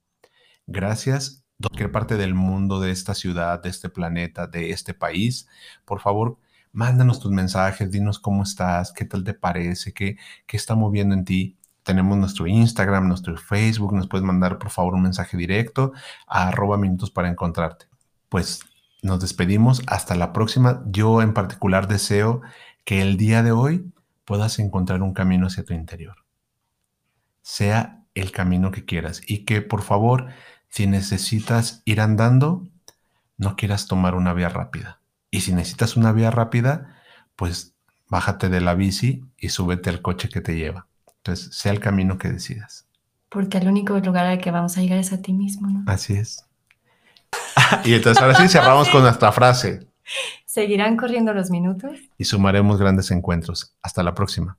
Gracias, 0.68 1.46
cualquier 1.62 1.92
parte 1.92 2.18
del 2.18 2.34
mundo, 2.34 2.82
de 2.82 2.92
esta 2.92 3.16
ciudad, 3.16 3.62
de 3.62 3.70
este 3.70 3.90
planeta, 3.90 4.48
de 4.48 4.72
este 4.72 4.94
país. 4.94 5.48
Por 5.86 6.02
favor, 6.02 6.38
mándanos 6.74 7.22
tus 7.22 7.32
mensajes, 7.32 7.90
dinos 7.90 8.20
cómo 8.20 8.44
estás, 8.44 8.92
qué 8.92 9.06
tal 9.06 9.24
te 9.24 9.34
parece, 9.34 9.94
qué, 9.94 10.18
qué 10.46 10.58
está 10.58 10.76
moviendo 10.76 11.16
en 11.16 11.24
ti 11.24 11.58
tenemos 11.92 12.18
nuestro 12.18 12.48
Instagram, 12.48 13.10
nuestro 13.10 13.36
Facebook, 13.36 13.94
nos 13.94 14.08
puedes 14.08 14.26
mandar 14.26 14.58
por 14.60 14.70
favor 14.70 14.94
un 14.94 15.02
mensaje 15.02 15.36
directo 15.36 15.92
a 16.26 16.48
arroba 16.48 16.78
minutos 16.78 17.12
para 17.12 17.28
encontrarte. 17.28 17.88
Pues 18.30 18.62
nos 19.02 19.20
despedimos, 19.20 19.82
hasta 19.88 20.16
la 20.16 20.32
próxima. 20.32 20.84
Yo 20.86 21.22
en 21.22 21.34
particular 21.34 21.90
deseo 21.90 22.44
que 22.86 23.02
el 23.02 23.18
día 23.18 23.44
de 23.44 23.52
hoy 23.52 23.92
puedas 24.24 24.58
encontrar 24.60 25.02
un 25.02 25.14
camino 25.14 25.48
hacia 25.48 25.66
tu 25.66 25.74
interior. 25.74 26.16
Sea 27.42 28.06
el 28.16 28.32
camino 28.32 28.72
que 28.72 28.86
quieras 28.86 29.22
y 29.28 29.44
que 29.44 29.62
por 29.62 29.82
favor, 29.82 30.30
si 30.70 30.88
necesitas 30.88 31.82
ir 31.84 32.00
andando, 32.00 32.70
no 33.36 33.58
quieras 33.58 33.88
tomar 33.88 34.16
una 34.16 34.34
vía 34.34 34.48
rápida. 34.48 35.02
Y 35.30 35.42
si 35.42 35.52
necesitas 35.52 35.98
una 35.98 36.14
vía 36.14 36.32
rápida, 36.32 37.02
pues 37.36 37.76
bájate 38.08 38.48
de 38.48 38.62
la 38.62 38.76
bici 38.76 39.26
y 39.38 39.50
súbete 39.50 39.90
al 39.90 40.02
coche 40.02 40.30
que 40.30 40.40
te 40.40 40.56
lleva. 40.56 40.88
Entonces, 41.24 41.56
sea 41.56 41.72
el 41.72 41.80
camino 41.80 42.18
que 42.18 42.30
decidas. 42.30 42.88
Porque 43.30 43.60
el 43.60 43.68
único 43.68 43.98
lugar 44.00 44.26
al 44.26 44.40
que 44.40 44.52
vamos 44.52 44.78
a 44.78 44.82
llegar 44.82 44.98
es 44.98 45.14
a 45.14 45.22
ti 45.22 45.34
mismo, 45.34 45.70
¿no? 45.70 45.84
Así 45.86 46.14
es. 46.14 46.46
y 47.86 47.94
entonces 47.94 48.22
ahora 48.22 48.36
sí 48.36 48.48
cerramos 48.48 48.90
con 48.90 49.04
nuestra 49.04 49.32
frase. 49.32 49.88
Seguirán 50.46 50.98
corriendo 50.98 51.34
los 51.34 51.52
minutos. 51.52 51.92
Y 52.18 52.26
sumaremos 52.26 52.80
grandes 52.80 53.12
encuentros. 53.12 53.76
Hasta 53.82 54.04
la 54.04 54.14
próxima. 54.16 54.58